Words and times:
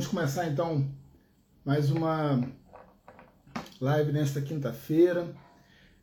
vamos 0.00 0.14
começar 0.14 0.46
então 0.46 0.90
mais 1.62 1.90
uma 1.90 2.40
live 3.78 4.12
nesta 4.12 4.40
quinta-feira, 4.40 5.28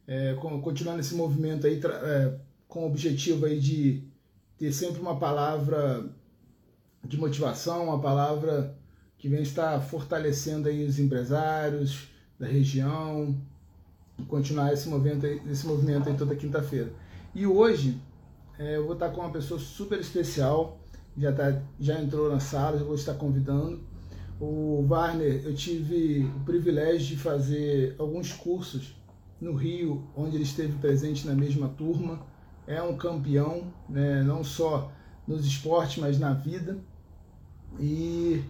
é, 0.05 0.35
continuando 0.61 0.99
esse 0.99 1.15
movimento 1.15 1.65
aí 1.65 1.81
é, 1.83 2.37
com 2.67 2.83
o 2.83 2.85
objetivo 2.85 3.47
aí 3.47 3.59
de 3.59 4.03
ter 4.55 4.71
sempre 4.71 5.01
uma 5.01 5.17
palavra 5.17 6.07
de 7.03 7.17
motivação, 7.17 7.85
uma 7.85 7.99
palavra 7.99 8.77
que 9.17 9.27
vem 9.27 9.41
estar 9.41 9.81
fortalecendo 9.81 10.67
aí 10.67 10.85
os 10.85 10.99
empresários 10.99 12.07
da 12.37 12.45
região, 12.45 13.35
continuar 14.27 14.73
esse 14.73 14.87
movimento 14.87 15.25
aí, 15.25 15.41
esse 15.49 15.65
movimento 15.65 16.07
aí 16.07 16.15
toda 16.15 16.35
quinta-feira. 16.35 16.93
E 17.33 17.47
hoje 17.47 17.99
é, 18.59 18.77
eu 18.77 18.83
vou 18.83 18.93
estar 18.93 19.09
com 19.09 19.21
uma 19.21 19.31
pessoa 19.31 19.59
super 19.59 19.99
especial, 19.99 20.79
já, 21.17 21.33
tá, 21.33 21.61
já 21.79 21.99
entrou 21.99 22.29
na 22.29 22.39
sala, 22.39 22.77
já 22.77 22.85
vou 22.85 22.93
estar 22.93 23.15
convidando. 23.15 23.86
O 24.39 24.85
Warner, 24.87 25.41
eu 25.45 25.55
tive 25.55 26.25
o 26.35 26.39
privilégio 26.41 27.07
de 27.07 27.17
fazer 27.17 27.95
alguns 27.97 28.33
cursos 28.33 28.95
no 29.41 29.53
Rio, 29.53 30.07
onde 30.15 30.35
ele 30.35 30.43
esteve 30.43 30.77
presente 30.77 31.25
na 31.25 31.33
mesma 31.33 31.69
turma. 31.69 32.21
É 32.67 32.81
um 32.81 32.95
campeão, 32.95 33.73
né, 33.89 34.21
não 34.21 34.43
só 34.43 34.91
nos 35.27 35.45
esportes, 35.45 35.97
mas 35.97 36.19
na 36.19 36.33
vida. 36.33 36.77
E 37.79 38.43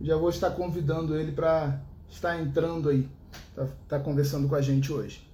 já 0.00 0.16
vou 0.16 0.30
estar 0.30 0.50
convidando 0.52 1.16
ele 1.16 1.32
para 1.32 1.80
estar 2.08 2.40
entrando 2.40 2.88
aí, 2.88 3.08
tá, 3.54 3.66
tá 3.88 4.00
conversando 4.00 4.48
com 4.48 4.54
a 4.54 4.62
gente 4.62 4.92
hoje. 4.92 5.31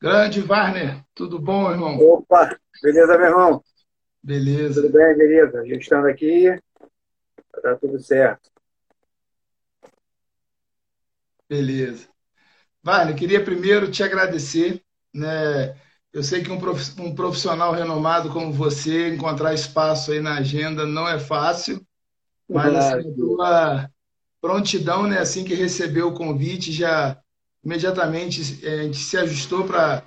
Grande 0.00 0.40
Warner, 0.40 1.04
tudo 1.12 1.40
bom, 1.40 1.68
irmão? 1.72 1.98
Opa, 1.98 2.56
beleza, 2.80 3.18
meu 3.18 3.26
irmão? 3.26 3.64
Beleza. 4.22 4.80
Tudo 4.80 4.92
bem, 4.92 5.16
beleza. 5.16 5.60
A 5.60 5.64
gente 5.64 5.82
estando 5.82 6.06
aqui, 6.06 6.56
tá 7.60 7.74
tudo 7.76 7.98
certo. 7.98 8.48
Beleza. 11.48 12.06
Warner, 12.86 13.16
queria 13.16 13.44
primeiro 13.44 13.90
te 13.90 14.04
agradecer, 14.04 14.80
né? 15.12 15.76
Eu 16.12 16.22
sei 16.22 16.44
que 16.44 16.50
um 16.50 17.14
profissional 17.14 17.72
renomado 17.72 18.30
como 18.32 18.52
você 18.52 19.08
encontrar 19.08 19.52
espaço 19.52 20.12
aí 20.12 20.20
na 20.20 20.38
agenda 20.38 20.86
não 20.86 21.08
é 21.08 21.18
fácil, 21.18 21.84
mas 22.48 22.72
assim, 22.72 23.10
a 23.10 23.14
tua 23.14 23.90
prontidão, 24.40 25.08
né? 25.08 25.18
Assim 25.18 25.44
que 25.44 25.54
recebeu 25.54 26.08
o 26.08 26.14
convite, 26.14 26.72
já 26.72 27.20
imediatamente 27.64 28.64
é, 28.66 28.80
a 28.80 28.82
gente 28.84 28.98
se 28.98 29.16
ajustou 29.16 29.66
para 29.66 30.02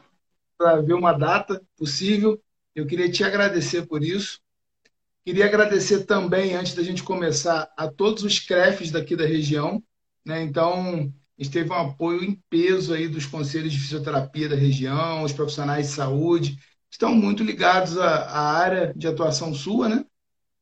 ver 0.83 0.93
uma 0.93 1.13
data 1.13 1.61
possível. 1.77 2.41
Eu 2.75 2.85
queria 2.85 3.11
te 3.11 3.23
agradecer 3.23 3.85
por 3.85 4.03
isso. 4.03 4.39
Queria 5.23 5.45
agradecer 5.45 6.05
também, 6.05 6.55
antes 6.55 6.73
da 6.73 6.81
gente 6.81 7.03
começar, 7.03 7.71
a 7.77 7.87
todos 7.87 8.23
os 8.23 8.39
CREFs 8.39 8.91
daqui 8.91 9.15
da 9.15 9.25
região. 9.25 9.83
Né? 10.25 10.41
Então, 10.41 11.13
a 11.37 11.43
gente 11.43 11.53
teve 11.53 11.69
um 11.69 11.75
apoio 11.75 12.23
em 12.23 12.41
peso 12.49 12.93
aí 12.93 13.07
dos 13.07 13.25
conselhos 13.25 13.71
de 13.71 13.79
fisioterapia 13.79 14.49
da 14.49 14.55
região, 14.55 15.23
os 15.23 15.33
profissionais 15.33 15.87
de 15.87 15.93
saúde, 15.93 16.57
estão 16.89 17.13
muito 17.13 17.43
ligados 17.43 17.97
à, 17.97 18.25
à 18.25 18.57
área 18.57 18.93
de 18.95 19.07
atuação 19.07 19.53
sua, 19.53 19.87
né? 19.87 20.05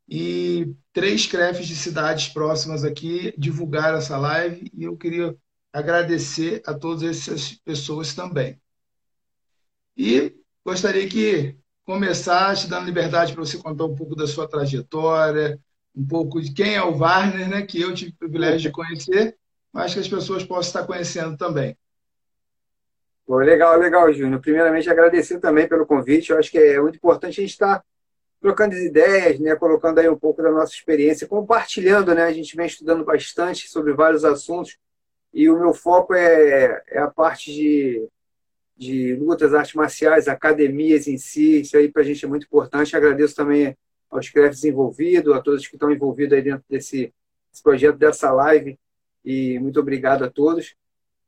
E 0.07 0.73
três 0.91 1.27
CREFs 1.27 1.67
de 1.67 1.75
cidades 1.75 2.29
próximas 2.29 2.83
aqui 2.83 3.33
divulgaram 3.38 3.97
essa 3.97 4.17
live 4.17 4.71
e 4.73 4.83
eu 4.83 4.97
queria 4.97 5.35
agradecer 5.72 6.62
a 6.66 6.74
todas 6.74 7.03
essas 7.03 7.53
pessoas 7.53 8.13
também. 8.13 8.59
E 9.96 10.35
gostaria 10.66 11.07
que 11.07 11.56
começasse 11.84 12.69
dando 12.69 12.85
liberdade 12.85 13.34
para 13.34 13.44
você 13.44 13.57
contar 13.57 13.85
um 13.85 13.96
pouco 13.96 14.16
da 14.16 14.28
sua 14.28 14.47
trajetória, 14.47 15.59
um 15.96 16.06
pouco 16.06 16.41
de 16.41 16.53
quem 16.53 16.75
é 16.75 16.84
o 16.84 16.97
Warner, 16.97 17.50
né, 17.50 17.62
que 17.63 17.81
eu 17.81 17.94
tive 17.94 18.12
o 18.12 18.18
privilégio 18.18 18.59
de 18.59 18.72
conhecer, 18.72 19.38
mas 19.72 19.94
que 19.94 20.00
as 20.00 20.07
pessoas 20.07 20.44
possam 20.44 20.69
estar 20.69 20.85
conhecendo 20.85 21.38
também. 21.38 21.78
Bom, 23.28 23.38
legal, 23.38 23.78
legal, 23.78 24.12
Júnior. 24.12 24.41
Primeiramente, 24.41 24.90
agradecer 24.90 25.40
também 25.40 25.68
pelo 25.68 25.86
convite. 25.86 26.31
Eu 26.31 26.40
acho 26.40 26.50
que 26.50 26.57
é 26.57 26.81
muito 26.81 26.96
importante 26.96 27.40
a 27.40 27.44
gente 27.44 27.51
estar 27.51 27.84
trocando 28.41 28.75
ideias, 28.75 29.40
né, 29.40 29.56
colocando 29.56 30.00
aí 30.00 30.09
um 30.09 30.18
pouco 30.18 30.41
da 30.41 30.51
nossa 30.51 30.74
experiência, 30.74 31.28
compartilhando, 31.28 32.16
né? 32.16 32.24
A 32.24 32.34
gente 32.34 32.56
vem 32.56 32.66
estudando 32.66 33.03
bastante 33.03 33.68
sobre 33.68 33.94
vários 33.94 34.24
assuntos 34.24 34.78
e 35.34 35.50
o 35.50 35.57
meu 35.59 35.73
foco 35.73 36.13
é, 36.13 36.84
é 36.88 37.00
a 37.00 37.07
parte 37.09 37.53
de, 37.53 38.07
de 38.75 39.16
lutas, 39.16 39.53
artes 39.53 39.75
marciais, 39.75 40.28
academias 40.28 41.07
em 41.07 41.17
si. 41.17 41.62
Isso 41.62 41.78
aí 41.78 41.91
para 41.91 42.01
a 42.01 42.06
gente 42.06 42.25
é 42.25 42.28
muito 42.28 42.45
importante. 42.45 42.95
Agradeço 42.95 43.35
também 43.35 43.78
aos 44.09 44.29
CREFs 44.29 44.63
envolvidos, 44.63 45.34
a 45.34 45.41
todos 45.41 45.68
que 45.68 45.75
estão 45.75 45.91
envolvidos 45.91 46.34
aí 46.34 46.41
dentro 46.41 46.63
desse, 46.68 47.13
desse 47.51 47.63
projeto, 47.63 47.97
dessa 47.97 48.31
live. 48.31 48.78
E 49.23 49.59
muito 49.59 49.79
obrigado 49.79 50.23
a 50.23 50.29
todos. 50.29 50.75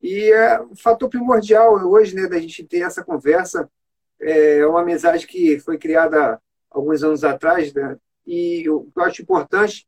E 0.01 0.31
é, 0.31 0.59
o 0.59 0.75
fator 0.75 1.07
primordial 1.07 1.75
hoje, 1.87 2.15
né, 2.15 2.27
da 2.27 2.39
gente 2.39 2.63
ter 2.63 2.79
essa 2.79 3.03
conversa, 3.03 3.69
é 4.19 4.65
uma 4.65 4.81
amizade 4.81 5.27
que 5.27 5.59
foi 5.59 5.77
criada 5.77 6.41
alguns 6.69 7.03
anos 7.03 7.23
atrás, 7.23 7.73
né, 7.73 7.97
e 8.25 8.63
eu 8.65 8.89
acho 8.97 9.21
importante 9.21 9.85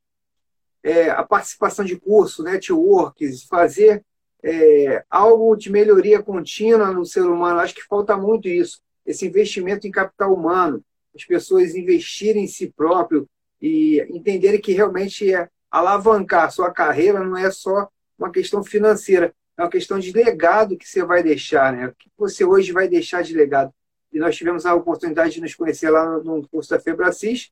é, 0.83 1.09
a 1.09 1.23
participação 1.23 1.85
de 1.85 1.97
curso, 1.97 2.43
networks, 2.43 3.43
fazer 3.43 4.03
é, 4.43 5.03
algo 5.09 5.55
de 5.55 5.71
melhoria 5.71 6.21
contínua 6.21 6.91
no 6.91 7.05
ser 7.05 7.21
humano. 7.21 7.59
Acho 7.59 7.73
que 7.73 7.85
falta 7.85 8.17
muito 8.17 8.49
isso, 8.49 8.81
esse 9.05 9.25
investimento 9.25 9.87
em 9.87 9.91
capital 9.91 10.33
humano, 10.33 10.83
as 11.15 11.23
pessoas 11.23 11.75
investirem 11.75 12.43
em 12.43 12.47
si 12.47 12.71
próprio 12.75 13.27
e 13.61 14.05
entenderem 14.09 14.59
que 14.59 14.73
realmente 14.73 15.33
é 15.33 15.47
alavancar 15.71 16.51
sua 16.51 16.71
carreira 16.71 17.23
não 17.23 17.37
é 17.37 17.49
só 17.49 17.87
uma 18.17 18.31
questão 18.31 18.63
financeira, 18.63 19.33
é 19.57 19.61
uma 19.61 19.69
questão 19.69 19.97
de 19.97 20.11
legado 20.11 20.77
que 20.77 20.87
você 20.87 21.03
vai 21.03 21.23
deixar, 21.23 21.73
né? 21.73 21.87
O 21.87 21.95
que 21.95 22.11
você 22.17 22.43
hoje 22.43 22.71
vai 22.71 22.87
deixar 22.87 23.23
de 23.23 23.33
legado? 23.33 23.73
E 24.11 24.19
nós 24.19 24.35
tivemos 24.35 24.65
a 24.65 24.75
oportunidade 24.75 25.35
de 25.35 25.41
nos 25.41 25.55
conhecer 25.55 25.89
lá 25.89 26.19
no 26.19 26.47
curso 26.47 26.69
da 26.69 26.79
Febracis, 26.79 27.51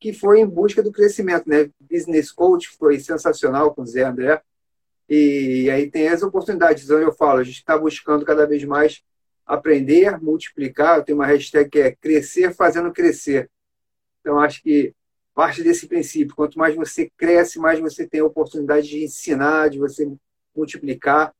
que 0.00 0.14
foi 0.14 0.40
em 0.40 0.46
busca 0.46 0.82
do 0.82 0.90
crescimento, 0.90 1.46
né? 1.46 1.70
Business 1.78 2.32
Coach 2.32 2.70
foi 2.78 2.98
sensacional 2.98 3.74
com 3.74 3.82
o 3.82 3.86
Zé 3.86 4.02
André. 4.02 4.42
E 5.06 5.68
aí 5.70 5.90
tem 5.90 6.08
as 6.08 6.22
oportunidades, 6.22 6.88
onde 6.90 7.04
eu 7.04 7.12
falo, 7.12 7.40
a 7.40 7.44
gente 7.44 7.56
está 7.56 7.76
buscando 7.76 8.24
cada 8.24 8.46
vez 8.46 8.64
mais 8.64 9.02
aprender, 9.44 10.18
multiplicar. 10.20 11.04
Tem 11.04 11.14
uma 11.14 11.26
hashtag 11.26 11.68
que 11.68 11.80
é 11.80 11.92
crescer 11.94 12.54
fazendo 12.54 12.90
crescer. 12.92 13.50
Então, 14.20 14.40
acho 14.40 14.62
que 14.62 14.94
parte 15.34 15.62
desse 15.62 15.86
princípio, 15.86 16.34
quanto 16.34 16.58
mais 16.58 16.74
você 16.74 17.10
cresce, 17.16 17.58
mais 17.58 17.78
você 17.78 18.06
tem 18.06 18.20
a 18.20 18.24
oportunidade 18.24 18.88
de 18.88 19.04
ensinar, 19.04 19.68
de 19.68 19.78
você 19.78 20.10
multiplicar. 20.56 21.34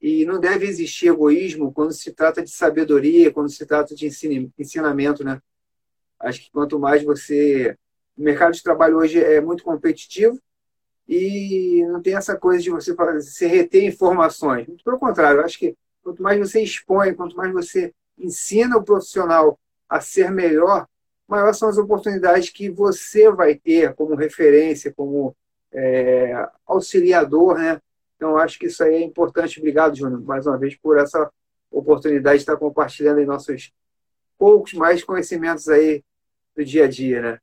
E 0.00 0.24
não 0.24 0.40
deve 0.40 0.66
existir 0.66 1.08
egoísmo 1.08 1.72
quando 1.72 1.92
se 1.92 2.12
trata 2.12 2.42
de 2.42 2.50
sabedoria, 2.50 3.32
quando 3.32 3.50
se 3.50 3.66
trata 3.66 3.94
de 3.94 4.06
ensinamento, 4.06 5.24
né? 5.24 5.40
Acho 6.18 6.40
que 6.42 6.50
quanto 6.50 6.78
mais 6.78 7.02
você 7.02 7.76
o 8.16 8.22
mercado 8.22 8.52
de 8.54 8.62
trabalho 8.62 8.96
hoje 8.98 9.22
é 9.22 9.40
muito 9.40 9.62
competitivo 9.62 10.40
e 11.08 11.84
não 11.88 12.02
tem 12.02 12.16
essa 12.16 12.36
coisa 12.36 12.62
de 12.62 12.70
você 12.70 12.94
se 13.22 13.46
reter 13.46 13.84
informações. 13.84 14.66
Muito 14.66 14.82
pelo 14.82 14.98
contrário, 14.98 15.40
eu 15.40 15.44
acho 15.44 15.58
que 15.58 15.76
quanto 16.02 16.22
mais 16.22 16.38
você 16.38 16.60
expõe, 16.60 17.14
quanto 17.14 17.36
mais 17.36 17.52
você 17.52 17.92
ensina 18.18 18.76
o 18.76 18.82
profissional 18.82 19.58
a 19.88 20.00
ser 20.00 20.30
melhor, 20.30 20.86
maior 21.28 21.52
são 21.52 21.68
as 21.68 21.78
oportunidades 21.78 22.50
que 22.50 22.70
você 22.70 23.30
vai 23.30 23.54
ter 23.54 23.94
como 23.94 24.14
referência, 24.14 24.92
como 24.92 25.36
é, 25.72 26.48
auxiliador, 26.66 27.58
né? 27.58 27.80
Então, 28.16 28.38
acho 28.38 28.58
que 28.58 28.66
isso 28.66 28.82
aí 28.82 28.94
é 28.94 29.02
importante. 29.02 29.58
Obrigado, 29.58 29.96
Júnior, 29.96 30.22
mais 30.22 30.46
uma 30.46 30.56
vez, 30.56 30.74
por 30.74 30.96
essa 30.98 31.30
oportunidade 31.70 32.38
de 32.38 32.42
estar 32.42 32.56
compartilhando 32.56 33.24
nossos 33.26 33.72
poucos 34.38 34.72
mais 34.72 35.04
conhecimentos 35.04 35.68
aí 35.68 36.02
do 36.56 36.64
dia 36.64 36.84
a 36.84 36.88
dia, 36.88 37.20
né? 37.20 37.38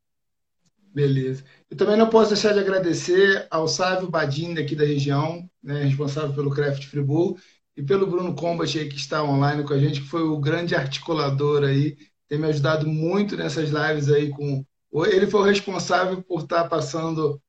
Beleza. 0.94 1.44
Eu 1.70 1.76
também 1.76 1.98
não 1.98 2.08
posso 2.10 2.30
deixar 2.30 2.54
de 2.54 2.60
agradecer 2.60 3.48
ao 3.50 3.68
Sávio 3.68 4.10
Badin, 4.10 4.58
aqui 4.60 4.76
da 4.76 4.86
região, 4.86 5.50
né, 5.62 5.84
responsável 5.84 6.34
pelo 6.36 6.52
Craft 6.52 6.86
Friburgo, 6.86 7.40
e 7.76 7.82
pelo 7.82 8.06
Bruno 8.06 8.36
Combat 8.36 8.72
que 8.88 8.96
está 8.96 9.24
online 9.24 9.64
com 9.64 9.74
a 9.74 9.80
gente, 9.80 10.02
que 10.02 10.08
foi 10.08 10.22
o 10.22 10.40
grande 10.40 10.76
articulador 10.76 11.64
aí, 11.64 11.98
tem 12.30 12.38
me 12.38 12.46
ajudado 12.48 12.88
muito 12.88 13.36
nessas 13.36 13.70
lives 13.72 14.10
aí 14.10 14.30
com. 14.30 14.64
Ele 15.08 15.26
foi 15.26 15.42
o 15.42 15.44
responsável 15.44 16.22
por 16.22 16.42
estar 16.42 16.66
passando 16.70 17.42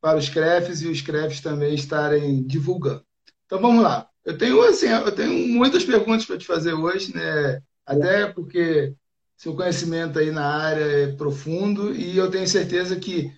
para 0.00 0.18
os 0.18 0.28
CREFs 0.28 0.82
e 0.82 0.88
os 0.88 1.00
CREFs 1.00 1.40
também 1.40 1.74
estarem 1.74 2.42
divulgando. 2.46 3.02
Então 3.46 3.58
vamos 3.60 3.82
lá. 3.82 4.06
Eu 4.24 4.36
tenho 4.36 4.62
assim, 4.62 4.88
eu 4.88 5.12
tenho 5.12 5.48
muitas 5.48 5.84
perguntas 5.84 6.26
para 6.26 6.36
te 6.36 6.46
fazer 6.46 6.74
hoje, 6.74 7.14
né? 7.14 7.62
Até 7.86 8.26
porque 8.26 8.94
seu 9.40 9.54
conhecimento 9.54 10.18
aí 10.18 10.30
na 10.30 10.44
área 10.44 10.84
é 10.84 11.12
profundo 11.12 11.94
e 11.94 12.14
eu 12.14 12.30
tenho 12.30 12.46
certeza 12.46 12.94
que, 12.96 13.32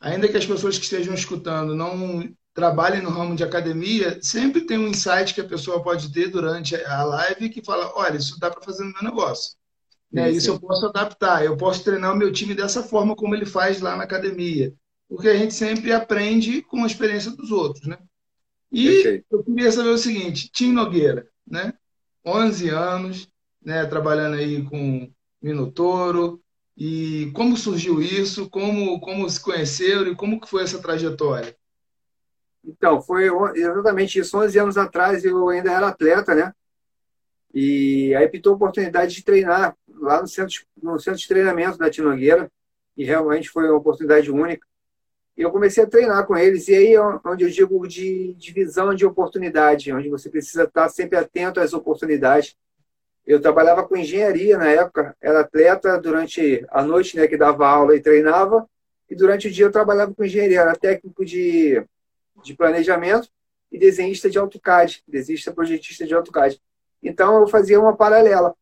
ainda 0.00 0.28
que 0.28 0.36
as 0.36 0.46
pessoas 0.46 0.78
que 0.78 0.84
estejam 0.84 1.12
escutando 1.12 1.74
não 1.74 2.32
trabalhem 2.54 3.02
no 3.02 3.10
ramo 3.10 3.34
de 3.34 3.42
academia, 3.42 4.20
sempre 4.22 4.60
tem 4.60 4.78
um 4.78 4.86
insight 4.86 5.34
que 5.34 5.40
a 5.40 5.48
pessoa 5.48 5.82
pode 5.82 6.12
ter 6.12 6.28
durante 6.28 6.76
a 6.76 7.02
live 7.02 7.48
que 7.48 7.60
fala: 7.60 7.92
olha, 7.96 8.18
isso 8.18 8.38
dá 8.38 8.48
para 8.48 8.62
fazer 8.62 8.84
no 8.84 8.92
meu 8.92 9.02
negócio. 9.02 9.56
Né? 10.12 10.30
Isso 10.30 10.48
eu 10.48 10.60
posso 10.60 10.86
adaptar, 10.86 11.44
eu 11.44 11.56
posso 11.56 11.82
treinar 11.82 12.14
o 12.14 12.16
meu 12.16 12.30
time 12.32 12.54
dessa 12.54 12.84
forma 12.84 13.16
como 13.16 13.34
ele 13.34 13.44
faz 13.44 13.80
lá 13.80 13.96
na 13.96 14.04
academia. 14.04 14.72
Porque 15.08 15.28
a 15.28 15.36
gente 15.36 15.54
sempre 15.54 15.92
aprende 15.92 16.62
com 16.62 16.84
a 16.84 16.86
experiência 16.86 17.32
dos 17.32 17.50
outros, 17.50 17.84
né? 17.84 17.98
E 18.70 19.00
okay. 19.00 19.24
eu 19.28 19.42
queria 19.42 19.72
saber 19.72 19.88
o 19.88 19.98
seguinte, 19.98 20.50
Tim 20.52 20.70
Nogueira, 20.70 21.28
né? 21.44 21.72
11 22.24 22.68
anos, 22.68 23.28
né, 23.60 23.84
trabalhando 23.86 24.36
aí 24.36 24.62
com 24.62 25.10
Minotouro, 25.40 26.40
e 26.76 27.30
como 27.34 27.56
surgiu 27.56 28.00
isso, 28.00 28.48
como, 28.48 29.00
como 29.00 29.28
se 29.28 29.40
conheceram 29.40 30.12
e 30.12 30.16
como 30.16 30.40
que 30.40 30.48
foi 30.48 30.62
essa 30.62 30.80
trajetória? 30.80 31.56
Então, 32.64 33.00
foi 33.00 33.28
exatamente 33.56 34.18
isso. 34.18 34.38
11 34.38 34.58
anos 34.58 34.78
atrás 34.78 35.24
eu 35.24 35.48
ainda 35.48 35.72
era 35.72 35.88
atleta, 35.88 36.34
né? 36.34 36.52
E 37.52 38.14
aí 38.14 38.28
pintou 38.28 38.52
a 38.52 38.56
oportunidade 38.56 39.14
de 39.14 39.24
treinar 39.24 39.76
lá 39.88 40.20
no 40.20 40.28
centro, 40.28 40.54
no 40.80 40.98
centro 40.98 41.18
de 41.18 41.26
treinamento 41.28 41.78
da 41.78 41.90
Tinogueira, 41.90 42.50
e 42.96 43.04
realmente 43.04 43.48
foi 43.48 43.64
uma 43.64 43.78
oportunidade 43.78 44.30
única. 44.30 44.66
E 45.36 45.42
eu 45.42 45.50
comecei 45.50 45.82
a 45.82 45.86
treinar 45.86 46.26
com 46.26 46.36
eles, 46.36 46.68
e 46.68 46.74
aí 46.74 46.94
é 46.94 47.00
onde 47.24 47.44
eu 47.44 47.50
digo 47.50 47.86
de 47.88 48.34
divisão 48.34 48.94
de 48.94 49.06
oportunidade, 49.06 49.92
onde 49.92 50.08
você 50.08 50.28
precisa 50.28 50.64
estar 50.64 50.88
sempre 50.88 51.16
atento 51.16 51.60
às 51.60 51.72
oportunidades. 51.72 52.56
Eu 53.28 53.42
trabalhava 53.42 53.86
com 53.86 53.94
engenharia 53.94 54.56
na 54.56 54.70
época, 54.70 55.14
era 55.20 55.40
atleta 55.40 56.00
durante 56.00 56.64
a 56.70 56.82
noite, 56.82 57.14
né, 57.14 57.28
que 57.28 57.36
dava 57.36 57.68
aula 57.68 57.94
e 57.94 58.00
treinava, 58.00 58.66
e 59.06 59.14
durante 59.14 59.48
o 59.48 59.50
dia 59.50 59.66
eu 59.66 59.70
trabalhava 59.70 60.14
com 60.14 60.24
engenharia, 60.24 60.60
era 60.62 60.74
técnico 60.74 61.26
de, 61.26 61.84
de 62.42 62.54
planejamento 62.54 63.28
e 63.70 63.78
desenhista 63.78 64.30
de 64.30 64.38
AutoCAD, 64.38 65.04
desenhista 65.06 65.52
projetista 65.52 66.06
de 66.06 66.14
AutoCAD. 66.14 66.58
Então 67.02 67.38
eu 67.42 67.46
fazia 67.46 67.78
uma 67.78 67.94
paralela. 67.94 68.54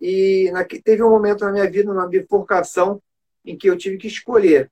E 0.00 0.48
na, 0.52 0.64
teve 0.64 1.02
um 1.02 1.10
momento 1.10 1.44
na 1.44 1.50
minha 1.50 1.68
vida, 1.68 1.90
uma 1.90 2.06
bifurcação, 2.06 3.02
em 3.44 3.58
que 3.58 3.68
eu 3.68 3.76
tive 3.76 3.96
que 3.96 4.06
escolher 4.06 4.70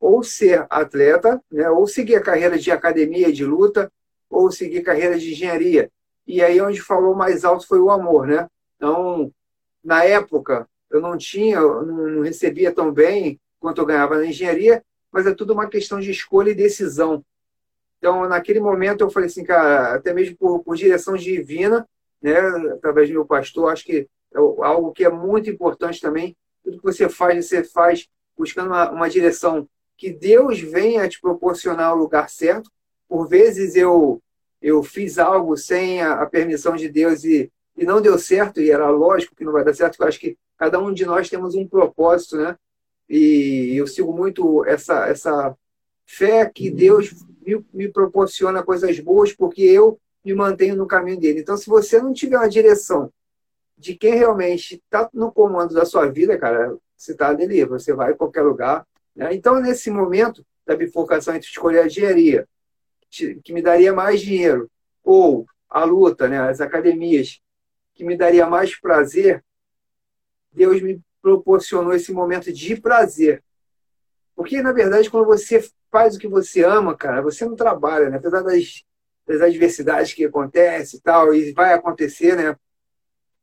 ou 0.00 0.24
ser 0.24 0.66
atleta, 0.68 1.40
né, 1.48 1.70
ou 1.70 1.86
seguir 1.86 2.16
a 2.16 2.20
carreira 2.20 2.58
de 2.58 2.72
academia 2.72 3.32
de 3.32 3.44
luta, 3.44 3.88
ou 4.28 4.50
seguir 4.50 4.82
carreira 4.82 5.16
de 5.16 5.30
engenharia. 5.30 5.88
E 6.26 6.42
aí 6.42 6.60
onde 6.60 6.80
falou 6.80 7.14
mais 7.14 7.44
alto 7.44 7.66
foi 7.66 7.80
o 7.80 7.90
amor, 7.90 8.26
né? 8.26 8.48
Então, 8.76 9.32
na 9.82 10.04
época, 10.04 10.68
eu 10.90 11.00
não 11.00 11.16
tinha, 11.16 11.60
não 11.60 12.22
recebia 12.22 12.72
tão 12.72 12.92
bem 12.92 13.40
quanto 13.58 13.80
eu 13.80 13.86
ganhava 13.86 14.16
na 14.16 14.26
engenharia, 14.26 14.84
mas 15.10 15.26
é 15.26 15.34
tudo 15.34 15.52
uma 15.52 15.68
questão 15.68 16.00
de 16.00 16.10
escolha 16.10 16.50
e 16.50 16.54
decisão. 16.54 17.24
Então, 17.98 18.28
naquele 18.28 18.60
momento, 18.60 19.02
eu 19.02 19.10
falei 19.10 19.28
assim, 19.28 19.44
cara, 19.44 19.94
até 19.94 20.12
mesmo 20.12 20.36
por, 20.36 20.64
por 20.64 20.76
direção 20.76 21.14
divina, 21.14 21.88
né, 22.20 22.36
através 22.72 23.08
do 23.08 23.14
meu 23.14 23.24
pastor, 23.24 23.72
acho 23.72 23.84
que 23.84 24.08
é 24.34 24.38
algo 24.38 24.92
que 24.92 25.04
é 25.04 25.10
muito 25.10 25.50
importante 25.50 26.00
também. 26.00 26.36
Tudo 26.64 26.78
que 26.78 26.84
você 26.84 27.08
faz, 27.08 27.46
você 27.46 27.62
faz 27.62 28.08
buscando 28.36 28.68
uma, 28.68 28.90
uma 28.90 29.10
direção 29.10 29.68
que 29.96 30.10
Deus 30.10 30.60
venha 30.60 31.08
te 31.08 31.20
proporcionar 31.20 31.94
o 31.94 31.98
lugar 31.98 32.28
certo. 32.28 32.70
Por 33.08 33.28
vezes 33.28 33.76
eu 33.76 34.20
eu 34.62 34.82
fiz 34.82 35.18
algo 35.18 35.56
sem 35.56 36.00
a, 36.00 36.22
a 36.22 36.26
permissão 36.26 36.76
de 36.76 36.88
Deus 36.88 37.24
e, 37.24 37.50
e 37.76 37.84
não 37.84 38.00
deu 38.00 38.18
certo, 38.18 38.60
e 38.60 38.70
era 38.70 38.88
lógico 38.88 39.34
que 39.34 39.44
não 39.44 39.52
vai 39.52 39.64
dar 39.64 39.74
certo, 39.74 40.00
eu 40.00 40.06
acho 40.06 40.20
que 40.20 40.38
cada 40.56 40.78
um 40.78 40.92
de 40.92 41.04
nós 41.04 41.28
temos 41.28 41.54
um 41.54 41.66
propósito, 41.66 42.36
né? 42.36 42.56
E 43.08 43.74
eu 43.76 43.86
sigo 43.86 44.12
muito 44.12 44.64
essa, 44.64 45.08
essa 45.08 45.56
fé 46.06 46.48
que 46.48 46.70
Deus 46.70 47.12
me, 47.44 47.64
me 47.72 47.88
proporciona 47.88 48.62
coisas 48.62 48.98
boas, 49.00 49.32
porque 49.32 49.62
eu 49.62 49.98
me 50.24 50.32
mantenho 50.34 50.76
no 50.76 50.86
caminho 50.86 51.18
dele. 51.18 51.40
Então, 51.40 51.56
se 51.56 51.68
você 51.68 52.00
não 52.00 52.12
tiver 52.12 52.36
uma 52.36 52.48
direção 52.48 53.12
de 53.76 53.96
quem 53.96 54.14
realmente 54.14 54.76
está 54.76 55.10
no 55.12 55.32
comando 55.32 55.74
da 55.74 55.84
sua 55.84 56.06
vida, 56.06 56.38
cara, 56.38 56.76
você 56.96 57.12
está 57.12 57.28
ali, 57.28 57.64
você 57.64 57.92
vai 57.92 58.12
em 58.12 58.16
qualquer 58.16 58.42
lugar, 58.42 58.86
né? 59.14 59.34
Então, 59.34 59.60
nesse 59.60 59.90
momento 59.90 60.46
da 60.64 60.76
bifurcação 60.76 61.34
entre 61.34 61.48
escolher 61.48 61.80
a 61.80 61.86
engenharia, 61.86 62.46
que 63.44 63.52
me 63.52 63.60
daria 63.60 63.92
mais 63.92 64.20
dinheiro, 64.20 64.70
ou 65.04 65.46
a 65.68 65.84
luta, 65.84 66.28
né, 66.28 66.38
as 66.38 66.60
academias, 66.60 67.40
que 67.94 68.04
me 68.04 68.16
daria 68.16 68.46
mais 68.46 68.78
prazer, 68.78 69.44
Deus 70.50 70.80
me 70.80 71.00
proporcionou 71.20 71.94
esse 71.94 72.12
momento 72.12 72.52
de 72.52 72.76
prazer. 72.80 73.42
Porque, 74.34 74.62
na 74.62 74.72
verdade, 74.72 75.10
quando 75.10 75.26
você 75.26 75.66
faz 75.90 76.16
o 76.16 76.18
que 76.18 76.26
você 76.26 76.64
ama, 76.64 76.96
cara, 76.96 77.22
você 77.22 77.44
não 77.44 77.54
trabalha, 77.54 78.08
né? 78.08 78.16
apesar 78.16 78.42
das, 78.42 78.82
das 79.26 79.40
adversidades 79.42 80.14
que 80.14 80.24
acontecem 80.24 80.98
e 80.98 81.02
tal, 81.02 81.34
e 81.34 81.52
vai 81.52 81.74
acontecer, 81.74 82.36
né? 82.36 82.56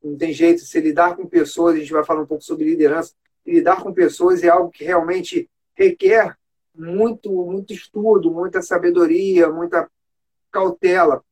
Não 0.03 0.17
tem 0.17 0.33
jeito, 0.33 0.61
se 0.61 0.79
lidar 0.79 1.15
com 1.15 1.27
pessoas, 1.27 1.75
a 1.75 1.79
gente 1.79 1.91
vai 1.91 2.03
falar 2.03 2.21
um 2.21 2.25
pouco 2.25 2.43
sobre 2.43 2.65
liderança, 2.65 3.13
lidar 3.45 3.83
com 3.83 3.93
pessoas 3.93 4.43
é 4.43 4.49
algo 4.49 4.71
que 4.71 4.83
realmente 4.83 5.49
requer 5.75 6.37
muito, 6.75 7.31
muito 7.45 7.73
estudo, 7.73 8.31
muita 8.31 8.61
sabedoria, 8.61 9.49
muita 9.49 9.89
cautela. 10.51 11.23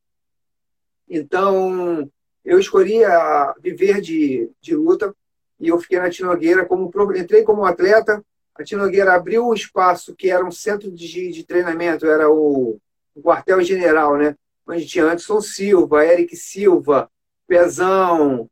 Então, 1.08 2.10
eu 2.44 2.58
escolhi 2.58 3.04
a 3.04 3.54
viver 3.60 4.00
de, 4.00 4.50
de 4.60 4.74
luta 4.74 5.14
e 5.58 5.68
eu 5.68 5.78
fiquei 5.78 5.98
na 5.98 6.10
Tinogueira 6.10 6.66
como 6.66 6.90
entrei 7.16 7.42
como 7.42 7.64
atleta. 7.64 8.24
A 8.54 8.62
Tinogueira 8.62 9.14
abriu 9.14 9.46
o 9.46 9.54
espaço 9.54 10.14
que 10.14 10.30
era 10.30 10.44
um 10.44 10.50
centro 10.50 10.90
de, 10.90 11.30
de 11.30 11.44
treinamento, 11.44 12.06
era 12.06 12.30
o, 12.30 12.78
o 13.14 13.22
quartel-general, 13.22 14.16
né? 14.16 14.36
Onde 14.66 14.86
tinha 14.86 15.04
Anderson 15.04 15.40
Silva, 15.40 16.04
Eric 16.04 16.36
Silva, 16.36 17.10
Pezão, 17.46 18.48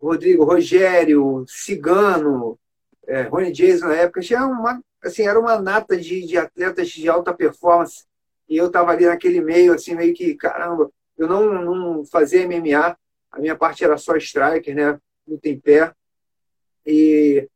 Rodrigo 0.00 0.44
Rogério, 0.44 1.44
Cigano, 1.46 2.58
é, 3.08 3.22
Rony 3.22 3.50
Jason 3.50 3.86
na 3.88 3.96
época, 3.96 4.20
tinha 4.20 4.46
uma, 4.46 4.82
assim, 5.02 5.26
era 5.26 5.40
uma 5.40 5.58
nata 5.58 5.96
de, 5.96 6.26
de 6.26 6.36
atletas 6.36 6.88
de 6.88 7.08
alta 7.08 7.32
performance. 7.32 8.04
E 8.46 8.56
eu 8.56 8.66
estava 8.66 8.92
ali 8.92 9.06
naquele 9.06 9.40
meio, 9.40 9.72
assim, 9.72 9.94
meio 9.94 10.14
que, 10.14 10.34
caramba, 10.34 10.90
eu 11.16 11.26
não, 11.26 11.64
não 11.64 12.04
fazia 12.04 12.46
MMA, 12.46 12.96
a 13.32 13.40
minha 13.40 13.56
parte 13.56 13.82
era 13.82 13.96
só 13.96 14.14
striker, 14.16 14.74
né? 14.74 14.98
Luta 15.26 15.48
em 15.48 15.58
pé. 15.58 15.92
E, 16.86 17.48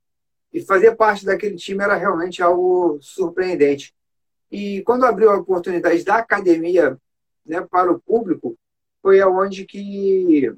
e 0.52 0.60
fazer 0.62 0.96
parte 0.96 1.24
daquele 1.24 1.56
time 1.56 1.84
era 1.84 1.96
realmente 1.96 2.42
algo 2.42 2.98
surpreendente. 3.00 3.94
E 4.50 4.82
quando 4.82 5.04
abriu 5.04 5.30
a 5.30 5.36
oportunidade 5.36 6.02
da 6.02 6.16
academia 6.16 6.98
né, 7.44 7.60
para 7.70 7.92
o 7.92 8.00
público, 8.00 8.56
foi 9.02 9.20
aonde 9.20 9.64
que, 9.66 10.52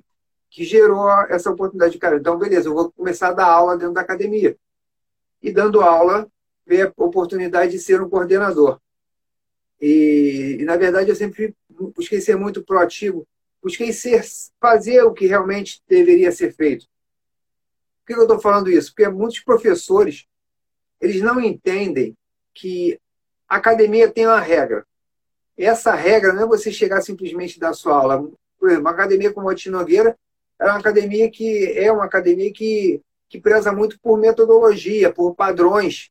que 0.51 0.65
gerou 0.65 1.11
essa 1.29 1.51
oportunidade. 1.51 1.99
Cara, 1.99 2.17
então, 2.17 2.39
beleza, 2.39 2.69
eu 2.69 2.75
vou 2.75 2.93
começar 2.93 3.29
a 3.29 3.33
dar 3.33 3.47
aula 3.47 3.77
dentro 3.77 3.95
da 3.95 4.01
academia 4.01 4.57
e 5.45 5.53
dando 5.53 5.83
aula, 5.83 6.27
ver 6.67 6.87
a 6.87 7.05
oportunidade 7.05 7.73
de 7.73 7.79
ser 7.79 8.01
um 8.01 8.09
coordenador. 8.09 8.81
E, 9.79 10.57
e, 10.59 10.65
na 10.65 10.75
verdade, 10.75 11.11
eu 11.11 11.15
sempre 11.15 11.55
busquei 11.95 12.19
ser 12.19 12.35
muito 12.35 12.65
proativo, 12.65 13.29
busquei 13.63 13.93
ser, 13.93 14.25
fazer 14.59 15.03
o 15.03 15.13
que 15.13 15.27
realmente 15.27 15.83
deveria 15.87 16.33
ser 16.33 16.55
feito. 16.55 16.87
Por 18.01 18.07
que 18.07 18.15
eu 18.15 18.23
estou 18.23 18.41
falando 18.41 18.71
isso? 18.71 18.91
Porque 18.95 19.07
muitos 19.11 19.41
professores 19.41 20.27
eles 20.99 21.21
não 21.21 21.39
entendem 21.39 22.17
que 22.55 22.99
a 23.47 23.57
academia 23.57 24.11
tem 24.11 24.27
uma 24.27 24.41
regra. 24.41 24.87
Essa 25.59 25.95
regra 25.95 26.33
não 26.33 26.45
é 26.45 26.47
você 26.47 26.73
chegar 26.73 27.03
simplesmente 27.03 27.61
da 27.61 27.75
sua 27.75 27.95
aula. 27.95 28.31
Por 28.59 28.69
exemplo, 28.69 28.85
uma 28.85 28.93
academia 28.93 29.31
como 29.31 29.51
a 29.51 29.55
Tinogueira 29.55 30.17
é 30.59 30.65
uma 30.65 30.79
academia 30.79 31.31
que 31.31 31.67
é 31.77 31.93
uma 31.93 32.07
academia 32.07 32.51
que 32.51 33.03
que 33.35 33.41
preza 33.41 33.73
muito 33.73 33.99
por 33.99 34.17
metodologia, 34.17 35.13
por 35.13 35.35
padrões. 35.35 36.09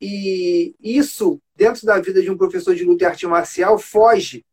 E 0.00 0.74
isso, 0.82 1.40
dentro 1.54 1.86
da 1.86 2.00
vida 2.00 2.20
de 2.20 2.32
um 2.32 2.36
professor 2.36 2.74
de 2.74 2.82
luta 2.82 3.04
e 3.04 3.06
arte 3.06 3.28
marcial, 3.28 3.78
foge 3.78 4.44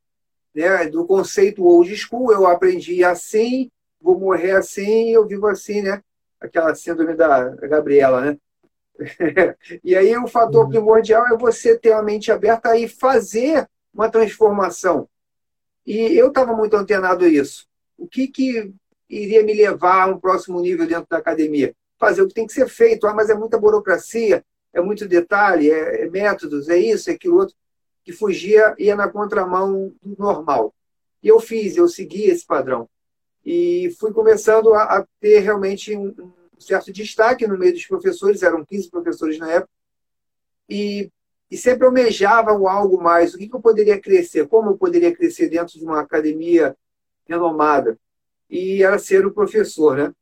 né, 0.53 0.85
do 0.85 1.03
conceito 1.03 1.65
old 1.65 1.97
school. 1.97 2.31
Eu 2.31 2.45
aprendi 2.45 3.03
assim, 3.03 3.71
vou 3.99 4.19
morrer 4.19 4.51
assim, 4.51 5.09
eu 5.09 5.25
vivo 5.25 5.47
assim, 5.47 5.81
né? 5.81 6.03
Aquela 6.39 6.75
síndrome 6.75 7.15
da 7.15 7.55
Gabriela, 7.55 8.21
né? 8.21 8.37
e 9.83 9.95
aí 9.95 10.15
o 10.15 10.27
fator 10.27 10.65
uhum. 10.65 10.69
primordial 10.69 11.25
é 11.25 11.35
você 11.35 11.75
ter 11.75 11.93
a 11.93 12.03
mente 12.03 12.31
aberta 12.31 12.77
e 12.77 12.87
fazer 12.87 13.67
uma 13.91 14.11
transformação. 14.11 15.09
E 15.87 15.97
eu 16.15 16.27
estava 16.27 16.55
muito 16.55 16.75
antenado 16.75 17.25
a 17.25 17.27
isso. 17.27 17.65
O 17.97 18.07
que, 18.07 18.27
que 18.27 18.71
iria 19.09 19.41
me 19.41 19.55
levar 19.55 20.03
a 20.03 20.05
um 20.05 20.19
próximo 20.19 20.61
nível 20.61 20.85
dentro 20.85 21.07
da 21.09 21.17
academia? 21.17 21.75
Fazer 21.99 22.21
o 22.21 22.27
que 22.27 22.33
tem 22.33 22.47
que 22.47 22.53
ser 22.53 22.67
feito. 22.67 23.05
Ah, 23.07 23.13
mas 23.13 23.29
é 23.29 23.35
muita 23.35 23.59
burocracia, 23.59 24.43
é 24.73 24.81
muito 24.81 25.07
detalhe, 25.07 25.69
é, 25.69 26.03
é 26.03 26.09
métodos, 26.09 26.69
é 26.69 26.77
isso, 26.77 27.09
é 27.09 27.13
aquilo 27.13 27.37
outro, 27.37 27.55
que 28.03 28.13
fugia, 28.13 28.73
ia 28.77 28.95
na 28.95 29.09
contramão 29.09 29.93
do 30.01 30.15
normal. 30.17 30.73
E 31.21 31.27
eu 31.27 31.39
fiz, 31.39 31.75
eu 31.75 31.87
segui 31.87 32.25
esse 32.25 32.45
padrão. 32.45 32.89
E 33.45 33.95
fui 33.99 34.13
começando 34.13 34.73
a, 34.73 34.99
a 34.99 35.05
ter 35.19 35.39
realmente 35.39 35.95
um, 35.95 36.07
um 36.17 36.59
certo 36.59 36.91
destaque 36.91 37.47
no 37.47 37.57
meio 37.57 37.73
dos 37.73 37.85
professores, 37.85 38.43
eram 38.43 38.65
15 38.65 38.89
professores 38.89 39.37
na 39.37 39.51
época, 39.51 39.71
e 40.67 41.11
e 41.49 41.57
sempre 41.57 41.85
almejava 41.85 42.51
algo 42.51 43.01
mais. 43.01 43.33
O 43.33 43.37
que 43.37 43.49
eu 43.51 43.59
poderia 43.59 43.99
crescer? 43.99 44.47
Como 44.47 44.69
eu 44.69 44.77
poderia 44.77 45.15
crescer 45.15 45.49
dentro 45.49 45.79
de 45.79 45.83
uma 45.83 45.99
academia 45.99 46.77
renomada? 47.27 47.97
E 48.49 48.83
era 48.83 48.99
ser 48.99 49.25
o 49.25 49.33
professor, 49.33 49.97
né? 49.97 50.13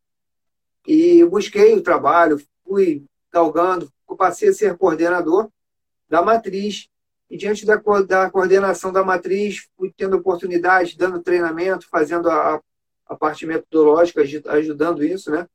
E 0.88 1.24
busquei 1.26 1.76
o 1.76 1.82
trabalho, 1.82 2.42
fui 2.66 3.04
galgando, 3.32 3.92
passei 4.18 4.50
a 4.50 4.54
ser 4.54 4.78
coordenador 4.78 5.50
da 6.10 6.22
matriz. 6.22 6.90
E 7.30 7.38
diante 7.38 7.66
da, 7.66 7.76
da 7.76 8.30
coordenação 8.30 8.92
da 8.92 9.04
matriz, 9.04 9.68
fui 9.78 9.94
tendo 9.96 10.16
oportunidade, 10.16 10.98
dando 10.98 11.22
treinamento, 11.22 11.88
fazendo 11.90 12.30
a, 12.30 12.62
a 13.06 13.16
parte 13.16 13.46
metodológica, 13.46 14.22
ajudando 14.22 15.04
isso, 15.04 15.30
né? 15.30 15.48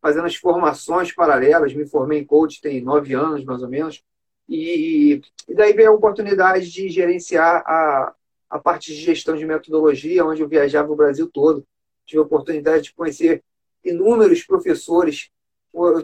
Fazendo 0.00 0.26
as 0.26 0.34
formações 0.34 1.12
paralelas. 1.12 1.74
Me 1.74 1.86
formei 1.86 2.20
em 2.20 2.24
coach 2.24 2.60
tem 2.60 2.80
nove 2.80 3.14
anos, 3.14 3.44
mais 3.44 3.62
ou 3.62 3.68
menos. 3.68 4.02
E, 4.48 5.20
e 5.46 5.54
daí 5.54 5.74
veio 5.74 5.90
a 5.90 5.94
oportunidade 5.94 6.70
de 6.70 6.88
gerenciar 6.88 7.62
a, 7.66 8.14
a 8.48 8.58
parte 8.58 8.94
de 8.94 9.00
gestão 9.00 9.36
de 9.36 9.44
metodologia, 9.44 10.24
onde 10.24 10.42
eu 10.42 10.48
viajava 10.48 10.90
o 10.90 10.96
Brasil 10.96 11.30
todo. 11.30 11.66
Tive 12.06 12.20
a 12.20 12.24
oportunidade 12.24 12.84
de 12.84 12.94
conhecer 12.94 13.44
inúmeros 13.84 14.44
professores. 14.44 15.30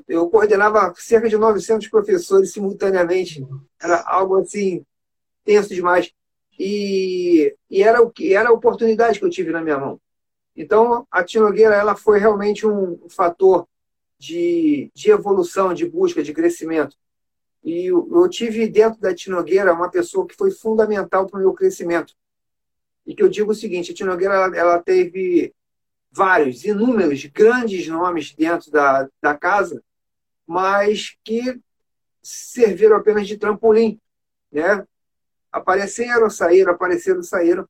Eu 0.07 0.29
coordenava 0.31 0.93
cerca 0.97 1.29
de 1.29 1.37
900 1.37 1.89
professores 1.89 2.53
simultaneamente. 2.53 3.45
Era 3.81 4.03
algo 4.07 4.39
assim 4.39 4.85
tenso 5.45 5.75
demais. 5.75 6.13
E, 6.59 7.55
e 7.71 7.83
era 7.83 8.01
o 8.01 8.11
que 8.11 8.35
era 8.35 8.49
a 8.49 8.53
oportunidade 8.53 9.19
que 9.19 9.25
eu 9.25 9.31
tive 9.31 9.53
na 9.53 9.61
minha 9.61 9.79
mão. 9.79 10.01
Então, 10.57 11.07
a 11.11 11.23
Tinogueira 11.23 11.75
ela 11.75 11.95
foi 11.95 12.19
realmente 12.19 12.67
um 12.67 12.99
fator 13.11 13.69
de, 14.19 14.91
de 14.95 15.11
evolução, 15.11 15.75
de 15.75 15.87
busca, 15.87 16.23
de 16.23 16.33
crescimento. 16.33 16.97
E 17.63 17.87
eu, 17.87 18.09
eu 18.11 18.29
tive 18.29 18.67
dentro 18.67 19.01
da 19.01 19.15
Tinogueira 19.15 19.75
uma 19.75 19.91
pessoa 19.91 20.27
que 20.27 20.35
foi 20.35 20.51
fundamental 20.51 21.27
para 21.27 21.39
o 21.39 21.43
meu 21.43 21.53
crescimento. 21.53 22.15
E 23.07 23.15
que 23.15 23.23
eu 23.23 23.29
digo 23.29 23.53
o 23.53 23.55
seguinte, 23.55 23.93
a 23.93 23.95
Tinogueira 23.95 24.35
ela, 24.35 24.57
ela 24.57 24.83
teve 24.83 25.55
vários, 26.17 26.65
inúmeros, 26.65 27.27
grandes 27.27 27.87
nomes 27.87 28.35
dentro 28.35 28.71
da, 28.71 29.07
da 29.21 29.37
casa, 29.37 29.83
mas 30.47 31.15
que 31.23 31.61
serviram 32.23 32.97
apenas 32.97 33.29
de 33.29 33.37
trampolim, 33.37 34.01
né? 34.51 34.85
Apareceram, 35.53 36.31
saíram, 36.31 36.73
apareceram, 36.73 37.23
saíram. 37.23 37.69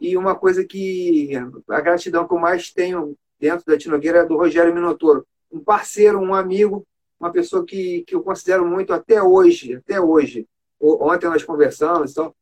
E 0.00 0.16
uma 0.16 0.34
coisa 0.34 0.64
que 0.64 1.30
a 1.68 1.80
gratidão 1.80 2.26
que 2.26 2.34
eu 2.34 2.38
mais 2.38 2.72
tenho 2.72 3.16
dentro 3.38 3.64
da 3.64 3.78
Tinogueira 3.78 4.18
é 4.18 4.26
do 4.26 4.36
Rogério 4.36 4.74
Minotoro, 4.74 5.26
um 5.50 5.60
parceiro, 5.60 6.18
um 6.18 6.34
amigo, 6.34 6.84
uma 7.18 7.30
pessoa 7.30 7.64
que, 7.64 8.02
que 8.06 8.14
eu 8.14 8.22
considero 8.22 8.66
muito 8.66 8.92
até 8.92 9.22
hoje, 9.22 9.76
até 9.76 10.00
hoje. 10.00 10.46
Ontem 10.80 11.26
nós 11.26 11.44
conversamos, 11.44 12.10
então, 12.10 12.34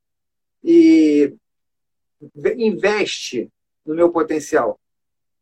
e 0.64 1.35
investe 2.56 3.50
no 3.85 3.94
meu 3.94 4.11
potencial. 4.11 4.80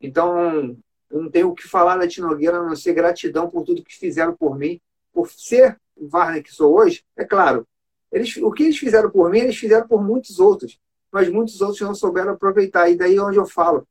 Então, 0.01 0.77
eu 1.11 1.23
não 1.23 1.31
tenho 1.31 1.49
o 1.49 1.55
que 1.55 1.69
falar 1.69 1.97
da 1.97 2.09
Tinogueira, 2.09 2.59
a 2.59 2.63
não 2.63 2.77
ser 2.77 2.95
gratidão 2.95 3.51
por 3.51 3.65
tudo 3.65 3.85
que 3.85 3.97
fizeram 3.97 4.35
por 4.35 4.57
mim, 4.57 4.81
por 5.13 5.29
ser 5.31 5.79
o 5.97 6.09
Varner 6.09 6.43
que 6.43 6.53
sou 6.53 6.75
hoje. 6.75 7.05
É 7.17 7.25
claro, 7.25 7.67
eles, 8.11 8.37
o 8.39 8.51
que 8.51 8.65
eles 8.65 8.79
fizeram 8.79 9.11
por 9.11 9.31
mim, 9.31 9.41
eles 9.41 9.57
fizeram 9.57 9.87
por 9.87 10.03
muitos 10.03 10.41
outros, 10.41 10.79
mas 11.13 11.29
muitos 11.29 11.61
outros 11.61 11.81
não 11.81 11.95
souberam 11.95 12.33
aproveitar. 12.33 12.89
E 12.89 12.97
daí 12.97 13.17
é 13.17 13.23
onde 13.23 13.39
eu 13.39 13.47
falo, 13.47 13.87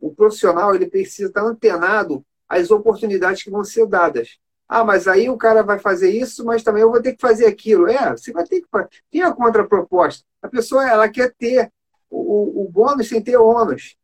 o 0.00 0.14
profissional 0.14 0.74
ele 0.74 0.88
precisa 0.88 1.28
estar 1.28 1.42
antenado 1.42 2.24
às 2.48 2.70
oportunidades 2.70 3.42
que 3.42 3.50
vão 3.50 3.64
ser 3.64 3.86
dadas. 3.86 4.38
Ah, 4.68 4.84
mas 4.84 5.06
aí 5.06 5.28
o 5.28 5.36
cara 5.36 5.62
vai 5.62 5.78
fazer 5.78 6.10
isso, 6.10 6.44
mas 6.44 6.62
também 6.62 6.82
eu 6.82 6.90
vou 6.90 7.00
ter 7.00 7.12
que 7.12 7.20
fazer 7.20 7.46
aquilo. 7.46 7.88
É, 7.88 8.10
você 8.10 8.32
vai 8.32 8.44
ter 8.44 8.62
que 8.62 8.68
fazer. 8.70 8.88
Tem 9.10 9.22
a 9.22 9.32
contraproposta. 9.32 10.24
A 10.40 10.48
pessoa 10.48 10.88
ela 10.88 11.08
quer 11.08 11.34
ter 11.34 11.70
o, 12.10 12.64
o 12.64 12.68
bônus 12.70 13.08
sem 13.08 13.22
ter 13.22 13.36
ônus. 13.36 13.96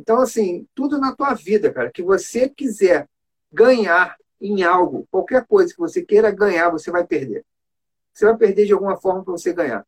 Então, 0.00 0.18
assim, 0.18 0.66
tudo 0.74 0.98
na 0.98 1.14
tua 1.14 1.34
vida, 1.34 1.70
cara, 1.70 1.90
que 1.90 2.02
você 2.02 2.48
quiser 2.48 3.06
ganhar 3.52 4.16
em 4.40 4.62
algo, 4.62 5.06
qualquer 5.10 5.46
coisa 5.46 5.74
que 5.74 5.78
você 5.78 6.02
queira 6.02 6.30
ganhar, 6.30 6.70
você 6.70 6.90
vai 6.90 7.06
perder. 7.06 7.44
Você 8.10 8.24
vai 8.24 8.34
perder 8.34 8.64
de 8.64 8.72
alguma 8.72 8.96
forma 8.96 9.22
para 9.22 9.32
você 9.32 9.52
ganhar. 9.52 9.86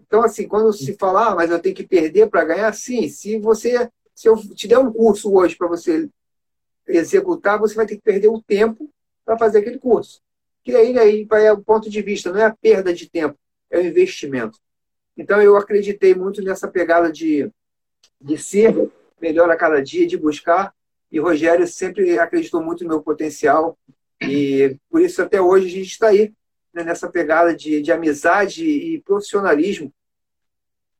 Então, 0.00 0.22
assim, 0.22 0.48
quando 0.48 0.72
se 0.72 0.94
falar, 0.94 1.28
ah, 1.28 1.34
mas 1.36 1.52
eu 1.52 1.60
tenho 1.60 1.74
que 1.74 1.86
perder 1.86 2.28
para 2.28 2.44
ganhar, 2.44 2.74
sim. 2.74 3.08
Se 3.08 3.38
você, 3.38 3.88
se 4.12 4.28
eu 4.28 4.36
te 4.36 4.66
der 4.66 4.78
um 4.78 4.92
curso 4.92 5.32
hoje 5.32 5.54
para 5.56 5.68
você 5.68 6.10
executar, 6.88 7.60
você 7.60 7.76
vai 7.76 7.86
ter 7.86 7.94
que 7.94 8.02
perder 8.02 8.28
o 8.28 8.42
tempo 8.42 8.90
para 9.24 9.38
fazer 9.38 9.58
aquele 9.58 9.78
curso. 9.78 10.20
Que 10.64 10.74
aí, 10.74 10.98
aí 10.98 11.24
vai 11.24 11.48
o 11.52 11.62
ponto 11.62 11.88
de 11.88 12.02
vista, 12.02 12.32
não 12.32 12.40
é 12.40 12.44
a 12.46 12.56
perda 12.56 12.92
de 12.92 13.08
tempo, 13.08 13.38
é 13.70 13.78
o 13.78 13.86
investimento. 13.86 14.58
Então, 15.16 15.40
eu 15.40 15.56
acreditei 15.56 16.12
muito 16.12 16.42
nessa 16.42 16.66
pegada 16.66 17.12
de, 17.12 17.48
de 18.20 18.36
ser 18.36 18.90
melhor 19.20 19.50
a 19.50 19.56
cada 19.56 19.82
dia, 19.82 20.06
de 20.06 20.16
buscar. 20.16 20.74
E 21.10 21.18
Rogério 21.18 21.66
sempre 21.66 22.18
acreditou 22.18 22.62
muito 22.62 22.84
no 22.84 22.90
meu 22.90 23.02
potencial. 23.02 23.78
E 24.20 24.76
por 24.90 25.00
isso, 25.00 25.22
até 25.22 25.40
hoje, 25.40 25.66
a 25.66 25.70
gente 25.70 25.90
está 25.90 26.08
aí, 26.08 26.32
né, 26.72 26.84
nessa 26.84 27.08
pegada 27.08 27.54
de, 27.54 27.80
de 27.80 27.92
amizade 27.92 28.64
e 28.64 29.00
profissionalismo 29.02 29.92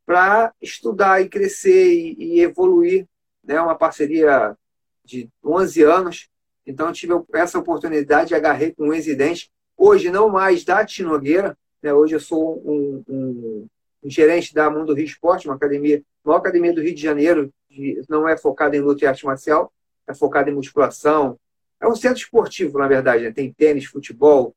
para 0.07 0.55
estudar 0.63 1.21
e 1.21 1.29
crescer 1.29 1.93
e, 1.93 2.17
e 2.19 2.41
evoluir. 2.41 3.07
Né? 3.45 3.61
Uma 3.61 3.75
parceria 3.75 4.57
de 5.05 5.29
11 5.45 5.83
anos. 5.83 6.29
Então, 6.67 6.93
tive 6.93 7.15
essa 7.35 7.59
oportunidade, 7.59 8.35
agarrei 8.35 8.73
com 8.73 8.89
o 8.89 8.95
ex 8.95 9.51
Hoje, 9.77 10.11
não 10.11 10.29
mais 10.29 10.65
da 10.65 10.85
Tinogueira. 10.85 11.57
Né? 11.83 11.93
Hoje, 11.93 12.15
eu 12.15 12.21
sou 12.21 12.63
um, 12.65 13.05
um, 13.09 13.67
um 14.03 14.11
gerente 14.11 14.55
da 14.55 14.71
Mundo 14.71 14.95
Rio 14.95 15.05
Esporte, 15.05 15.47
uma 15.47 15.57
academia, 15.57 16.03
maior 16.25 16.39
academia 16.39 16.73
do 16.73 16.83
Rio 16.83 16.95
de 16.95 17.03
Janeiro, 17.03 17.53
de, 17.69 18.03
não 18.09 18.29
é 18.29 18.37
focada 18.37 18.77
em 18.77 18.81
luta 18.81 19.05
e 19.05 19.07
arte 19.09 19.25
marcial, 19.25 19.73
é 20.07 20.15
focada 20.15 20.51
em 20.51 20.55
musculação. 20.55 21.39
É 21.81 21.87
um 21.87 21.95
centro 21.95 22.19
esportivo, 22.19 22.79
na 22.79 22.89
verdade. 22.89 23.25
Né? 23.25 23.33
Tem 23.33 23.53
tênis, 23.53 23.85
futebol, 23.85 24.55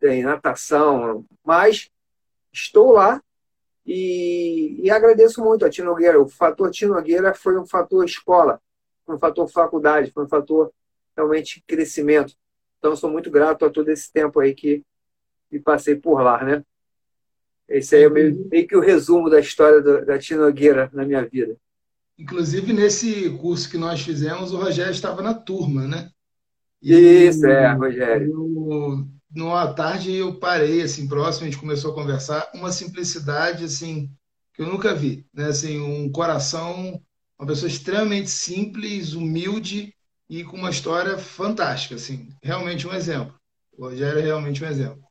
tem 0.00 0.22
natação, 0.22 1.24
mas 1.44 1.90
estou 2.52 2.92
lá 2.92 3.22
e, 3.86 4.80
e 4.82 4.90
agradeço 4.90 5.42
muito 5.42 5.64
a 5.64 5.70
Tino 5.70 5.90
Nogueira. 5.90 6.20
O 6.20 6.28
fator 6.28 6.70
Tino 6.70 6.94
Nogueira 6.94 7.34
foi 7.34 7.58
um 7.58 7.66
fator 7.66 8.04
escola, 8.04 8.60
foi 9.04 9.14
um 9.16 9.18
fator 9.18 9.48
faculdade, 9.48 10.10
foi 10.10 10.24
um 10.24 10.28
fator 10.28 10.72
realmente 11.16 11.62
crescimento. 11.66 12.34
Então, 12.78 12.96
sou 12.96 13.10
muito 13.10 13.30
grato 13.30 13.64
a 13.64 13.70
todo 13.70 13.88
esse 13.90 14.12
tempo 14.12 14.40
aí 14.40 14.54
que, 14.54 14.82
que 15.50 15.58
passei 15.58 15.94
por 15.94 16.20
lá, 16.22 16.42
né? 16.42 16.64
Esse 17.68 17.96
aí 17.96 18.02
é 18.02 18.10
meio, 18.10 18.46
meio 18.50 18.66
que 18.66 18.76
o 18.76 18.80
resumo 18.80 19.30
da 19.30 19.40
história 19.40 19.80
do, 19.80 20.04
da 20.04 20.18
Tino 20.18 20.42
Nogueira 20.42 20.90
na 20.92 21.04
minha 21.04 21.24
vida. 21.24 21.56
Inclusive, 22.18 22.72
nesse 22.72 23.30
curso 23.38 23.68
que 23.68 23.76
nós 23.76 24.00
fizemos, 24.00 24.52
o 24.52 24.56
Rogério 24.56 24.92
estava 24.92 25.20
na 25.20 25.34
turma, 25.34 25.86
né? 25.86 26.10
E 26.80 26.94
Isso, 26.94 27.46
é, 27.46 27.72
Rogério. 27.72 28.30
Eu, 28.30 29.08
numa 29.34 29.72
tarde 29.74 30.14
eu 30.14 30.38
parei, 30.38 30.82
assim, 30.82 31.08
próximo, 31.08 31.46
a 31.46 31.50
gente 31.50 31.60
começou 31.60 31.90
a 31.90 31.94
conversar, 31.94 32.50
uma 32.54 32.70
simplicidade, 32.70 33.64
assim, 33.64 34.10
que 34.52 34.62
eu 34.62 34.66
nunca 34.66 34.94
vi, 34.94 35.26
né? 35.34 35.46
Assim, 35.46 35.80
um 35.80 36.10
coração, 36.10 37.00
uma 37.38 37.48
pessoa 37.48 37.68
extremamente 37.68 38.30
simples, 38.30 39.14
humilde 39.14 39.92
e 40.28 40.44
com 40.44 40.56
uma 40.56 40.70
história 40.70 41.18
fantástica, 41.18 41.96
assim, 41.96 42.28
realmente 42.42 42.86
um 42.86 42.94
exemplo. 42.94 43.34
O 43.76 43.86
Rogério 43.86 44.20
é 44.20 44.22
realmente 44.22 44.62
um 44.62 44.68
exemplo. 44.68 45.02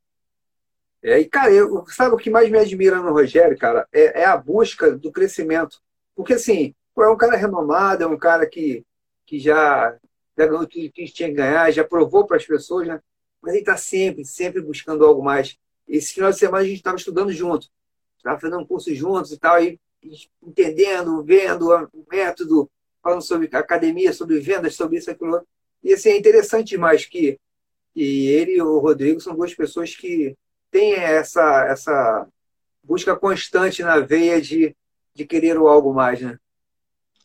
É, 1.03 1.19
e, 1.19 1.25
cara, 1.25 1.51
eu, 1.51 1.83
sabe 1.87 2.15
o 2.15 2.17
que 2.17 2.29
mais 2.29 2.49
me 2.49 2.57
admira 2.57 2.95
no 3.01 3.11
Rogério, 3.11 3.57
cara? 3.57 3.85
É, 3.91 4.21
é 4.21 4.25
a 4.25 4.37
busca 4.37 4.97
do 4.97 5.11
crescimento. 5.11 5.81
Porque, 6.15 6.33
assim, 6.33 6.73
é 6.97 7.07
um 7.09 7.17
cara 7.17 7.35
renomado, 7.35 8.03
é 8.03 8.07
um 8.07 8.17
cara 8.17 8.45
que, 8.45 8.85
que 9.25 9.39
já, 9.39 9.97
já 10.37 10.45
ganhou 10.45 10.67
tudo 10.67 10.91
que 10.91 11.05
tinha 11.05 11.29
que 11.29 11.35
ganhar, 11.35 11.71
já 11.71 11.83
provou 11.83 12.25
para 12.25 12.37
as 12.37 12.45
pessoas, 12.45 12.87
né? 12.87 13.01
Mas 13.41 13.53
ele 13.53 13.61
está 13.61 13.75
sempre, 13.77 14.23
sempre 14.25 14.61
buscando 14.61 15.05
algo 15.05 15.23
mais. 15.23 15.57
Esse 15.87 16.13
final 16.13 16.31
de 16.31 16.37
semana 16.37 16.63
a 16.63 16.67
gente 16.67 16.77
estava 16.77 16.95
estudando 16.95 17.31
junto, 17.31 17.67
estava 18.17 18.39
fazendo 18.39 18.61
um 18.61 18.65
curso 18.65 18.93
juntos 18.93 19.31
e 19.31 19.37
tal, 19.37 19.61
e 19.61 19.79
entendendo, 20.41 21.23
vendo 21.23 21.69
o 21.93 22.05
método, 22.09 22.69
falando 23.01 23.21
sobre 23.21 23.49
academia, 23.53 24.13
sobre 24.13 24.39
vendas, 24.39 24.75
sobre 24.75 24.97
isso, 24.97 25.11
aquilo. 25.11 25.45
E 25.83 25.93
assim, 25.93 26.09
é 26.09 26.17
interessante 26.17 26.69
demais 26.69 27.05
que, 27.05 27.39
que 27.93 28.27
ele 28.27 28.53
e 28.53 28.61
o 28.61 28.79
Rodrigo 28.79 29.19
são 29.19 29.35
duas 29.35 29.53
pessoas 29.53 29.95
que 29.95 30.37
têm 30.71 30.93
essa, 30.93 31.65
essa 31.65 32.27
busca 32.83 33.15
constante 33.15 33.83
na 33.83 33.99
veia 33.99 34.41
de, 34.41 34.75
de 35.13 35.25
querer 35.25 35.57
o 35.57 35.67
algo 35.67 35.93
mais, 35.93 36.21
né? 36.21 36.39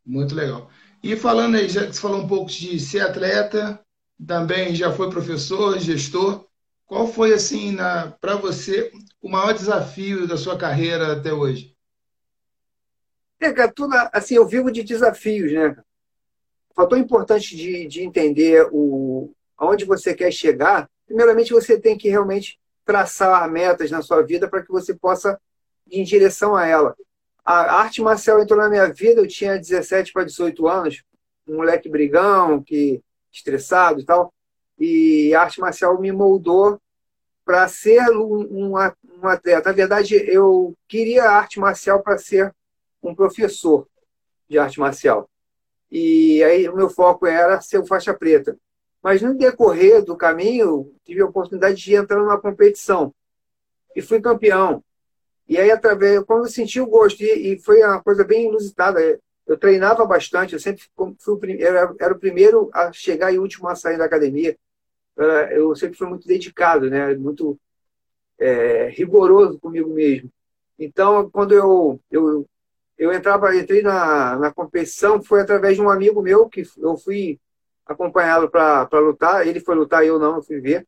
Muito 0.09 0.35
legal. 0.35 0.71
E 1.03 1.15
falando 1.15 1.57
aí, 1.57 1.69
já 1.69 1.87
que 1.87 1.93
você 1.93 2.01
falou 2.01 2.23
um 2.23 2.27
pouco 2.27 2.51
de 2.51 2.81
ser 2.81 3.01
atleta, 3.01 3.79
também 4.27 4.75
já 4.75 4.91
foi 4.91 5.11
professor, 5.11 5.79
gestor, 5.79 6.47
qual 6.87 7.07
foi, 7.07 7.35
assim, 7.35 7.77
para 8.19 8.35
você, 8.37 8.91
o 9.21 9.29
maior 9.29 9.53
desafio 9.53 10.27
da 10.27 10.39
sua 10.39 10.57
carreira 10.57 11.13
até 11.13 11.31
hoje? 11.31 11.77
É, 13.39 13.53
cara, 13.53 13.71
tudo, 13.71 13.95
assim, 14.11 14.37
eu 14.37 14.49
vivo 14.49 14.73
de 14.73 14.83
desafios, 14.83 15.53
né? 15.53 15.77
O 16.71 16.75
fator 16.75 16.97
importante 16.97 17.55
de, 17.55 17.87
de 17.87 18.03
entender 18.03 18.67
o, 18.73 19.31
aonde 19.59 19.85
você 19.85 20.15
quer 20.15 20.33
chegar, 20.33 20.89
primeiramente 21.07 21.53
você 21.53 21.79
tem 21.79 21.99
que 21.99 22.09
realmente 22.09 22.59
traçar 22.83 23.47
metas 23.51 23.91
na 23.91 24.01
sua 24.01 24.23
vida 24.23 24.49
para 24.49 24.63
que 24.63 24.73
você 24.73 24.95
possa 24.95 25.39
ir 25.87 26.01
em 26.01 26.05
direção 26.05 26.57
a 26.57 26.67
ela. 26.67 26.97
A 27.51 27.81
arte 27.81 28.03
marcial 28.03 28.43
entrou 28.43 28.61
na 28.61 28.69
minha 28.69 28.93
vida, 28.93 29.23
eu 29.23 29.27
tinha 29.27 29.57
17 29.57 30.13
para 30.13 30.23
18 30.23 30.69
anos, 30.69 31.03
um 31.47 31.57
moleque 31.57 31.89
brigão, 31.89 32.63
que 32.63 33.03
estressado 33.33 34.01
e 34.01 34.05
tal, 34.05 34.35
e 34.79 35.35
a 35.35 35.41
arte 35.41 35.59
marcial 35.59 35.99
me 35.99 36.13
moldou 36.13 36.79
para 37.47 37.67
ser 37.67 38.07
um, 38.11 38.43
um, 38.51 38.73
um, 38.75 39.27
atleta. 39.27 39.71
Na 39.71 39.75
verdade, 39.75 40.15
eu 40.31 40.77
queria 40.87 41.25
a 41.25 41.37
arte 41.39 41.59
marcial 41.59 42.03
para 42.03 42.19
ser 42.19 42.55
um 43.03 43.15
professor 43.15 43.89
de 44.47 44.59
arte 44.59 44.79
marcial. 44.79 45.27
E 45.91 46.45
aí 46.45 46.69
o 46.69 46.77
meu 46.77 46.91
foco 46.91 47.27
era 47.27 47.63
ser 47.63 47.83
faixa 47.87 48.13
preta. 48.13 48.59
Mas 49.03 49.23
no 49.23 49.35
decorrer 49.35 50.05
do 50.05 50.19
caminho, 50.19 50.95
tive 51.03 51.23
a 51.23 51.27
oportunidade 51.27 51.77
de 51.77 51.95
entrar 51.95 52.19
numa 52.19 52.39
competição. 52.39 53.11
E 53.97 54.03
fui 54.03 54.21
campeão. 54.21 54.85
E 55.49 55.57
aí, 55.57 55.71
através, 55.71 56.23
quando 56.25 56.45
eu 56.45 56.51
senti 56.51 56.81
o 56.81 56.87
gosto, 56.87 57.23
e, 57.23 57.55
e 57.55 57.59
foi 57.61 57.83
uma 57.83 58.03
coisa 58.03 58.23
bem 58.25 58.49
inusitada, 58.49 59.19
eu 59.47 59.57
treinava 59.57 60.05
bastante, 60.05 60.53
eu 60.53 60.61
sempre 60.61 60.85
fui 60.95 61.35
o, 61.35 61.41
era, 61.63 61.95
era 61.99 62.15
o 62.15 62.19
primeiro 62.19 62.69
a 62.73 62.93
chegar 62.93 63.33
e 63.33 63.39
o 63.39 63.43
último 63.43 63.67
a 63.67 63.75
sair 63.75 63.97
da 63.97 64.05
academia. 64.05 64.57
Eu 65.51 65.75
sempre 65.75 65.97
fui 65.97 66.07
muito 66.07 66.29
dedicado, 66.29 66.89
né? 66.91 67.15
muito 67.15 67.59
é, 68.39 68.89
rigoroso 68.91 69.59
comigo 69.59 69.93
mesmo. 69.93 70.31
Então, 70.79 71.29
quando 71.31 71.53
eu, 71.53 72.01
eu, 72.11 72.47
eu 72.97 73.13
entrava, 73.13 73.57
entrei 73.57 73.83
na, 73.83 74.37
na 74.37 74.53
competição, 74.53 75.23
foi 75.23 75.41
através 75.41 75.77
de 75.77 75.83
um 75.83 75.91
amigo 75.91 76.23
meu 76.23 76.49
que 76.49 76.63
eu 76.77 76.97
fui 76.97 77.41
acompanhá-lo 77.87 78.49
para 78.51 78.87
lutar. 79.01 79.47
Ele 79.47 79.61
foi 79.61 79.75
lutar 79.75 80.05
eu 80.05 80.19
não, 80.19 80.37
eu 80.37 80.43
fui 80.43 80.61
ver. 80.61 80.87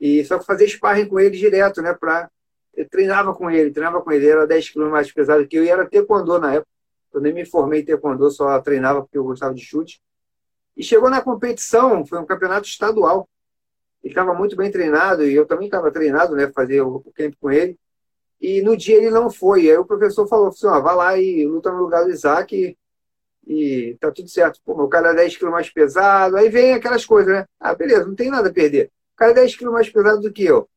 E 0.00 0.24
só 0.24 0.40
fazer 0.40 0.66
sparring 0.68 1.06
com 1.06 1.20
ele 1.20 1.36
direto, 1.36 1.82
né? 1.82 1.94
Pra, 1.94 2.30
eu 2.78 2.88
treinava 2.88 3.34
com 3.34 3.50
ele, 3.50 3.72
treinava 3.72 4.00
com 4.00 4.12
ele. 4.12 4.24
Ele 4.24 4.32
era 4.32 4.46
10 4.46 4.70
quilos 4.70 4.88
mais 4.88 5.10
pesado 5.10 5.46
que 5.48 5.56
eu 5.56 5.64
e 5.64 5.68
era 5.68 5.84
taekwondo 5.84 6.38
na 6.38 6.54
época. 6.54 6.70
Eu 7.12 7.20
nem 7.20 7.32
me 7.32 7.44
formei 7.44 7.80
em 7.80 7.84
taekwondo, 7.84 8.30
só 8.30 8.60
treinava 8.60 9.02
porque 9.02 9.18
eu 9.18 9.24
gostava 9.24 9.52
de 9.52 9.60
chute. 9.60 10.00
E 10.76 10.84
chegou 10.84 11.10
na 11.10 11.20
competição, 11.20 12.06
foi 12.06 12.20
um 12.20 12.24
campeonato 12.24 12.68
estadual. 12.68 13.28
Ele 14.02 14.12
estava 14.12 14.32
muito 14.32 14.54
bem 14.54 14.70
treinado 14.70 15.26
e 15.26 15.34
eu 15.34 15.44
também 15.44 15.66
estava 15.66 15.90
treinado, 15.90 16.36
né? 16.36 16.52
Fazer 16.52 16.80
o 16.82 17.00
camp 17.16 17.34
com 17.40 17.50
ele. 17.50 17.76
E 18.40 18.62
no 18.62 18.76
dia 18.76 18.96
ele 18.96 19.10
não 19.10 19.28
foi. 19.28 19.68
Aí 19.68 19.76
o 19.76 19.84
professor 19.84 20.28
falou 20.28 20.46
assim: 20.46 20.68
ó, 20.68 20.78
lá 20.78 21.18
e 21.18 21.44
luta 21.44 21.72
no 21.72 21.78
lugar 21.78 22.04
do 22.04 22.10
Isaac 22.10 22.76
e 23.44 23.96
tá 24.00 24.12
tudo 24.12 24.28
certo. 24.28 24.60
Pô, 24.64 24.80
o 24.84 24.88
cara 24.88 25.10
é 25.10 25.14
10 25.14 25.36
quilos 25.36 25.52
mais 25.52 25.68
pesado, 25.68 26.36
aí 26.36 26.48
vem 26.48 26.74
aquelas 26.74 27.04
coisas, 27.04 27.32
né? 27.32 27.46
Ah, 27.58 27.74
beleza, 27.74 28.06
não 28.06 28.14
tem 28.14 28.30
nada 28.30 28.48
a 28.50 28.52
perder. 28.52 28.86
O 29.14 29.16
cara 29.16 29.32
é 29.32 29.34
10 29.34 29.56
quilos 29.56 29.74
mais 29.74 29.90
pesado 29.90 30.20
do 30.20 30.32
que 30.32 30.44
eu. 30.44 30.68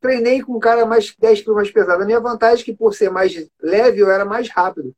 Treinei 0.00 0.42
com 0.42 0.56
um 0.56 0.60
cara 0.60 0.86
mais 0.86 1.14
10 1.18 1.42
quilos 1.42 1.56
mais 1.56 1.70
pesado. 1.70 2.02
A 2.02 2.06
minha 2.06 2.20
vantagem 2.20 2.62
é 2.62 2.64
que, 2.64 2.74
por 2.74 2.94
ser 2.94 3.10
mais 3.10 3.34
leve, 3.60 4.00
eu 4.00 4.10
era 4.10 4.24
mais 4.24 4.48
rápido. 4.48 4.94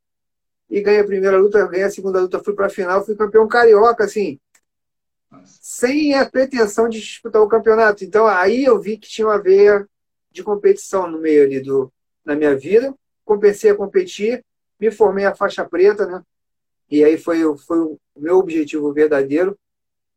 E 0.70 0.80
ganhei 0.80 1.00
a 1.00 1.04
primeira 1.04 1.36
luta, 1.36 1.66
ganhei 1.66 1.84
a 1.84 1.90
segunda 1.90 2.20
luta, 2.20 2.42
fui 2.42 2.54
para 2.54 2.66
a 2.66 2.70
final, 2.70 3.04
fui 3.04 3.14
campeão 3.16 3.46
carioca, 3.46 4.04
assim, 4.04 4.38
sem 5.44 6.14
a 6.14 6.28
pretensão 6.28 6.88
de 6.88 7.00
disputar 7.00 7.42
o 7.42 7.48
campeonato. 7.48 8.04
Então, 8.04 8.26
aí 8.26 8.64
eu 8.64 8.80
vi 8.80 8.96
que 8.96 9.08
tinha 9.08 9.26
uma 9.26 9.40
veia 9.40 9.86
de 10.30 10.42
competição 10.42 11.10
no 11.10 11.18
meio 11.18 11.44
ali 11.44 11.60
do, 11.60 11.92
na 12.24 12.34
minha 12.34 12.56
vida. 12.56 12.94
Comecei 13.24 13.70
a 13.70 13.74
competir, 13.74 14.44
me 14.78 14.90
formei 14.90 15.24
a 15.24 15.34
faixa 15.34 15.64
preta, 15.64 16.06
né? 16.06 16.22
E 16.90 17.02
aí 17.04 17.16
foi, 17.16 17.40
foi 17.58 17.78
o 17.78 17.98
meu 18.16 18.38
objetivo 18.38 18.92
verdadeiro. 18.92 19.58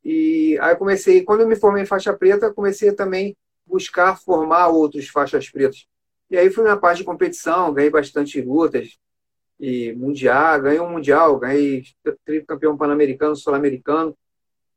E 0.03 0.57
aí 0.61 0.75
comecei, 0.75 1.23
quando 1.23 1.41
eu 1.41 1.47
me 1.47 1.55
formei 1.55 1.83
em 1.83 1.87
faixa 1.87 2.13
preta, 2.13 2.53
comecei 2.53 2.91
também 2.91 3.35
buscar 3.65 4.19
formar 4.19 4.67
outros 4.67 5.07
faixas 5.07 5.49
pretas. 5.49 5.87
E 6.29 6.37
aí 6.37 6.49
fui 6.49 6.63
na 6.63 6.77
parte 6.77 6.99
de 6.99 7.03
competição, 7.03 7.73
ganhei 7.73 7.89
bastante 7.89 8.41
lutas 8.41 8.97
e 9.59 9.93
mundial, 9.93 10.61
ganhei 10.61 10.79
um 10.79 10.89
mundial, 10.89 11.39
ganhei 11.39 11.83
campeão 12.47 12.77
pan-americano, 12.77 13.35
sul-americano. 13.35 14.17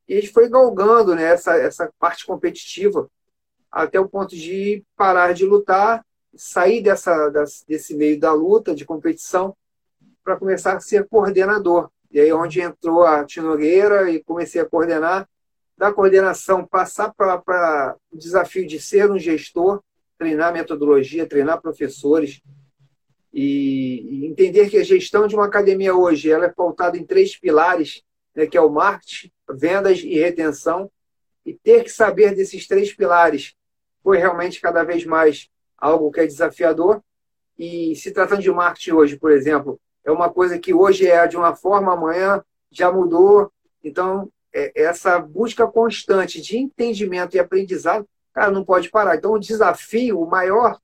E 0.07 0.27
foi 0.27 0.49
galgando 0.49 1.15
né, 1.15 1.25
essa, 1.25 1.57
essa 1.57 1.93
parte 1.99 2.27
competitiva 2.27 3.11
até 3.71 4.01
o 4.01 4.09
ponto 4.09 4.35
de 4.35 4.85
parar 4.97 5.35
de 5.35 5.45
lutar, 5.45 6.05
sair 6.35 6.83
dessa, 6.83 7.31
desse 7.67 7.95
meio 7.95 8.19
da 8.19 8.33
luta, 8.33 8.75
de 8.75 8.85
competição, 8.85 9.55
para 10.25 10.37
começar 10.37 10.77
a 10.77 10.81
ser 10.81 11.07
coordenador. 11.09 11.91
E 12.11 12.21
aí 12.21 12.33
onde 12.33 12.61
entrou 12.61 13.05
a 13.05 13.25
Tinogueira 13.25 14.11
e 14.11 14.23
comecei 14.23 14.61
a 14.61 14.69
coordenar. 14.69 15.29
Da 15.79 15.93
coordenação, 15.93 16.67
passar 16.67 17.15
para 17.15 17.97
o 18.11 18.19
desafio 18.19 18.67
de 18.67 18.81
ser 18.81 19.09
um 19.09 19.19
gestor, 19.19 19.81
treinar 20.19 20.53
metodologia, 20.53 21.25
treinar 21.25 21.63
professores 21.63 22.43
e, 23.33 24.25
e, 24.25 24.27
entender 24.27 24.69
que 24.69 24.77
a 24.77 24.83
gestão 24.83 25.29
de 25.29 25.37
uma 25.37 25.47
academia 25.47 25.95
hoje 25.95 26.33
ela 26.33 26.47
é 26.47 26.53
pautada 26.53 26.99
em 26.99 27.07
três 27.07 27.39
pilares, 27.39 28.03
né, 28.35 28.45
que 28.45 28.57
é 28.57 28.61
o 28.61 28.69
marketing, 28.69 29.31
vendas 29.49 30.01
e 30.01 30.19
retenção. 30.19 30.91
E 31.47 31.55
ter 31.55 31.85
que 31.85 31.91
saber 31.91 32.35
desses 32.35 32.67
três 32.67 32.93
pilares 32.93 33.55
foi 34.03 34.19
realmente 34.19 34.61
cada 34.61 34.83
vez 34.83 35.05
mais 35.05 35.49
algo 35.77 36.11
que 36.11 36.19
é 36.19 36.27
desafiador. 36.27 37.01
E 37.57 37.95
se 37.95 38.11
tratando 38.11 38.43
de 38.43 38.51
marketing 38.51 38.93
hoje, 38.93 39.17
por 39.17 39.31
exemplo, 39.31 39.81
é 40.05 40.11
uma 40.11 40.29
coisa 40.29 40.59
que 40.59 40.75
hoje 40.75 41.07
é 41.07 41.25
de 41.29 41.37
uma 41.37 41.55
forma, 41.55 41.93
amanhã 41.93 42.43
já 42.71 42.91
mudou. 42.91 43.53
Então, 43.85 44.29
essa 44.53 45.19
busca 45.19 45.67
constante 45.67 46.41
de 46.41 46.57
entendimento 46.57 47.37
e 47.37 47.39
aprendizado, 47.39 48.09
cara, 48.33 48.51
não 48.51 48.65
pode 48.65 48.91
parar. 48.91 49.17
Então, 49.17 49.33
o 49.33 49.39
desafio, 49.39 50.25
maior, 50.27 50.79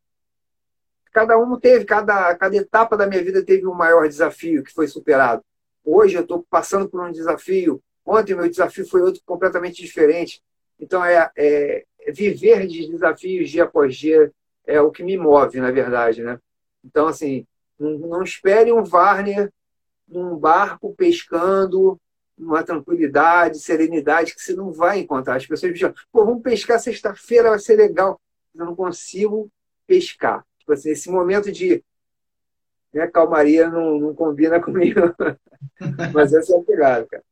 cada 1.12 1.38
um 1.38 1.59
teve, 1.59 1.85
cada, 1.85 2.35
cada 2.35 2.57
etapa 2.57 2.96
da 2.96 3.07
minha 3.07 3.22
vida 3.22 3.44
teve 3.44 3.66
um 3.66 3.74
maior 3.74 4.09
desafio 4.09 4.62
que 4.62 4.72
foi 4.72 4.88
superado. 4.88 5.42
Hoje 5.85 6.16
eu 6.16 6.22
estou 6.22 6.44
passando 6.50 6.88
por 6.88 7.00
um 7.00 7.12
desafio. 7.12 7.83
Ontem 8.05 8.35
meu 8.35 8.48
desafio 8.48 8.87
foi 8.87 9.00
outro 9.00 9.22
completamente 9.24 9.83
diferente. 9.83 10.42
Então, 10.79 11.05
é, 11.05 11.31
é, 11.37 11.85
é 12.00 12.12
viver 12.12 12.66
de 12.66 12.90
desafios 12.90 13.50
dia 13.50 13.64
após 13.64 13.96
dia 13.96 14.33
é 14.66 14.81
o 14.81 14.90
que 14.90 15.03
me 15.03 15.16
move, 15.16 15.61
na 15.61 15.70
verdade, 15.70 16.22
né? 16.22 16.38
Então, 16.83 17.07
assim, 17.07 17.46
não, 17.79 17.98
não 17.98 18.22
espere 18.22 18.72
um 18.72 18.83
Warner 18.83 19.53
num 20.09 20.37
barco 20.37 20.94
pescando, 20.94 21.98
numa 22.37 22.62
tranquilidade, 22.62 23.59
serenidade 23.59 24.35
que 24.35 24.42
você 24.42 24.55
não 24.55 24.73
vai 24.73 25.01
encontrar. 25.01 25.37
As 25.37 25.47
pessoas 25.47 25.73
dizem, 25.73 25.92
pô, 26.12 26.25
vamos 26.25 26.42
pescar 26.42 26.79
sexta-feira, 26.81 27.51
vai 27.51 27.59
ser 27.59 27.77
legal. 27.77 28.20
Eu 28.55 28.66
não 28.66 28.75
consigo 28.75 29.51
pescar. 29.87 30.44
Tipo 30.59 30.73
assim, 30.73 30.90
esse 30.90 31.11
momento 31.11 31.51
de 31.53 31.83
né, 32.92 33.07
calmaria 33.09 33.68
não, 33.68 33.99
não 33.99 34.14
combina 34.14 34.61
comigo. 34.62 35.01
Mas 36.12 36.33
essa 36.33 36.55
é 36.55 36.59
a 36.59 36.62
pegada, 36.62 37.07
cara. 37.07 37.25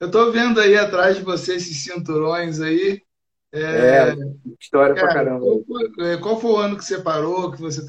Eu 0.00 0.06
estou 0.06 0.30
vendo 0.30 0.60
aí 0.60 0.76
atrás 0.76 1.16
de 1.16 1.24
você 1.24 1.56
esses 1.56 1.82
cinturões 1.82 2.60
aí. 2.60 3.02
É, 3.50 4.10
é 4.10 4.16
história 4.60 4.94
cara, 4.94 5.06
pra 5.06 5.14
caramba. 5.14 5.40
Qual 5.40 5.64
foi, 5.64 6.06
é, 6.06 6.16
qual 6.18 6.40
foi, 6.40 6.50
o 6.50 6.56
ano 6.56 6.76
que 6.76 6.84
você 6.84 7.00
parou, 7.00 7.50
que 7.50 7.60
você 7.60 7.84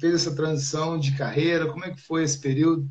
fez 0.00 0.14
essa 0.14 0.34
transição 0.34 0.98
de 0.98 1.16
carreira? 1.16 1.68
Como 1.68 1.84
é 1.84 1.90
que 1.90 2.00
foi 2.00 2.24
esse 2.24 2.40
período? 2.40 2.88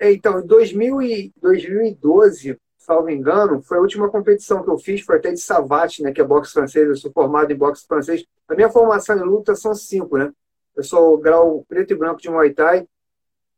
É, 0.00 0.10
então, 0.10 0.40
em 0.40 0.46
2012, 0.46 2.58
salvo 2.78 3.10
engano, 3.10 3.60
foi 3.60 3.76
a 3.76 3.82
última 3.82 4.08
competição 4.08 4.62
que 4.62 4.70
eu 4.70 4.78
fiz, 4.78 5.02
foi 5.02 5.18
até 5.18 5.30
de 5.30 5.38
Savate, 5.38 6.02
né, 6.02 6.10
que 6.10 6.22
é 6.22 6.24
boxe 6.24 6.54
francês, 6.54 6.88
eu 6.88 6.96
sou 6.96 7.12
formado 7.12 7.52
em 7.52 7.56
boxe 7.56 7.86
francês. 7.86 8.24
A 8.48 8.54
minha 8.54 8.70
formação 8.70 9.18
em 9.18 9.22
luta 9.22 9.54
são 9.54 9.74
cinco, 9.74 10.16
né? 10.16 10.32
Eu 10.74 10.82
sou 10.82 11.18
grau 11.18 11.66
preto 11.68 11.92
e 11.92 11.96
branco 11.96 12.22
de 12.22 12.30
Muay 12.30 12.54
Thai, 12.54 12.88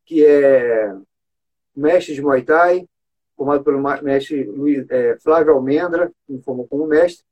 que 0.05 0.25
é 0.25 0.93
mestre 1.77 2.13
de 2.13 2.21
Muay 2.21 2.43
Thai, 2.43 2.89
formado 3.37 3.63
pelo 3.63 3.81
mestre 4.03 4.43
Luiz, 4.43 4.85
é, 4.91 5.17
Flávio 5.21 5.53
Almendra, 5.53 6.11
que 6.27 6.33
me 6.33 6.43
formou 6.43 6.67
como 6.67 6.89
mestre. 6.89 7.25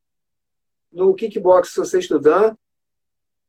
No 0.92 1.14
kickbox, 1.14 1.70
sou 1.70 1.84
sexto 1.84 2.20
dan. 2.20 2.56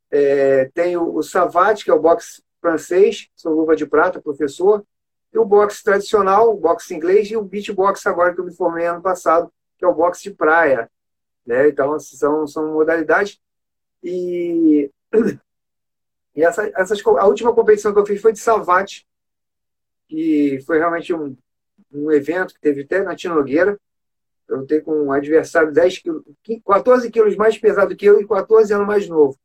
É, 0.09 0.71
tenho 0.73 1.15
o 1.15 1.21
Savate, 1.21 1.85
que 1.85 1.91
é 1.91 1.93
o 1.93 2.01
boxe 2.01 2.41
francês, 2.59 3.29
sou 3.35 3.53
luva 3.53 3.75
de 3.75 3.85
prata, 3.85 4.19
professor. 4.19 4.83
E 5.33 5.39
o 5.39 5.45
boxe 5.45 5.83
tradicional, 5.83 6.49
o 6.49 6.57
boxe 6.57 6.93
inglês, 6.93 7.29
e 7.31 7.37
o 7.37 7.43
beatbox 7.43 8.05
agora 8.05 8.33
que 8.33 8.41
eu 8.41 8.45
me 8.45 8.53
formei 8.53 8.85
ano 8.85 9.01
passado, 9.01 9.51
que 9.77 9.85
é 9.85 9.87
o 9.87 9.93
boxe 9.93 10.23
de 10.23 10.31
praia. 10.31 10.89
Né? 11.45 11.69
Então, 11.69 11.97
são, 11.99 12.45
são 12.45 12.73
modalidades. 12.73 13.39
E, 14.03 14.91
e 16.35 16.43
essa, 16.43 16.69
essas, 16.75 17.01
a 17.05 17.25
última 17.25 17.53
competição 17.53 17.93
que 17.93 17.99
eu 17.99 18.05
fiz 18.05 18.21
foi 18.21 18.33
de 18.33 18.39
Savate, 18.39 19.07
que 20.07 20.59
foi 20.65 20.79
realmente 20.79 21.13
um, 21.13 21.37
um 21.93 22.11
evento 22.11 22.53
que 22.53 22.59
teve 22.59 22.81
até 22.81 23.01
na 23.01 23.15
Tia 23.15 23.33
Nogueira. 23.33 23.79
Eu 24.47 24.57
lutei 24.57 24.81
com 24.81 25.05
um 25.05 25.11
adversário 25.13 25.71
10 25.71 25.99
quilos, 25.99 26.23
14 26.65 27.09
quilos 27.09 27.37
mais 27.37 27.57
pesado 27.57 27.95
que 27.95 28.05
eu 28.05 28.19
e 28.19 28.27
14 28.27 28.73
anos 28.73 28.85
mais 28.87 29.07
novo. 29.07 29.39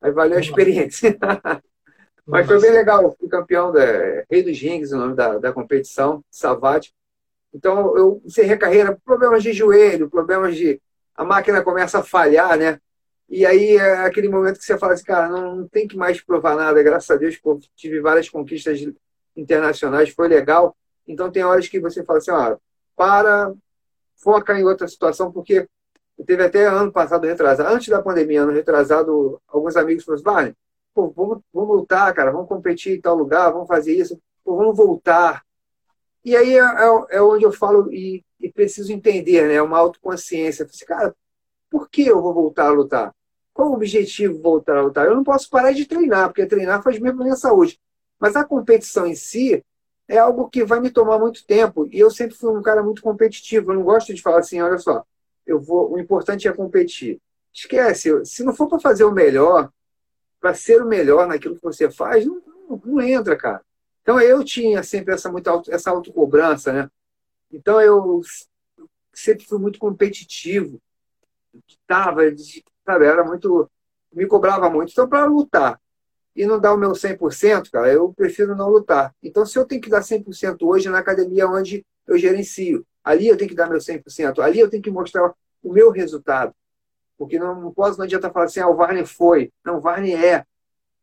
Aí 0.00 0.12
valeu 0.12 0.38
a 0.38 0.40
experiência. 0.40 1.18
Mas 2.28 2.46
foi 2.46 2.60
bem 2.60 2.72
legal. 2.72 3.16
Fui 3.18 3.28
campeão 3.28 3.72
da 3.72 3.82
Rei 4.30 4.42
dos 4.42 4.60
Rings, 4.60 4.92
o 4.92 4.98
nome 4.98 5.14
da, 5.14 5.38
da 5.38 5.52
competição, 5.52 6.22
Savate. 6.30 6.94
Então, 7.52 7.96
eu 7.96 8.22
encerrei 8.24 8.52
a 8.52 8.58
carreira, 8.58 8.98
problemas 9.02 9.42
de 9.42 9.52
joelho, 9.52 10.10
problemas 10.10 10.54
de. 10.54 10.80
A 11.14 11.24
máquina 11.24 11.62
começa 11.62 11.98
a 11.98 12.02
falhar, 12.02 12.56
né? 12.58 12.78
E 13.28 13.44
aí 13.44 13.76
é 13.76 13.98
aquele 13.98 14.28
momento 14.28 14.58
que 14.58 14.64
você 14.64 14.78
fala 14.78 14.92
assim, 14.92 15.04
cara, 15.04 15.28
não, 15.28 15.56
não 15.56 15.68
tem 15.68 15.88
que 15.88 15.96
mais 15.96 16.20
provar 16.20 16.54
nada, 16.56 16.82
graças 16.82 17.10
a 17.10 17.16
Deus 17.16 17.38
tive 17.76 18.00
várias 18.00 18.28
conquistas 18.28 18.80
internacionais, 19.36 20.10
foi 20.10 20.28
legal. 20.28 20.76
Então 21.06 21.30
tem 21.30 21.44
horas 21.44 21.68
que 21.68 21.80
você 21.80 22.02
fala 22.04 22.18
assim, 22.18 22.30
ó, 22.30 22.56
para, 22.96 23.52
foca 24.16 24.58
em 24.58 24.64
outra 24.64 24.88
situação, 24.88 25.30
porque 25.30 25.68
teve 26.26 26.42
até 26.42 26.66
ano 26.66 26.90
passado 26.90 27.26
retrasado, 27.26 27.68
antes 27.68 27.88
da 27.88 28.02
pandemia, 28.02 28.42
ano 28.42 28.52
retrasado, 28.52 29.40
alguns 29.46 29.76
amigos 29.76 30.04
falaram 30.04 30.42
assim, 30.42 30.54
pô, 30.98 31.12
vamos, 31.14 31.42
vamos 31.52 31.76
lutar, 31.76 32.12
cara, 32.12 32.32
vamos 32.32 32.48
competir 32.48 32.96
em 32.98 33.00
tal 33.00 33.14
lugar, 33.14 33.52
vamos 33.52 33.68
fazer 33.68 33.94
isso, 33.94 34.20
pô, 34.44 34.56
vamos 34.56 34.76
voltar. 34.76 35.44
E 36.24 36.36
aí 36.36 36.56
é, 36.56 36.60
é, 36.60 37.18
é 37.18 37.22
onde 37.22 37.44
eu 37.44 37.52
falo 37.52 37.92
e, 37.92 38.24
e, 38.40 38.50
preciso 38.50 38.92
entender, 38.92 39.46
né? 39.48 39.62
Uma 39.62 39.78
autoconsciência. 39.78 40.64
Assim, 40.64 40.84
cara, 40.84 41.14
por 41.70 41.88
que 41.88 42.02
eu 42.02 42.20
vou 42.20 42.34
voltar 42.34 42.66
a 42.66 42.70
lutar? 42.70 43.14
Qual 43.54 43.70
o 43.70 43.74
objetivo 43.74 44.42
voltar 44.42 44.76
a 44.76 44.82
lutar? 44.82 45.06
Eu 45.06 45.14
não 45.14 45.22
posso 45.22 45.48
parar 45.48 45.72
de 45.72 45.86
treinar, 45.86 46.28
porque 46.28 46.44
treinar 46.46 46.82
faz 46.82 46.98
bem 46.98 47.14
para 47.14 47.24
minha 47.24 47.36
saúde. 47.36 47.78
Mas 48.18 48.34
a 48.34 48.44
competição 48.44 49.06
em 49.06 49.14
si 49.14 49.64
é 50.08 50.18
algo 50.18 50.48
que 50.50 50.64
vai 50.64 50.80
me 50.80 50.90
tomar 50.90 51.18
muito 51.18 51.46
tempo. 51.46 51.86
E 51.92 51.98
eu 52.00 52.10
sempre 52.10 52.36
fui 52.36 52.50
um 52.50 52.62
cara 52.62 52.82
muito 52.82 53.02
competitivo. 53.02 53.70
Eu 53.70 53.76
não 53.76 53.84
gosto 53.84 54.12
de 54.12 54.20
falar 54.20 54.40
assim, 54.40 54.60
olha 54.60 54.78
só, 54.78 55.04
eu 55.46 55.60
vou, 55.60 55.92
o 55.92 55.98
importante 55.98 56.48
é 56.48 56.52
competir. 56.52 57.20
Esquece, 57.54 58.24
se 58.24 58.42
não 58.42 58.52
for 58.52 58.68
para 58.68 58.80
fazer 58.80 59.04
o 59.04 59.12
melhor, 59.12 59.70
para 60.40 60.54
ser 60.54 60.82
o 60.82 60.86
melhor 60.86 61.26
naquilo 61.26 61.56
que 61.56 61.62
você 61.62 61.90
faz, 61.90 62.24
não, 62.24 62.40
não, 62.68 62.82
não, 62.84 63.00
entra, 63.00 63.36
cara. 63.36 63.62
Então 64.02 64.20
eu 64.20 64.42
tinha 64.44 64.82
sempre 64.82 65.14
essa 65.14 65.30
muita 65.30 65.50
auto, 65.50 65.72
essa 65.72 65.90
autocobrança, 65.90 66.72
né? 66.72 66.90
Então 67.52 67.80
eu 67.80 68.20
sempre 69.12 69.44
fui 69.44 69.58
muito 69.58 69.78
competitivo, 69.78 70.80
tava, 71.86 72.22
sabe, 72.86 73.04
era 73.04 73.24
muito 73.24 73.70
me 74.12 74.26
cobrava 74.26 74.70
muito. 74.70 74.92
Então 74.92 75.08
para 75.08 75.24
lutar 75.26 75.80
e 76.34 76.46
não 76.46 76.60
dar 76.60 76.72
o 76.72 76.78
meu 76.78 76.92
100%, 76.92 77.70
cara, 77.70 77.92
eu 77.92 78.12
prefiro 78.12 78.54
não 78.54 78.68
lutar. 78.68 79.14
Então 79.22 79.44
se 79.44 79.58
eu 79.58 79.64
tenho 79.64 79.80
que 79.80 79.90
dar 79.90 80.02
100% 80.02 80.62
hoje 80.62 80.88
na 80.88 80.98
academia 80.98 81.48
onde 81.48 81.84
eu 82.06 82.16
gerencio, 82.16 82.86
ali 83.02 83.26
eu 83.26 83.36
tenho 83.36 83.50
que 83.50 83.56
dar 83.56 83.68
meu 83.68 83.80
100%, 83.80 84.40
ali 84.40 84.60
eu 84.60 84.70
tenho 84.70 84.82
que 84.82 84.90
mostrar 84.90 85.34
o 85.62 85.72
meu 85.72 85.90
resultado. 85.90 86.54
Porque 87.18 87.38
não, 87.38 87.60
não 87.60 87.72
posso, 87.72 87.98
não 87.98 88.04
adianta 88.04 88.30
falar 88.30 88.46
assim, 88.46 88.60
ah, 88.60 88.68
o 88.68 88.76
Varney 88.76 89.04
foi. 89.04 89.52
Não, 89.64 89.78
o 89.78 89.80
Varney 89.80 90.14
é. 90.14 90.44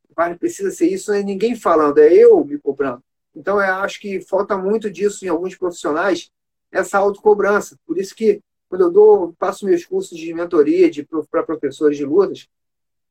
O 0.10 0.14
Varney 0.16 0.38
precisa 0.38 0.72
ser 0.72 0.88
isso, 0.88 1.12
não 1.12 1.20
é 1.20 1.24
ninguém 1.24 1.56
falando, 1.56 1.98
é 1.98 2.12
eu 2.14 2.44
me 2.46 2.58
cobrando. 2.58 3.04
Então, 3.36 3.62
eu 3.62 3.74
acho 3.76 4.00
que 4.00 4.22
falta 4.22 4.58
muito 4.58 4.90
disso 4.90 5.26
em 5.26 5.28
alguns 5.28 5.56
profissionais, 5.56 6.32
essa 6.72 6.98
autocobrança. 6.98 7.78
Por 7.86 7.98
isso 7.98 8.16
que, 8.16 8.42
quando 8.70 8.82
eu 8.82 8.92
dou, 8.92 9.36
passo 9.38 9.66
meus 9.66 9.86
cursos 9.86 10.18
de 10.18 10.34
mentoria 10.34 10.90
para 11.30 11.44
professores 11.44 11.98
de 11.98 12.06
lutas, 12.06 12.48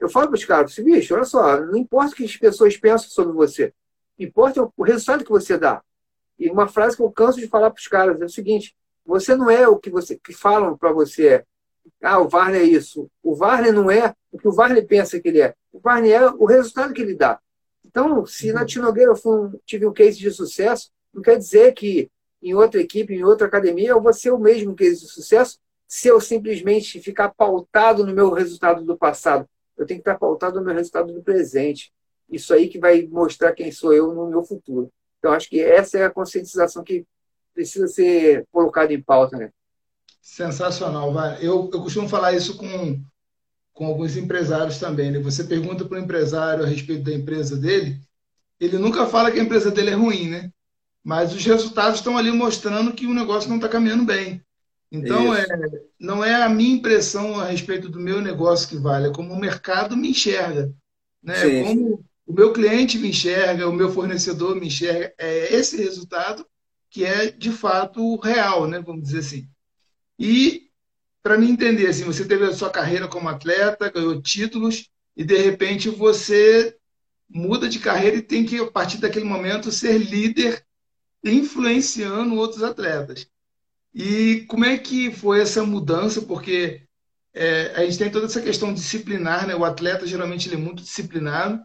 eu 0.01 0.09
falo 0.09 0.29
para 0.29 0.37
os 0.37 0.45
caras, 0.45 0.73
assim, 0.73 0.83
bicho, 0.83 1.15
olha 1.15 1.25
só, 1.25 1.61
não 1.61 1.77
importa 1.77 2.13
o 2.13 2.17
que 2.17 2.25
as 2.25 2.37
pessoas 2.37 2.77
pensam 2.77 3.09
sobre 3.11 3.33
você, 3.33 3.73
importa 4.19 4.69
o 4.77 4.83
resultado 4.83 5.25
que 5.25 5.31
você 5.31 5.57
dá. 5.57 5.83
E 6.39 6.51
uma 6.51 6.67
frase 6.67 6.97
que 6.97 7.03
eu 7.03 7.11
canso 7.11 7.39
de 7.39 7.47
falar 7.47 7.71
para 7.71 7.81
os 7.81 7.87
caras 7.87 8.21
é 8.21 8.25
o 8.25 8.29
seguinte: 8.29 8.75
você 9.05 9.37
não 9.37 9.51
é 9.51 9.69
o 9.69 9.79
que 9.79 9.91
você 9.91 10.17
que 10.17 10.33
falam 10.33 10.77
para 10.77 10.93
você 10.93 11.29
é. 11.29 11.45
Ah, 12.03 12.19
o 12.19 12.29
Varney 12.29 12.61
é 12.61 12.65
isso. 12.65 13.11
O 13.23 13.35
Varney 13.35 13.73
não 13.73 13.91
é 13.91 14.15
o 14.31 14.39
que 14.39 14.49
o 14.49 14.53
Varney 14.53 14.83
pensa 14.83 15.21
que 15.21 15.29
ele 15.29 15.41
é. 15.41 15.55
O 15.73 15.81
Varney 15.81 16.13
é 16.13 16.27
o 16.31 16.45
resultado 16.45 16.93
que 16.93 17.03
ele 17.03 17.15
dá. 17.15 17.41
Então, 17.85 18.27
se 18.27 18.53
na 18.53 18.61
uhum. 18.61 18.67
Tinogueira 18.67 19.13
eu 19.13 19.31
um, 19.31 19.59
tive 19.65 19.87
um 19.87 19.93
case 19.93 20.19
de 20.19 20.31
sucesso, 20.31 20.91
não 21.13 21.23
quer 21.23 21.39
dizer 21.39 21.73
que 21.75 22.11
em 22.43 22.55
outra 22.55 22.81
equipe, 22.81 23.15
em 23.15 23.25
outra 23.25 23.47
academia, 23.47 23.91
eu 23.91 24.03
vou 24.03 24.13
ser 24.13 24.31
o 24.31 24.39
mesmo 24.39 24.75
case 24.75 25.01
de 25.01 25.09
sucesso 25.09 25.59
se 25.87 26.09
eu 26.09 26.21
simplesmente 26.21 27.01
ficar 27.01 27.31
pautado 27.31 28.05
no 28.05 28.13
meu 28.13 28.31
resultado 28.31 28.85
do 28.85 28.99
passado. 28.99 29.49
Eu 29.77 29.87
tenho 29.87 30.01
que 30.01 30.09
estar 30.09 30.19
pautado 30.19 30.59
no 30.59 30.67
meu 30.67 30.75
resultado 30.75 31.13
do 31.13 31.23
presente. 31.23 31.93
Isso 32.31 32.53
aí 32.53 32.69
que 32.69 32.79
vai 32.79 33.07
mostrar 33.07 33.53
quem 33.53 33.71
sou 33.71 33.93
eu 33.95 34.13
no 34.13 34.29
meu 34.29 34.43
futuro. 34.43 34.91
Então, 35.19 35.33
acho 35.33 35.49
que 35.49 35.61
essa 35.61 35.99
é 35.99 36.05
a 36.05 36.11
conscientização 36.11 36.83
que 36.83 37.07
precisa 37.55 37.87
ser 37.87 38.45
colocada 38.53 38.93
em 38.93 39.01
pauta. 39.01 39.37
Né? 39.37 39.51
Sensacional, 40.25 41.13
vai. 41.13 41.37
Eu, 41.37 41.71
eu 41.71 41.83
costumo 41.83 42.09
falar 42.09 42.33
isso 42.33 42.57
com, 42.57 42.99
com 43.75 43.85
alguns 43.85 44.17
empresários 44.17 44.79
também. 44.79 45.11
Né? 45.11 45.19
Você 45.19 45.45
pergunta 45.45 45.85
para 45.85 45.99
o 45.99 46.01
empresário 46.01 46.65
a 46.65 46.67
respeito 46.67 47.05
da 47.05 47.13
empresa 47.13 47.59
dele, 47.59 48.01
ele 48.59 48.79
nunca 48.79 49.05
fala 49.05 49.31
que 49.31 49.39
a 49.39 49.43
empresa 49.43 49.71
dele 49.71 49.91
é 49.91 49.95
ruim, 49.95 50.31
né? 50.31 50.51
Mas 51.05 51.35
os 51.35 51.45
resultados 51.45 51.99
estão 51.99 52.17
ali 52.17 52.33
mostrando 52.33 52.95
que 52.95 53.07
o 53.07 53.13
negócio 53.13 53.51
não 53.51 53.57
está 53.57 53.69
caminhando 53.69 54.05
bem. 54.05 54.43
Então, 54.91 55.35
é, 55.35 55.47
não 56.01 56.25
é 56.25 56.43
a 56.43 56.49
minha 56.49 56.75
impressão 56.75 57.39
a 57.39 57.45
respeito 57.45 57.91
do 57.91 58.01
meu 58.01 58.23
negócio 58.23 58.67
que 58.67 58.79
vale, 58.79 59.09
é 59.09 59.13
como 59.13 59.35
o 59.35 59.39
mercado 59.39 59.95
me 59.95 60.09
enxerga. 60.09 60.73
Né? 61.23 61.65
Como 61.65 62.03
o 62.27 62.33
meu 62.33 62.51
cliente 62.55 62.97
me 62.99 63.11
enxerga, 63.11 63.69
o 63.69 63.73
meu 63.73 63.93
fornecedor 63.93 64.57
me 64.57 64.69
enxerga. 64.69 65.13
É 65.19 65.55
esse 65.55 65.77
resultado 65.77 66.47
que 66.89 67.05
é, 67.05 67.31
de 67.31 67.51
fato, 67.51 68.17
real, 68.17 68.67
né? 68.67 68.81
vamos 68.81 69.03
dizer 69.03 69.19
assim. 69.19 69.49
E, 70.25 70.71
para 71.23 71.37
mim 71.37 71.51
entender, 71.51 71.87
assim, 71.87 72.03
você 72.03 72.25
teve 72.25 72.47
a 72.47 72.55
sua 72.55 72.71
carreira 72.71 73.07
como 73.07 73.29
atleta, 73.29 73.91
ganhou 73.91 74.23
títulos, 74.23 74.89
e, 75.15 75.23
de 75.23 75.37
repente, 75.37 75.91
você 75.91 76.75
muda 77.29 77.69
de 77.69 77.79
carreira 77.79 78.17
e 78.17 78.23
tem 78.23 78.43
que, 78.47 78.59
a 78.59 78.71
partir 78.71 78.97
daquele 78.97 79.27
momento, 79.27 79.71
ser 79.71 79.99
líder 79.99 80.65
influenciando 81.23 82.37
outros 82.37 82.63
atletas. 82.63 83.27
E 83.93 84.47
como 84.49 84.65
é 84.65 84.79
que 84.79 85.11
foi 85.13 85.43
essa 85.43 85.63
mudança? 85.63 86.23
Porque 86.23 86.83
é, 87.35 87.75
a 87.77 87.85
gente 87.85 87.99
tem 87.99 88.11
toda 88.11 88.25
essa 88.25 88.41
questão 88.41 88.73
disciplinar, 88.73 89.47
né? 89.47 89.55
O 89.55 89.65
atleta 89.65 90.07
geralmente 90.07 90.49
ele 90.49 90.55
é 90.57 90.59
muito 90.59 90.83
disciplinado, 90.83 91.63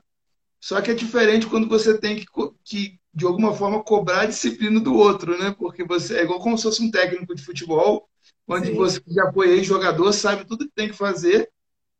só 0.59 0.81
que 0.81 0.91
é 0.91 0.93
diferente 0.93 1.47
quando 1.47 1.69
você 1.69 1.97
tem 1.97 2.17
que, 2.17 2.25
que 2.65 2.99
de 3.13 3.25
alguma 3.25 3.53
forma 3.53 3.81
cobrar 3.83 4.21
a 4.21 4.25
disciplina 4.25 4.81
do 4.81 4.93
outro, 4.93 5.37
né? 5.37 5.55
Porque 5.57 5.85
você 5.85 6.17
é 6.17 6.23
igual 6.23 6.41
como 6.41 6.57
se 6.57 6.63
fosse 6.63 6.83
um 6.83 6.91
técnico 6.91 7.33
de 7.33 7.43
futebol, 7.43 8.08
onde 8.49 8.67
Sim. 8.67 8.73
você 8.73 9.01
já 9.07 9.31
foi 9.31 9.51
ex-jogador, 9.51 10.11
sabe 10.11 10.45
tudo 10.45 10.65
que 10.65 10.73
tem 10.75 10.89
que 10.89 10.95
fazer, 10.95 11.49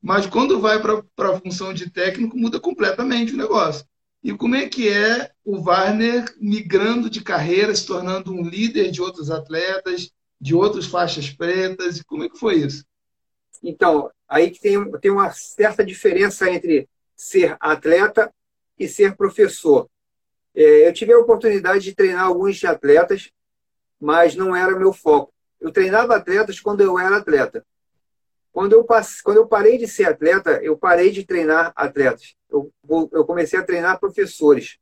mas 0.02 0.26
quando 0.26 0.60
vai 0.60 0.82
para 0.82 1.30
a 1.30 1.40
função 1.40 1.74
de 1.74 1.90
técnico, 1.90 2.38
muda 2.38 2.60
completamente 2.60 3.34
o 3.34 3.38
negócio. 3.38 3.86
E 4.24 4.34
como 4.34 4.56
é 4.56 4.68
que 4.68 4.90
é 4.90 5.32
o 5.46 5.62
Warner 5.62 6.26
migrando 6.40 7.10
de 7.10 7.22
carreira, 7.22 7.74
se 7.74 7.86
tornando 7.86 8.34
um 8.34 8.44
líder 8.44 8.92
de 8.92 9.02
outros 9.02 9.30
atletas, 9.30 10.12
de 10.42 10.56
outras 10.56 10.86
faixas 10.88 11.30
pretas, 11.30 11.98
e 11.98 12.04
como 12.04 12.24
é 12.24 12.30
que 12.30 12.38
foi 12.38 12.56
isso? 12.56 12.84
Então, 13.62 14.10
aí 14.28 14.50
que 14.50 14.60
tem, 14.60 14.92
tem 15.00 15.12
uma 15.12 15.32
certa 15.32 15.86
diferença 15.86 16.50
entre 16.50 16.90
ser 17.16 17.56
atleta 17.60 18.34
e 18.78 18.88
ser 18.88 19.16
professor. 19.16 19.90
É, 20.56 20.88
eu 20.88 20.94
tive 20.94 21.14
a 21.14 21.20
oportunidade 21.20 21.84
de 21.84 21.94
treinar 21.94 22.26
alguns 22.26 22.64
atletas, 22.64 23.30
mas 24.00 24.36
não 24.36 24.56
era 24.56 24.78
meu 24.78 24.94
foco. 24.94 25.34
Eu 25.60 25.72
treinava 25.72 26.16
atletas 26.16 26.60
quando 26.60 26.82
eu 26.82 26.98
era 26.98 27.18
atleta. 27.18 27.66
Quando 28.52 28.74
eu, 28.74 28.84
passe, 28.84 29.22
quando 29.22 29.38
eu 29.38 29.48
parei 29.48 29.78
de 29.78 29.88
ser 29.88 30.06
atleta, 30.06 30.60
eu 30.64 30.78
parei 30.78 31.12
de 31.12 31.26
treinar 31.26 31.72
atletas. 31.76 32.36
Eu, 32.50 32.74
eu 33.12 33.26
comecei 33.26 33.60
a 33.60 33.64
treinar 33.64 34.00
professores. 34.00 34.80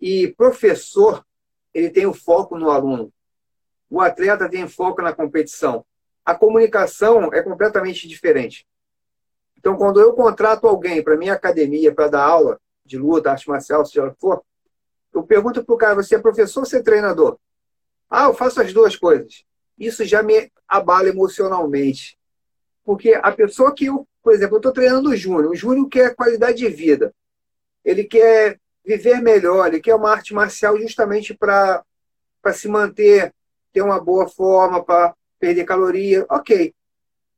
E 0.00 0.28
professor, 0.36 1.24
ele 1.72 1.90
tem 1.90 2.06
o 2.06 2.14
foco 2.14 2.58
no 2.58 2.70
aluno. 2.70 3.12
O 3.88 4.00
atleta 4.00 4.48
tem 4.48 4.66
foco 4.66 5.02
na 5.02 5.12
competição. 5.12 5.84
A 6.24 6.34
comunicação 6.34 7.32
é 7.32 7.42
completamente 7.42 8.08
diferente. 8.08 8.66
Então, 9.56 9.76
quando 9.76 10.00
eu 10.00 10.14
contrato 10.14 10.66
alguém 10.66 11.02
para 11.02 11.16
minha 11.16 11.34
academia 11.34 11.94
para 11.94 12.08
dar 12.08 12.24
aula, 12.24 12.60
de 12.84 12.98
luta, 12.98 13.30
arte 13.30 13.48
marcial, 13.48 13.84
seja 13.84 14.10
que 14.10 14.18
for, 14.18 14.42
eu 15.12 15.22
pergunto 15.22 15.64
para 15.64 15.74
o 15.74 15.78
cara, 15.78 15.94
você 15.94 16.16
é 16.16 16.18
professor 16.18 16.60
ou 16.60 16.66
você 16.66 16.78
é 16.78 16.82
treinador? 16.82 17.38
Ah, 18.08 18.24
eu 18.24 18.34
faço 18.34 18.60
as 18.60 18.72
duas 18.72 18.96
coisas. 18.96 19.44
Isso 19.80 20.04
já 20.04 20.22
me 20.22 20.52
abala 20.68 21.08
emocionalmente. 21.08 22.18
Porque 22.84 23.14
a 23.14 23.32
pessoa 23.32 23.74
que 23.74 23.86
eu, 23.86 24.06
por 24.22 24.34
exemplo, 24.34 24.56
eu 24.56 24.58
estou 24.58 24.72
treinando 24.72 25.08
o 25.08 25.16
Júnior. 25.16 25.50
O 25.50 25.56
Júnior 25.56 25.88
quer 25.88 26.14
qualidade 26.14 26.58
de 26.58 26.68
vida. 26.68 27.14
Ele 27.82 28.04
quer 28.04 28.60
viver 28.84 29.22
melhor, 29.22 29.68
ele 29.68 29.80
quer 29.80 29.94
uma 29.94 30.10
arte 30.10 30.34
marcial 30.34 30.78
justamente 30.78 31.34
para 31.34 31.82
se 32.52 32.68
manter, 32.68 33.32
ter 33.72 33.80
uma 33.80 33.98
boa 33.98 34.28
forma, 34.28 34.84
para 34.84 35.14
perder 35.38 35.64
caloria. 35.64 36.26
Ok. 36.28 36.74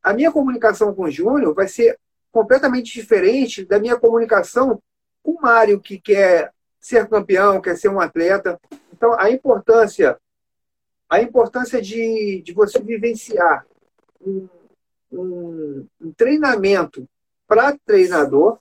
A 0.03 0.13
minha 0.13 0.33
comunicação 0.33 0.93
com 0.93 1.05
o 1.05 1.11
Júnior 1.11 1.55
vai 1.55 1.69
ser 1.69 1.97
completamente 2.33 2.93
diferente 2.93 3.65
da 3.65 3.79
minha 3.79 3.97
comunicação 3.97 4.83
o 5.23 5.41
Mário, 5.41 5.79
que 5.79 6.01
quer 6.01 6.53
ser 6.81 7.09
campeão, 7.09 7.61
quer 7.61 7.77
ser 7.77 7.89
um 7.89 8.01
atleta. 8.01 8.59
Então, 8.93 9.15
a 9.17 9.31
importância, 9.31 10.19
a 11.13 11.21
importância 11.21 11.83
de, 11.83 12.41
de 12.43 12.55
você 12.55 12.81
vivenciar 12.81 13.67
um, 14.19 14.49
um, 15.13 15.87
um 16.01 16.13
treinamento 16.15 17.07
para 17.47 17.77
treinador. 17.85 18.59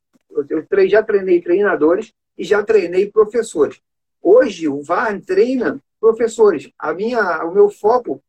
Eu 0.49 0.67
já 0.89 1.01
treinei 1.01 1.41
treinadores 1.41 2.13
e 2.37 2.43
já 2.43 2.61
treinei 2.61 3.09
professores. 3.09 3.79
Hoje, 4.21 4.67
o 4.67 4.83
VAR 4.83 5.17
treina 5.21 5.81
professores. 5.97 6.69
A 6.77 6.93
minha, 6.93 7.41
o 7.45 7.53
meu 7.53 7.69
foco 7.69 8.21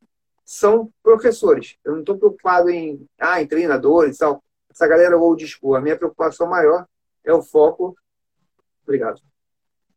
são 0.44 0.88
professores. 1.02 1.76
Eu 1.84 1.94
não 1.94 2.00
estou 2.00 2.16
preocupado 2.16 2.70
em, 2.70 3.04
ah, 3.18 3.42
em 3.42 3.46
treinadores 3.48 4.14
e 4.14 4.18
tal. 4.20 4.40
essa 4.70 4.86
galera 4.86 5.18
old 5.18 5.44
school. 5.48 5.74
A 5.74 5.80
minha 5.80 5.96
preocupação 5.96 6.48
maior 6.48 6.86
é 7.24 7.32
o 7.32 7.42
foco. 7.42 7.96
Obrigado. 8.84 9.20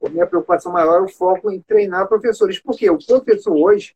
A 0.03 0.09
minha 0.09 0.25
preocupação 0.25 0.71
maior 0.71 0.97
é 0.97 1.03
o 1.03 1.09
foco 1.09 1.51
em 1.51 1.61
treinar 1.61 2.07
professores. 2.07 2.57
Porque 2.57 2.89
o 2.89 2.97
professor 2.97 3.55
hoje 3.55 3.95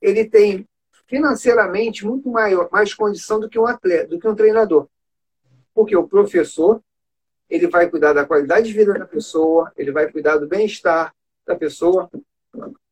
ele 0.00 0.24
tem 0.24 0.66
financeiramente 1.06 2.06
muito 2.06 2.28
maior, 2.30 2.68
mais 2.70 2.94
condição 2.94 3.40
do 3.40 3.48
que 3.48 3.58
um 3.58 3.66
atleta, 3.66 4.08
do 4.08 4.18
que 4.18 4.28
um 4.28 4.34
treinador. 4.34 4.88
Porque 5.74 5.96
o 5.96 6.06
professor 6.06 6.80
ele 7.48 7.66
vai 7.66 7.90
cuidar 7.90 8.12
da 8.12 8.24
qualidade 8.24 8.68
de 8.68 8.72
vida 8.72 8.94
da 8.94 9.04
pessoa, 9.04 9.72
ele 9.76 9.90
vai 9.90 10.10
cuidar 10.10 10.36
do 10.36 10.46
bem-estar 10.46 11.12
da 11.44 11.56
pessoa, 11.56 12.08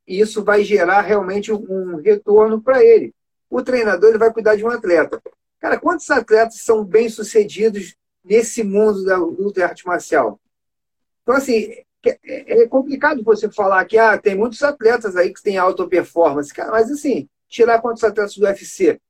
e 0.05 0.19
isso 0.21 0.43
vai 0.43 0.65
gerar 0.65 1.03
realmente 1.03 1.53
um 1.53 1.97
retorno 1.97 2.61
para 2.61 2.85
ele. 2.85 3.15
O 3.49 3.63
treinador 3.63 4.11
ele 4.11 4.19
vai 4.19 4.33
cuidar 4.33 4.57
de 4.57 4.65
um 4.65 4.69
atleta. 4.69 5.23
Cara, 5.61 5.79
quantos 5.79 6.11
atletas 6.11 6.61
são 6.63 6.85
bem-sucedidos 6.85 7.95
nesse 8.25 8.65
mundo 8.65 9.05
da 9.05 9.17
luta 9.17 9.61
e 9.61 9.63
arte 9.63 9.87
marcial? 9.87 10.41
Então, 11.23 11.37
assim, 11.37 11.73
é, 12.07 12.63
é 12.63 12.69
complicado 12.69 13.23
você 13.23 13.51
falar 13.51 13.85
que 13.85 13.99
ah, 13.99 14.17
tem 14.19 14.37
muitos 14.37 14.63
atletas 14.63 15.17
aí 15.17 15.33
que 15.33 15.43
têm 15.43 15.59
alta 15.59 15.87
performance, 15.87 16.53
cara, 16.53 16.71
mas 16.71 16.91
assim, 16.91 17.29
tirar 17.49 17.81
quantos 17.81 18.05
atletas 18.05 18.35
do 18.37 18.45
UFC 18.45 19.01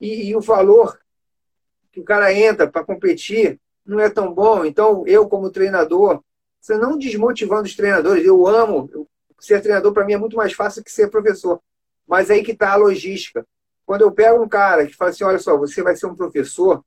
e, 0.00 0.28
e 0.28 0.36
o 0.36 0.40
valor 0.40 0.98
que 1.92 2.00
o 2.00 2.04
cara 2.04 2.32
entra 2.32 2.70
para 2.70 2.84
competir 2.84 3.60
não 3.84 4.00
é 4.00 4.08
tão 4.08 4.32
bom. 4.32 4.64
Então, 4.64 5.04
eu, 5.06 5.28
como 5.28 5.50
treinador, 5.50 6.22
você 6.60 6.76
não 6.76 6.96
desmotivando 6.96 7.62
os 7.62 7.74
treinadores, 7.74 8.24
eu 8.24 8.46
amo. 8.46 8.88
Eu, 8.92 9.08
ser 9.38 9.60
treinador, 9.60 9.92
para 9.92 10.04
mim, 10.04 10.12
é 10.12 10.18
muito 10.18 10.36
mais 10.36 10.52
fácil 10.52 10.84
que 10.84 10.92
ser 10.92 11.10
professor. 11.10 11.60
Mas 12.06 12.30
aí 12.30 12.42
que 12.42 12.52
está 12.52 12.72
a 12.72 12.76
logística. 12.76 13.46
Quando 13.86 14.02
eu 14.02 14.12
pego 14.12 14.42
um 14.42 14.48
cara 14.48 14.86
que 14.86 14.94
fala 14.94 15.10
assim: 15.10 15.24
olha 15.24 15.38
só, 15.38 15.56
você 15.56 15.82
vai 15.82 15.96
ser 15.96 16.06
um 16.06 16.14
professor, 16.14 16.84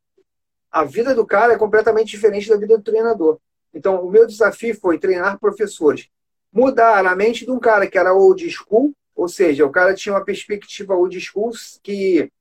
a 0.72 0.84
vida 0.84 1.14
do 1.14 1.26
cara 1.26 1.54
é 1.54 1.58
completamente 1.58 2.10
diferente 2.10 2.50
da 2.50 2.58
vida 2.58 2.78
do 2.78 2.84
treinador. 2.84 3.40
Então, 3.74 4.06
o 4.06 4.12
meu 4.12 4.28
desafio 4.28 4.78
foi 4.80 5.00
treinar 5.00 5.40
professores. 5.40 6.08
Mudar 6.52 7.06
a 7.06 7.16
mente 7.16 7.46
de 7.46 7.52
um 7.52 7.60
cara 7.60 7.88
que 7.88 7.98
era 7.98 8.14
old 8.14 8.48
school, 8.50 8.94
ou 9.16 9.28
seja, 9.28 9.66
o 9.66 9.72
cara 9.72 9.94
tinha 9.94 10.14
uma 10.14 10.24
perspectiva 10.24 10.96
old 10.96 11.20
school 11.20 11.52
que 11.82 12.32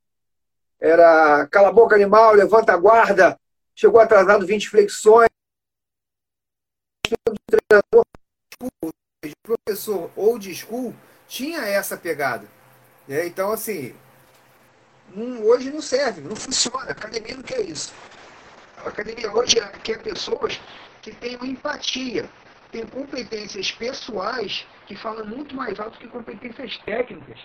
era 0.79 1.47
cala 1.47 1.69
a 1.69 1.71
boca 1.71 1.95
animal, 1.95 2.33
levanta 2.33 2.73
a 2.73 2.77
guarda, 2.77 3.39
chegou 3.75 3.99
atrasado 3.99 4.45
20 4.45 4.69
flexões. 4.69 5.29
O 7.27 7.35
treinador, 7.47 8.05
professor 9.43 10.09
old 10.15 10.53
school 10.53 10.93
tinha 11.27 11.61
essa 11.61 11.97
pegada. 11.97 12.47
Né? 13.07 13.25
Então, 13.27 13.51
assim, 13.51 13.95
hoje 15.43 15.71
não 15.71 15.81
serve, 15.81 16.21
não 16.21 16.35
funciona. 16.35 16.87
A 16.87 16.91
academia 16.91 17.35
não 17.35 17.43
quer 17.43 17.61
isso. 17.61 17.93
A 18.77 18.89
academia 18.89 19.31
hoje 19.31 19.55
quer 19.83 20.01
pessoas 20.01 20.59
que 21.03 21.11
tenham 21.15 21.45
empatia, 21.45 22.27
tenham 22.71 22.87
competências 22.87 23.71
pessoais 23.73 24.65
que 24.87 24.95
falam 24.95 25.25
muito 25.25 25.55
mais 25.55 25.79
alto 25.79 25.99
que 25.99 26.07
competências 26.07 26.75
técnicas. 26.79 27.39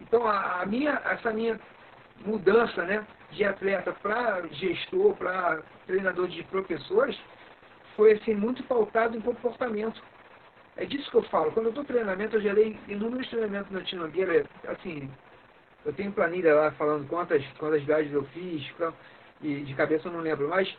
Então, 0.00 0.26
a, 0.26 0.60
a 0.60 0.66
minha, 0.66 1.00
essa 1.04 1.32
minha 1.32 1.58
mudança 2.24 2.84
né, 2.84 3.04
de 3.32 3.44
atleta 3.44 3.92
para 4.02 4.46
gestor, 4.52 5.16
para 5.16 5.62
treinador 5.86 6.28
de 6.28 6.42
professores, 6.44 7.18
foi 7.96 8.12
assim, 8.12 8.34
muito 8.34 8.62
pautado 8.64 9.16
em 9.16 9.20
comportamento. 9.20 10.02
É 10.76 10.84
disso 10.84 11.10
que 11.10 11.16
eu 11.16 11.22
falo. 11.24 11.50
Quando 11.52 11.66
eu 11.66 11.70
estou 11.70 11.84
treinamento, 11.84 12.36
eu 12.36 12.40
gerei 12.40 12.78
inúmeros 12.86 13.28
treinamentos 13.28 13.70
na 13.72 13.82
Tinogueira. 13.82 14.46
Assim, 14.68 15.10
eu 15.84 15.92
tenho 15.92 16.12
planilha 16.12 16.54
lá 16.54 16.70
falando 16.72 17.08
quantas, 17.08 17.44
quantas 17.58 17.82
viagens 17.82 18.12
eu 18.12 18.24
fiz, 18.26 18.72
e 19.42 19.60
de 19.62 19.74
cabeça 19.74 20.08
eu 20.08 20.12
não 20.12 20.20
lembro. 20.20 20.48
Mas 20.48 20.74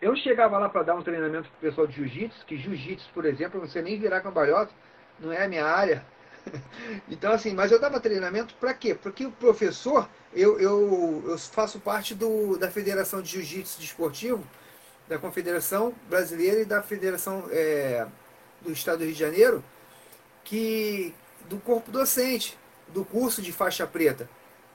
eu 0.00 0.14
chegava 0.16 0.58
lá 0.58 0.68
para 0.68 0.82
dar 0.82 0.94
um 0.94 1.02
treinamento 1.02 1.48
para 1.48 1.56
o 1.58 1.70
pessoal 1.70 1.86
de 1.86 1.94
jiu-jitsu, 1.94 2.44
que 2.46 2.56
jiu-jitsu, 2.56 3.08
por 3.12 3.24
exemplo, 3.24 3.60
você 3.60 3.80
nem 3.80 3.98
virar 3.98 4.20
cambalhota, 4.20 4.72
não 5.18 5.32
é 5.32 5.44
a 5.44 5.48
minha 5.48 5.64
área. 5.64 6.04
então, 7.08 7.32
assim, 7.32 7.54
mas 7.54 7.72
eu 7.72 7.80
dava 7.80 8.00
treinamento 8.00 8.54
para 8.54 8.74
quê? 8.74 8.94
Porque 8.94 9.24
o 9.24 9.32
professor, 9.32 10.08
eu, 10.32 10.58
eu, 10.60 11.24
eu 11.26 11.38
faço 11.38 11.80
parte 11.80 12.14
do, 12.14 12.56
da 12.58 12.70
Federação 12.70 13.22
de 13.22 13.30
Jiu-Jitsu 13.30 13.80
Desportivo, 13.80 14.44
da 15.08 15.18
Confederação 15.18 15.94
Brasileira 16.08 16.60
e 16.60 16.64
da 16.64 16.82
Federação 16.82 17.44
é, 17.50 18.06
do 18.60 18.72
Estado 18.72 18.98
do 18.98 19.04
Rio 19.04 19.12
de 19.12 19.18
Janeiro, 19.18 19.64
que 20.42 21.14
do 21.48 21.58
corpo 21.58 21.90
docente, 21.90 22.58
do 22.88 23.04
curso 23.04 23.42
de 23.42 23.52
faixa 23.52 23.86
preta. 23.86 24.28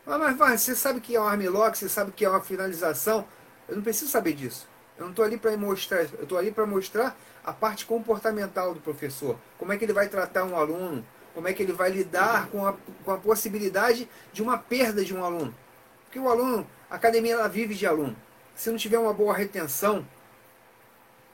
Ah, 0.06 0.18
mas 0.18 0.38
vai, 0.38 0.58
você 0.58 0.76
sabe 0.76 1.00
que 1.02 1.16
é 1.16 1.22
um 1.22 1.28
armlock, 1.28 1.78
você 1.78 1.90
sabe 1.90 2.12
que 2.12 2.26
é 2.26 2.30
uma 2.30 2.42
finalização. 2.42 3.28
Eu 3.68 3.76
não 3.76 3.84
preciso 3.84 4.10
saber 4.12 4.34
disso. 4.34 4.69
Eu 5.00 5.06
não 5.06 5.12
estou 5.12 5.24
ali 5.24 5.38
para 5.38 5.56
mostrar, 5.56 6.02
eu 6.02 6.24
estou 6.24 6.38
ali 6.38 6.52
para 6.52 6.66
mostrar 6.66 7.18
a 7.42 7.54
parte 7.54 7.86
comportamental 7.86 8.74
do 8.74 8.82
professor. 8.82 9.40
Como 9.58 9.72
é 9.72 9.78
que 9.78 9.86
ele 9.86 9.94
vai 9.94 10.10
tratar 10.10 10.44
um 10.44 10.58
aluno, 10.58 11.06
como 11.34 11.48
é 11.48 11.54
que 11.54 11.64
ele 11.64 11.72
vai 11.72 11.90
lidar 11.90 12.50
com 12.50 12.68
a, 12.68 12.76
com 13.06 13.12
a 13.12 13.18
possibilidade 13.18 14.10
de 14.34 14.44
uma 14.44 14.58
perda 14.58 15.06
de 15.06 15.16
um 15.16 15.24
aluno. 15.24 15.56
Porque 16.04 16.20
o 16.20 16.28
aluno, 16.28 16.68
a 16.90 16.96
academia 16.96 17.34
ela 17.34 17.48
vive 17.48 17.76
de 17.76 17.88
aluno. 17.88 18.14
Se 18.54 18.70
não 18.70 18.78
tiver 18.78 19.00
uma 19.00 19.14
boa 19.14 19.34
retenção, 19.34 20.06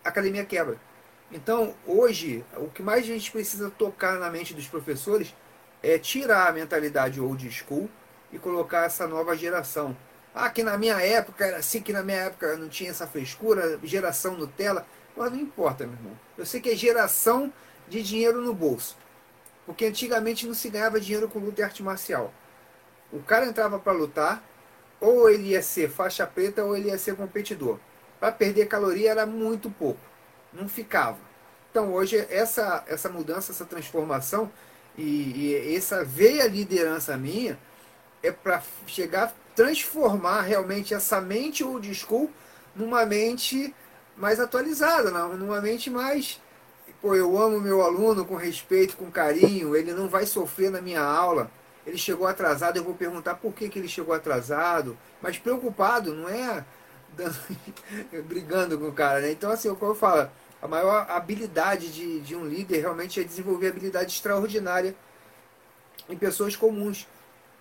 a 0.04 0.10
academia 0.10 0.46
quebra. 0.46 0.80
Então, 1.32 1.74
hoje, 1.88 2.46
o 2.58 2.68
que 2.70 2.84
mais 2.84 3.04
a 3.04 3.08
gente 3.08 3.32
precisa 3.32 3.72
tocar 3.72 4.20
na 4.20 4.30
mente 4.30 4.54
dos 4.54 4.68
professores 4.68 5.34
é 5.82 5.98
tirar 5.98 6.50
a 6.50 6.54
mentalidade 6.54 7.20
old 7.20 7.50
school 7.52 7.90
e 8.32 8.38
colocar 8.38 8.86
essa 8.86 9.08
nova 9.08 9.36
geração. 9.36 9.98
Ah, 10.38 10.50
que 10.50 10.64
na 10.64 10.78
minha 10.78 11.02
época 11.02 11.46
era 11.46 11.58
assim, 11.58 11.82
que 11.82 11.94
na 11.94 12.04
minha 12.04 12.18
época 12.18 12.58
não 12.58 12.68
tinha 12.68 12.90
essa 12.90 13.08
frescura, 13.08 13.80
geração 13.82 14.36
Nutella. 14.36 14.86
Mas 15.16 15.32
não 15.32 15.40
importa, 15.40 15.86
meu 15.88 15.96
irmão. 15.96 16.20
Eu 16.38 16.46
sei 16.46 16.60
que 16.60 16.70
é 16.70 16.76
geração 16.76 17.54
de 17.88 18.04
dinheiro 18.04 18.42
no 18.42 18.54
bolso. 18.54 18.98
Porque 19.66 19.86
antigamente 19.86 20.46
não 20.46 20.54
se 20.54 20.70
ganhava 20.70 21.00
dinheiro 21.00 21.30
com 21.30 21.40
luta 21.40 21.62
e 21.62 21.64
arte 21.64 21.82
marcial. 21.82 22.34
O 23.14 23.24
cara 23.24 23.46
entrava 23.46 23.80
para 23.80 23.94
lutar, 23.94 24.44
ou 25.00 25.30
ele 25.30 25.50
ia 25.50 25.62
ser 25.62 25.90
faixa 25.90 26.28
preta 26.28 26.64
ou 26.64 26.76
ele 26.76 26.90
ia 26.90 26.98
ser 26.98 27.16
competidor. 27.16 27.80
Para 28.20 28.32
perder 28.32 28.68
caloria 28.68 29.12
era 29.12 29.26
muito 29.26 29.70
pouco, 29.70 30.00
não 30.52 30.68
ficava. 30.68 31.18
Então 31.72 31.94
hoje 31.94 32.26
essa, 32.30 32.84
essa 32.88 33.10
mudança, 33.10 33.52
essa 33.52 33.66
transformação 33.66 34.52
e, 34.98 35.64
e 35.64 35.76
essa 35.76 36.04
veia 36.04 36.48
liderança 36.48 37.16
minha 37.18 37.58
é 38.24 38.32
para 38.32 38.62
chegar 38.88 39.34
transformar 39.56 40.42
realmente 40.42 40.94
essa 40.94 41.22
mente 41.22 41.64
old 41.64 41.94
school 41.96 42.30
numa 42.76 43.06
mente 43.06 43.74
mais 44.18 44.40
atualizada, 44.40 45.12
numa 45.12 45.62
mente 45.62 45.90
mais 45.90 46.40
pô, 47.06 47.14
eu 47.14 47.38
amo 47.38 47.62
meu 47.62 47.84
aluno 47.84 48.26
com 48.26 48.36
respeito, 48.36 48.98
com 48.98 49.12
carinho, 49.12 49.76
ele 49.76 49.94
não 49.94 50.08
vai 50.08 50.26
sofrer 50.26 50.72
na 50.72 50.82
minha 50.82 51.02
aula. 51.02 51.52
Ele 51.86 52.00
chegou 52.00 52.26
atrasado, 52.26 52.78
eu 52.78 52.84
vou 52.84 52.96
perguntar 52.96 53.36
por 53.36 53.54
que, 53.54 53.70
que 53.70 53.78
ele 53.78 53.88
chegou 53.88 54.16
atrasado, 54.16 54.98
mas 55.22 55.38
preocupado, 55.38 56.16
não 56.16 56.28
é 56.28 56.66
brigando 58.26 58.80
com 58.80 58.88
o 58.88 58.92
cara, 58.92 59.22
né? 59.22 59.32
Então, 59.32 59.52
assim, 59.52 59.74
como 59.76 59.92
eu 59.92 59.96
falo, 59.96 60.28
a 60.60 60.68
maior 60.68 61.06
habilidade 61.08 61.94
de, 61.94 62.22
de 62.22 62.36
um 62.36 62.44
líder 62.44 62.80
realmente 62.80 63.20
é 63.20 63.24
desenvolver 63.24 63.68
habilidade 63.68 64.12
extraordinária 64.12 64.96
em 66.10 66.18
pessoas 66.18 66.56
comuns. 66.56 67.08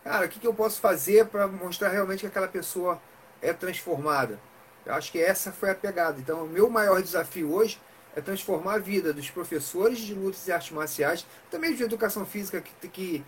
Cara, 0.04 0.26
o 0.26 0.28
que, 0.28 0.38
que 0.38 0.46
eu 0.46 0.52
posso 0.52 0.82
fazer 0.82 1.24
para 1.26 1.48
mostrar 1.48 1.88
realmente 1.88 2.20
que 2.20 2.26
aquela 2.26 2.46
pessoa 2.46 3.00
é 3.40 3.54
transformada? 3.54 4.38
Eu 4.84 4.92
acho 4.92 5.10
que 5.10 5.18
essa 5.18 5.50
foi 5.50 5.70
a 5.70 5.74
pegada. 5.74 6.20
Então, 6.20 6.44
o 6.44 6.48
meu 6.48 6.68
maior 6.68 7.00
desafio 7.00 7.50
hoje 7.50 7.80
é 8.14 8.20
transformar 8.20 8.74
a 8.74 8.78
vida 8.78 9.14
dos 9.14 9.30
professores 9.30 9.98
de 9.98 10.12
lutas 10.12 10.46
e 10.46 10.52
artes 10.52 10.72
marciais, 10.72 11.26
também 11.50 11.74
de 11.74 11.82
educação 11.82 12.26
física 12.26 12.60
que, 12.60 12.88
que, 12.88 13.24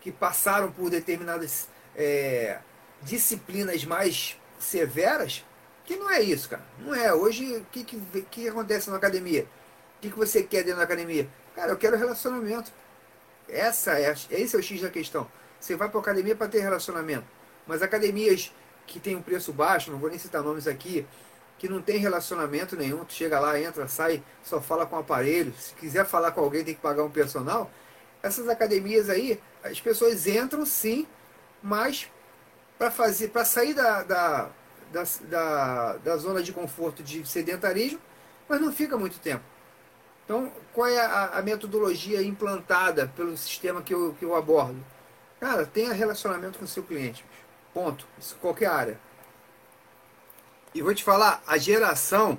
que 0.00 0.12
passaram 0.12 0.70
por 0.70 0.88
determinadas 0.88 1.68
é, 1.96 2.60
disciplinas 3.02 3.84
mais 3.84 4.38
severas, 4.56 5.44
que 5.84 5.96
não 5.96 6.08
é 6.08 6.22
isso, 6.22 6.48
cara. 6.48 6.62
Não 6.78 6.94
é. 6.94 7.12
Hoje, 7.12 7.56
o 7.56 7.64
que, 7.72 7.82
que, 7.82 8.22
que 8.30 8.48
acontece 8.48 8.88
na 8.88 8.96
academia? 8.96 9.48
O 9.98 10.00
que, 10.00 10.10
que 10.10 10.16
você 10.16 10.44
quer 10.44 10.62
dentro 10.62 10.78
da 10.78 10.84
academia? 10.84 11.28
Cara, 11.56 11.72
eu 11.72 11.76
quero 11.76 11.96
relacionamento. 11.96 12.72
Essa 13.48 13.98
é, 13.98 14.14
esse 14.30 14.54
é 14.54 14.58
o 14.58 14.62
X 14.62 14.80
da 14.80 14.88
questão. 14.88 15.28
Você 15.60 15.76
vai 15.76 15.88
para 15.88 16.00
academia 16.00 16.34
para 16.34 16.48
ter 16.48 16.60
relacionamento. 16.60 17.26
Mas 17.66 17.82
academias 17.82 18.52
que 18.86 18.98
têm 18.98 19.14
um 19.14 19.22
preço 19.22 19.52
baixo, 19.52 19.90
não 19.90 19.98
vou 19.98 20.10
nem 20.10 20.18
citar 20.18 20.42
nomes 20.42 20.66
aqui, 20.66 21.06
que 21.58 21.68
não 21.68 21.82
tem 21.82 21.98
relacionamento 21.98 22.74
nenhum, 22.74 23.04
tu 23.04 23.12
chega 23.12 23.38
lá, 23.38 23.60
entra, 23.60 23.86
sai, 23.86 24.22
só 24.42 24.60
fala 24.60 24.86
com 24.86 24.96
o 24.96 25.00
aparelho, 25.00 25.52
se 25.58 25.74
quiser 25.74 26.06
falar 26.06 26.32
com 26.32 26.40
alguém 26.40 26.64
tem 26.64 26.74
que 26.74 26.80
pagar 26.80 27.04
um 27.04 27.10
personal. 27.10 27.70
Essas 28.22 28.48
academias 28.48 29.10
aí, 29.10 29.38
as 29.62 29.78
pessoas 29.78 30.26
entram 30.26 30.64
sim, 30.64 31.06
mas 31.62 32.10
para 32.78 32.90
fazer, 32.90 33.28
para 33.28 33.44
sair 33.44 33.74
da, 33.74 34.02
da, 34.02 34.50
da, 34.90 35.04
da, 35.28 35.96
da 35.98 36.16
zona 36.16 36.42
de 36.42 36.50
conforto 36.50 37.02
de 37.02 37.26
sedentarismo, 37.28 38.00
mas 38.48 38.60
não 38.60 38.72
fica 38.72 38.96
muito 38.96 39.20
tempo. 39.20 39.44
Então, 40.24 40.50
qual 40.72 40.88
é 40.88 40.98
a, 40.98 41.38
a, 41.38 41.42
metodologia 41.42 42.22
implantada 42.22 43.12
pelo 43.14 43.36
sistema 43.36 43.82
que 43.82 43.92
eu, 43.92 44.14
que 44.18 44.24
eu 44.24 44.34
abordo? 44.34 44.76
Cara, 45.40 45.64
tenha 45.64 45.92
relacionamento 45.92 46.58
com 46.58 46.66
seu 46.66 46.82
cliente. 46.82 47.24
Ponto. 47.72 48.06
Isso, 48.18 48.36
qualquer 48.36 48.66
área. 48.66 49.00
E 50.74 50.82
vou 50.82 50.94
te 50.94 51.02
falar, 51.02 51.42
a 51.46 51.56
geração 51.56 52.38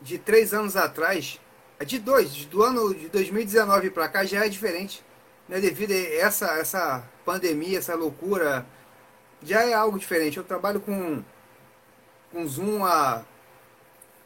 de 0.00 0.18
três 0.18 0.54
anos 0.54 0.74
atrás, 0.74 1.38
de 1.84 1.98
dois, 1.98 2.44
do 2.46 2.62
ano 2.62 2.94
de 2.94 3.08
2019 3.08 3.90
para 3.90 4.08
cá 4.08 4.24
já 4.24 4.44
é 4.44 4.48
diferente. 4.48 5.04
Né? 5.48 5.60
Devido 5.60 5.92
a 5.92 5.94
essa, 5.94 6.46
essa 6.58 7.04
pandemia, 7.24 7.78
essa 7.78 7.94
loucura, 7.94 8.66
já 9.42 9.62
é 9.62 9.74
algo 9.74 9.98
diferente. 9.98 10.38
Eu 10.38 10.44
trabalho 10.44 10.80
com, 10.80 11.22
com 12.32 12.48
Zoom 12.48 12.84
há 12.84 13.22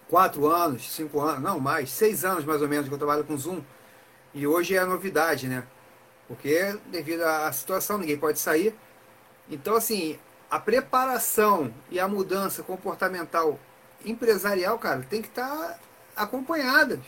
quatro 0.08 0.46
anos, 0.46 0.92
cinco 0.92 1.20
anos, 1.20 1.42
não 1.42 1.58
mais, 1.58 1.90
seis 1.90 2.24
anos 2.24 2.44
mais 2.44 2.62
ou 2.62 2.68
menos 2.68 2.86
que 2.86 2.94
eu 2.94 2.98
trabalho 2.98 3.24
com 3.24 3.36
Zoom. 3.36 3.62
E 4.32 4.46
hoje 4.46 4.76
é 4.76 4.78
a 4.78 4.86
novidade, 4.86 5.48
né? 5.48 5.66
Porque 6.28 6.76
devido 6.86 7.22
à 7.22 7.50
situação, 7.52 7.98
ninguém 7.98 8.18
pode 8.18 8.38
sair. 8.38 8.74
Então, 9.48 9.74
assim, 9.74 10.18
a 10.50 10.58
preparação 10.58 11.72
e 11.90 12.00
a 12.00 12.08
mudança 12.08 12.62
comportamental 12.62 13.58
empresarial, 14.04 14.78
cara, 14.78 15.04
tem 15.08 15.22
que 15.22 15.28
estar 15.28 15.48
tá 15.48 15.78
acompanhadas. 16.16 17.00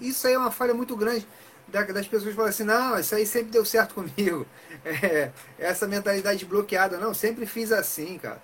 Isso 0.00 0.26
aí 0.26 0.34
é 0.34 0.38
uma 0.38 0.50
falha 0.50 0.74
muito 0.74 0.96
grande 0.96 1.26
das 1.68 2.08
pessoas 2.08 2.34
falam 2.34 2.50
assim, 2.50 2.64
não, 2.64 2.98
isso 2.98 3.14
aí 3.14 3.26
sempre 3.26 3.50
deu 3.50 3.64
certo 3.64 3.94
comigo. 3.96 4.46
É, 4.84 5.30
essa 5.58 5.86
mentalidade 5.86 6.44
bloqueada, 6.46 6.96
não, 6.96 7.12
sempre 7.12 7.46
fiz 7.46 7.72
assim, 7.72 8.18
cara. 8.18 8.42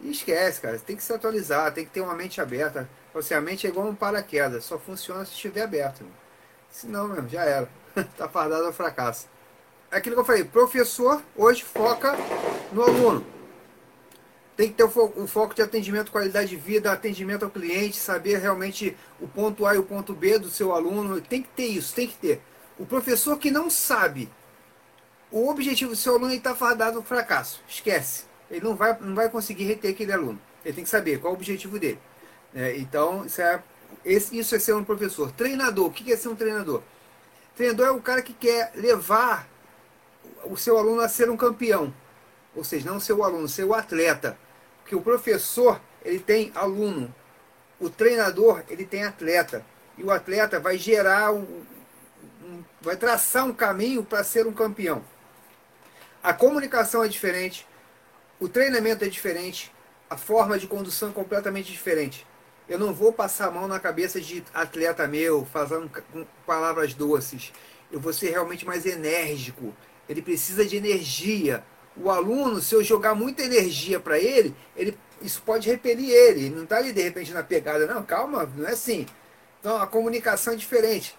E 0.00 0.10
esquece, 0.10 0.60
cara, 0.60 0.78
tem 0.78 0.96
que 0.96 1.02
se 1.02 1.12
atualizar, 1.12 1.72
tem 1.72 1.84
que 1.84 1.90
ter 1.90 2.00
uma 2.00 2.14
mente 2.14 2.40
aberta. 2.40 2.88
Você, 3.14 3.34
a 3.34 3.40
mente 3.40 3.66
é 3.66 3.70
igual 3.70 3.86
um 3.86 3.94
paraquedas, 3.94 4.64
só 4.64 4.78
funciona 4.78 5.24
se 5.24 5.32
estiver 5.32 5.62
aberto. 5.62 6.04
Se 6.70 6.86
não, 6.86 7.08
mesmo, 7.08 7.28
já 7.28 7.44
era. 7.44 7.68
tá 8.16 8.28
fardado 8.28 8.64
ao 8.64 8.72
fracasso. 8.72 9.28
É 9.92 9.98
aquilo 9.98 10.16
que 10.16 10.20
eu 10.20 10.24
falei, 10.24 10.42
professor 10.42 11.22
hoje 11.36 11.62
foca 11.62 12.16
no 12.72 12.82
aluno. 12.82 13.26
Tem 14.56 14.68
que 14.68 14.74
ter 14.74 14.84
o 14.84 15.26
foco 15.26 15.54
de 15.54 15.60
atendimento, 15.60 16.10
qualidade 16.10 16.48
de 16.48 16.56
vida, 16.56 16.90
atendimento 16.90 17.44
ao 17.44 17.50
cliente, 17.50 17.98
saber 17.98 18.38
realmente 18.38 18.96
o 19.20 19.28
ponto 19.28 19.66
A 19.66 19.74
e 19.74 19.78
o 19.78 19.82
ponto 19.82 20.14
B 20.14 20.38
do 20.38 20.48
seu 20.48 20.74
aluno. 20.74 21.20
Tem 21.20 21.42
que 21.42 21.48
ter 21.48 21.66
isso, 21.66 21.94
tem 21.94 22.06
que 22.06 22.16
ter. 22.16 22.40
O 22.78 22.86
professor 22.86 23.38
que 23.38 23.50
não 23.50 23.68
sabe 23.68 24.30
o 25.30 25.48
objetivo 25.48 25.90
do 25.90 25.96
seu 25.96 26.14
aluno 26.14 26.32
está 26.32 26.54
fardado 26.54 26.98
ao 26.98 27.04
fracasso. 27.04 27.60
Esquece. 27.68 28.24
Ele 28.50 28.64
não 28.64 28.74
vai, 28.74 28.96
não 28.98 29.14
vai 29.14 29.28
conseguir 29.28 29.64
reter 29.64 29.90
aquele 29.90 30.12
aluno. 30.12 30.40
Ele 30.64 30.74
tem 30.74 30.84
que 30.84 30.90
saber 30.90 31.18
qual 31.18 31.32
é 31.32 31.36
o 31.36 31.38
objetivo 31.38 31.78
dele. 31.78 31.98
É, 32.54 32.76
então, 32.78 33.26
isso 33.26 33.42
é, 33.42 33.62
esse, 34.04 34.38
isso 34.38 34.54
é 34.54 34.58
ser 34.58 34.74
um 34.74 34.84
professor. 34.84 35.32
Treinador. 35.32 35.86
O 35.86 35.90
que 35.90 36.10
é 36.10 36.16
ser 36.16 36.28
um 36.28 36.36
treinador? 36.36 36.82
Treinador 37.56 37.86
é 37.86 37.90
o 37.90 38.00
cara 38.00 38.22
que 38.22 38.32
quer 38.32 38.72
levar 38.74 39.51
o 40.44 40.56
seu 40.56 40.76
aluno 40.76 41.00
a 41.00 41.08
ser 41.08 41.30
um 41.30 41.36
campeão. 41.36 41.92
Ou 42.54 42.64
seja, 42.64 42.90
não 42.90 43.00
ser 43.00 43.14
o 43.14 43.24
aluno, 43.24 43.48
ser 43.48 43.64
o 43.64 43.74
atleta. 43.74 44.38
Porque 44.82 44.94
o 44.94 45.00
professor, 45.00 45.80
ele 46.04 46.18
tem 46.18 46.52
aluno. 46.54 47.14
O 47.80 47.88
treinador, 47.88 48.62
ele 48.68 48.84
tem 48.84 49.04
atleta. 49.04 49.64
E 49.96 50.04
o 50.04 50.10
atleta 50.10 50.60
vai 50.60 50.76
gerar 50.78 51.32
um, 51.32 51.64
vai 52.82 52.96
traçar 52.96 53.44
um 53.46 53.52
caminho 53.52 54.02
para 54.04 54.24
ser 54.24 54.46
um 54.46 54.52
campeão. 54.52 55.02
A 56.22 56.32
comunicação 56.32 57.02
é 57.02 57.08
diferente, 57.08 57.66
o 58.38 58.48
treinamento 58.48 59.04
é 59.04 59.08
diferente, 59.08 59.72
a 60.10 60.16
forma 60.16 60.58
de 60.58 60.66
condução 60.66 61.10
é 61.10 61.12
completamente 61.12 61.70
diferente. 61.70 62.26
Eu 62.68 62.78
não 62.78 62.92
vou 62.92 63.12
passar 63.12 63.48
a 63.48 63.50
mão 63.50 63.66
na 63.66 63.80
cabeça 63.80 64.20
de 64.20 64.44
atleta 64.54 65.06
meu, 65.06 65.44
fazendo 65.46 65.90
palavras 66.46 66.94
doces. 66.94 67.52
Eu 67.90 68.00
vou 68.00 68.12
ser 68.12 68.30
realmente 68.30 68.64
mais 68.64 68.86
enérgico. 68.86 69.74
Ele 70.12 70.22
precisa 70.22 70.64
de 70.64 70.76
energia. 70.76 71.64
O 71.96 72.10
aluno, 72.10 72.60
se 72.60 72.74
eu 72.74 72.82
jogar 72.82 73.14
muita 73.14 73.42
energia 73.42 74.00
para 74.00 74.18
ele, 74.18 74.54
ele, 74.76 74.96
isso 75.20 75.42
pode 75.42 75.68
repelir 75.68 76.10
ele. 76.10 76.46
Ele 76.46 76.54
não 76.54 76.64
está 76.64 76.78
ali 76.78 76.92
de 76.92 77.02
repente 77.02 77.32
na 77.32 77.42
pegada. 77.42 77.86
Não, 77.86 78.02
calma, 78.02 78.48
não 78.56 78.66
é 78.66 78.72
assim. 78.72 79.06
Então 79.60 79.76
a 79.76 79.86
comunicação 79.86 80.54
é 80.54 80.56
diferente 80.56 81.16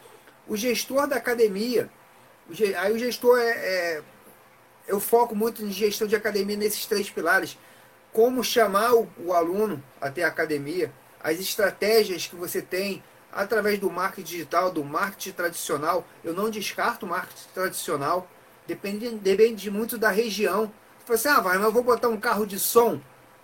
o 0.47 0.55
gestor 0.55 1.07
da 1.07 1.15
academia. 1.15 1.89
O, 2.49 2.53
aí 2.77 2.91
o 2.91 2.99
gestor 2.99 3.39
é, 3.39 3.49
é, 3.49 4.03
Eu 4.87 4.99
foco 4.99 5.35
muito 5.35 5.63
em 5.63 5.71
gestão 5.71 6.07
de 6.07 6.15
academia 6.15 6.57
nesses 6.57 6.85
três 6.85 7.09
pilares. 7.09 7.57
Como 8.11 8.43
chamar 8.43 8.93
o, 8.93 9.09
o 9.17 9.33
aluno 9.33 9.83
até 9.99 10.23
a 10.23 10.27
academia, 10.27 10.91
as 11.21 11.39
estratégias 11.39 12.27
que 12.27 12.35
você 12.35 12.61
tem 12.61 13.03
através 13.31 13.79
do 13.79 13.89
marketing 13.89 14.27
digital, 14.27 14.71
do 14.71 14.83
marketing 14.83 15.31
tradicional. 15.31 16.05
Eu 16.23 16.33
não 16.33 16.49
descarto 16.49 17.05
o 17.05 17.09
marketing 17.09 17.47
tradicional, 17.53 18.29
depende, 18.67 19.09
depende 19.09 19.71
muito 19.71 19.97
da 19.97 20.09
região. 20.09 20.71
Você 20.99 21.05
fala 21.05 21.15
assim, 21.15 21.27
ah, 21.29 21.39
vai, 21.39 21.57
mas 21.57 21.65
eu 21.65 21.71
vou 21.71 21.83
botar 21.83 22.07
um 22.09 22.19
carro 22.19 22.45
de 22.45 22.59
som 22.59 22.99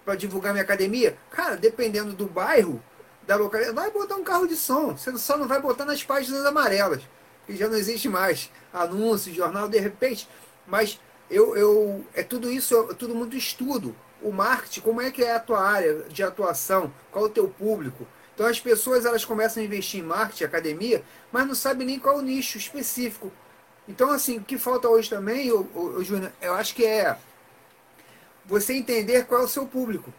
para 0.05 0.15
divulgar 0.15 0.53
minha 0.53 0.63
academia? 0.63 1.17
Cara, 1.29 1.55
dependendo 1.55 2.13
do 2.13 2.25
bairro, 2.25 2.81
da 3.27 3.35
localidade, 3.35 3.75
vai 3.75 3.91
botar 3.91 4.15
um 4.15 4.23
carro 4.23 4.47
de 4.47 4.55
som. 4.55 4.97
Você 4.97 5.15
só 5.17 5.37
não 5.37 5.47
vai 5.47 5.61
botar 5.61 5.85
nas 5.85 6.03
páginas 6.03 6.45
amarelas, 6.45 7.03
que 7.45 7.55
já 7.55 7.67
não 7.67 7.77
existe 7.77 8.09
mais. 8.09 8.49
Anúncio, 8.73 9.33
jornal, 9.33 9.67
de 9.67 9.79
repente. 9.79 10.27
Mas 10.65 10.99
eu, 11.29 11.55
eu 11.55 12.03
é 12.13 12.23
tudo 12.23 12.49
isso, 12.51 12.75
é 12.89 12.93
tudo 12.93 13.13
muito 13.13 13.35
estudo. 13.35 13.95
O 14.21 14.31
marketing, 14.31 14.81
como 14.81 15.01
é 15.01 15.11
que 15.11 15.23
é 15.23 15.35
a 15.35 15.39
tua 15.39 15.61
área 15.61 16.03
de 16.09 16.23
atuação? 16.23 16.91
Qual 17.11 17.25
o 17.25 17.29
teu 17.29 17.47
público? 17.47 18.07
Então 18.33 18.47
as 18.47 18.59
pessoas 18.59 19.05
elas 19.05 19.23
começam 19.23 19.61
a 19.61 19.65
investir 19.65 19.99
em 19.99 20.03
marketing, 20.03 20.45
academia, 20.45 21.03
mas 21.31 21.45
não 21.45 21.53
sabem 21.53 21.85
nem 21.85 21.99
qual 21.99 22.17
o 22.17 22.21
nicho 22.21 22.57
específico. 22.57 23.31
Então, 23.89 24.11
assim, 24.11 24.37
o 24.37 24.43
que 24.43 24.57
falta 24.57 24.87
hoje 24.87 25.09
também, 25.09 25.51
o, 25.51 25.61
o, 25.73 25.79
o 25.97 26.03
Júnior, 26.03 26.31
eu 26.39 26.53
acho 26.53 26.75
que 26.75 26.85
é 26.85 27.17
você 28.45 28.73
entender 28.73 29.25
qual 29.25 29.41
é 29.41 29.43
o 29.45 29.47
seu 29.47 29.65
público. 29.65 30.13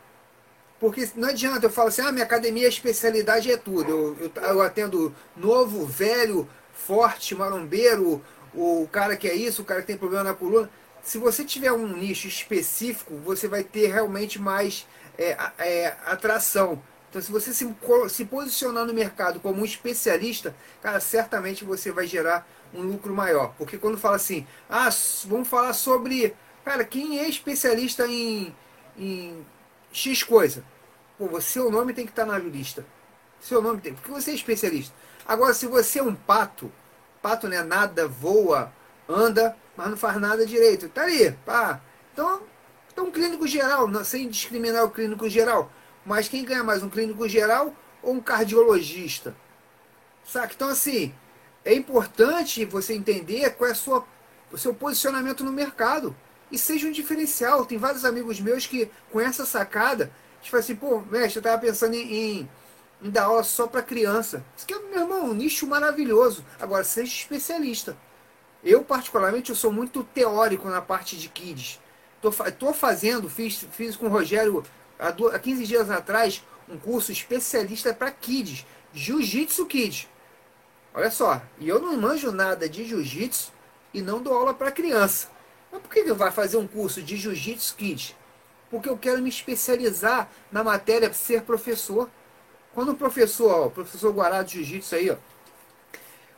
Porque 0.80 1.09
não 1.14 1.28
adianta 1.28 1.66
eu 1.66 1.70
falar 1.70 1.88
assim, 1.88 2.02
ah, 2.02 2.11
minha 2.11 2.24
academia, 2.24 2.66
a 2.66 2.68
especialidade 2.68 3.50
é 3.50 3.56
tudo. 3.56 3.88
Eu, 3.88 4.16
eu, 4.18 4.42
eu 4.42 4.62
atendo 4.62 5.14
novo, 5.37 5.87
velho, 5.87 6.48
forte, 6.72 7.35
marombeiro, 7.35 8.20
o 8.52 8.88
cara 8.90 9.16
que 9.16 9.28
é 9.28 9.35
isso, 9.35 9.62
o 9.62 9.64
cara 9.64 9.83
que 9.83 9.87
tem 9.87 9.96
problema 9.96 10.24
na 10.24 10.35
coluna. 10.35 10.68
Se 11.02 11.16
você 11.18 11.44
tiver 11.44 11.70
um 11.70 11.87
nicho 11.87 12.26
específico, 12.26 13.14
você 13.18 13.46
vai 13.46 13.62
ter 13.62 13.87
realmente 13.87 14.40
mais 14.40 14.85
é, 15.16 15.37
é, 15.59 15.96
atração. 16.06 16.83
Então, 17.09 17.22
se 17.22 17.30
você 17.30 17.52
se, 17.52 17.68
se 18.09 18.24
posicionar 18.24 18.85
no 18.85 18.94
mercado 18.94 19.38
como 19.38 19.62
um 19.62 19.64
especialista, 19.64 20.54
cara, 20.83 20.98
certamente 20.98 21.64
você 21.64 21.92
vai 21.92 22.06
gerar 22.06 22.46
um 22.74 22.83
lucro 22.83 23.14
maior. 23.14 23.54
Porque 23.56 23.78
quando 23.78 23.98
fala 23.98 24.16
assim, 24.16 24.46
ah, 24.68 24.88
vamos 25.26 25.48
falar 25.48 25.72
sobre. 25.72 26.35
Cara, 26.64 26.85
quem 26.85 27.18
é 27.18 27.28
especialista 27.28 28.06
em, 28.06 28.54
em 28.96 29.46
X 29.92 30.22
coisa. 30.22 30.64
Pô, 31.18 31.40
seu 31.40 31.70
nome 31.70 31.92
tem 31.92 32.06
que 32.06 32.12
estar 32.12 32.24
na 32.24 32.38
lista. 32.38 32.85
Seu 33.40 33.61
nome 33.61 33.80
tem, 33.80 33.94
porque 33.94 34.11
você 34.11 34.30
é 34.30 34.35
especialista. 34.35 34.94
Agora, 35.26 35.54
se 35.54 35.66
você 35.66 35.98
é 35.98 36.02
um 36.02 36.14
pato, 36.14 36.70
pato 37.22 37.48
não 37.48 37.56
é 37.56 37.62
nada, 37.62 38.06
voa, 38.06 38.72
anda, 39.09 39.56
mas 39.76 39.88
não 39.88 39.96
faz 39.96 40.20
nada 40.20 40.44
direito. 40.44 40.88
Tá 40.88 41.02
ali, 41.02 41.33
pá. 41.44 41.80
Então, 42.12 42.42
então 42.92 43.06
um 43.06 43.11
clínico 43.11 43.46
geral, 43.46 43.88
sem 44.04 44.28
discriminar 44.28 44.85
o 44.85 44.90
clínico 44.90 45.28
geral. 45.28 45.70
Mas 46.04 46.28
quem 46.28 46.44
ganha 46.44 46.64
mais, 46.64 46.83
um 46.83 46.90
clínico 46.90 47.28
geral 47.28 47.74
ou 48.02 48.14
um 48.14 48.20
cardiologista? 48.20 49.35
Saca? 50.24 50.52
Então, 50.54 50.68
assim, 50.68 51.14
é 51.64 51.75
importante 51.75 52.64
você 52.64 52.94
entender 52.94 53.51
qual 53.51 53.70
é 53.70 53.75
sua, 53.75 54.05
o 54.51 54.59
seu 54.59 54.75
posicionamento 54.75 55.44
no 55.44 55.53
mercado 55.53 56.14
e 56.51 56.59
seja 56.59 56.89
um 56.89 56.93
diferencial. 56.93 57.64
Tem 57.64 57.78
vários 57.78 58.05
amigos 58.05 58.41
meus 58.41 58.66
que, 58.66 58.91
com 59.11 59.20
essa 59.20 59.45
sacada, 59.45 60.11
tipo 60.41 60.57
assim, 60.57 60.74
pô, 60.74 61.01
mestre, 61.01 61.39
eu 61.39 61.43
tava 61.43 61.61
pensando 61.61 61.95
em, 61.95 62.12
em, 62.12 62.51
em 63.03 63.11
dar 63.11 63.24
aula 63.24 63.43
só 63.43 63.66
para 63.66 63.82
criança. 63.82 64.45
Isso 64.57 64.66
que 64.66 64.74
é, 64.74 64.78
meu 64.78 65.01
irmão, 65.01 65.26
um 65.26 65.34
nicho 65.34 65.66
maravilhoso. 65.66 66.45
Agora, 66.59 66.84
seja 66.84 67.12
especialista. 67.12 67.97
Eu, 68.64 68.82
particularmente, 68.82 69.51
eu 69.51 69.57
sou 69.57 69.72
muito 69.72 70.03
teórico 70.05 70.68
na 70.68 70.82
parte 70.82 71.16
de 71.16 71.28
kids. 71.28 71.80
Tô, 72.20 72.30
tô 72.59 72.74
fazendo, 72.74 73.30
fiz, 73.30 73.66
fiz 73.72 73.97
com 73.97 74.07
o 74.07 74.11
Rogério 74.11 74.62
há, 74.99 75.09
há 75.09 75.39
15 75.39 75.66
dias 75.66 75.91
atrás, 75.91 76.45
um 76.68 76.78
curso 76.78 77.11
especialista 77.11 77.95
para 77.95 78.11
kids. 78.11 78.66
Jiu-Jitsu 78.93 79.66
Kids. 79.66 80.09
Olha 80.93 81.11
só, 81.11 81.41
e 81.59 81.68
eu 81.68 81.80
não 81.80 81.97
manjo 81.97 82.32
nada 82.32 82.68
de 82.68 82.84
jiu-jitsu 82.84 83.53
e 83.95 84.03
não 84.03 84.22
dou 84.22 84.34
aula 84.34 84.53
para 84.55 84.72
criança. 84.72 85.28
Mas 85.70 85.80
por 85.80 85.91
que 85.91 86.01
ele 86.01 86.12
vai 86.12 86.30
fazer 86.30 86.57
um 86.57 86.66
curso 86.66 87.03
de 87.03 87.16
Jiu-Jitsu 87.16 87.76
Kids? 87.76 88.16
Porque 88.70 88.88
eu 88.88 88.97
quero 88.97 89.22
me 89.22 89.28
especializar 89.28 90.28
na 90.51 90.64
matéria 90.64 91.12
ser 91.12 91.43
professor. 91.43 92.09
Quando 92.74 92.93
o 92.93 92.97
professor, 92.97 93.51
ó, 93.51 93.66
o 93.66 93.70
professor 93.70 94.12
Guará 94.12 94.43
de 94.43 94.55
Jiu-Jitsu 94.55 94.95
aí, 94.95 95.11
ó, 95.11 95.16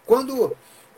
quando 0.05 0.57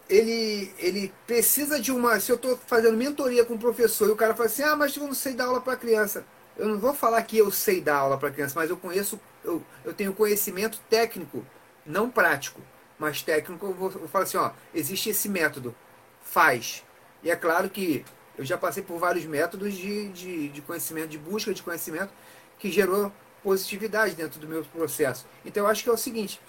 ele, 0.09 0.73
ele 0.79 1.13
precisa 1.27 1.81
de 1.81 1.93
uma. 1.93 2.19
Se 2.21 2.31
eu 2.33 2.37
estou 2.37 2.57
fazendo 2.67 2.97
mentoria 2.97 3.45
com 3.45 3.55
o 3.55 3.59
professor 3.59 4.09
e 4.09 4.13
o 4.13 4.17
cara 4.17 4.35
fala 4.35 4.49
assim, 4.49 4.63
ah, 4.63 4.77
mas 4.77 4.97
eu 4.97 5.05
não 5.05 5.15
sei 5.15 5.35
dar 5.35 5.47
aula 5.47 5.61
para 5.61 5.77
criança. 5.77 6.25
Eu 6.57 6.69
não 6.69 6.79
vou 6.79 6.95
falar 6.95 7.23
que 7.23 7.37
eu 7.37 7.51
sei 7.51 7.81
dar 7.81 7.97
aula 7.97 8.17
para 8.17 8.31
criança, 8.31 8.55
mas 8.57 8.71
eu 8.71 8.77
conheço, 8.77 9.21
eu, 9.45 9.63
eu 9.85 9.93
tenho 9.93 10.15
conhecimento 10.15 10.81
técnico, 10.89 11.45
não 11.85 12.09
prático, 12.09 12.61
mas 12.99 13.23
técnico. 13.23 13.67
Eu 13.67 13.75
vou, 13.75 13.91
falo 14.09 14.25
assim, 14.25 14.37
ó, 14.37 14.51
existe 14.75 15.11
esse 15.11 15.29
método, 15.29 15.75
faz. 16.23 16.85
E 17.23 17.31
é 17.31 17.37
claro 17.37 17.69
que 17.71 18.05
eu 18.37 18.45
já 18.45 18.59
passei 18.59 18.83
por 18.83 18.99
vários 18.99 19.25
métodos 19.25 19.75
de, 19.75 20.09
de, 20.09 20.49
de 20.49 20.63
conhecimento, 20.63 21.09
de 21.09 21.19
busca 21.19 21.55
de 21.55 21.63
conhecimento, 21.63 22.13
que 22.59 22.71
gerou 22.71 23.13
positividade 23.43 24.15
dentro 24.15 24.41
do 24.41 24.49
meu 24.49 24.65
processo. 24.65 25.27
Então 25.45 25.65
eu 25.65 25.71
acho 25.71 25.83
que 25.83 25.91
é 25.91 25.93
o 25.93 25.97
seguinte, 25.97 26.41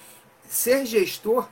ser 0.48 0.86
gestor 0.86 1.48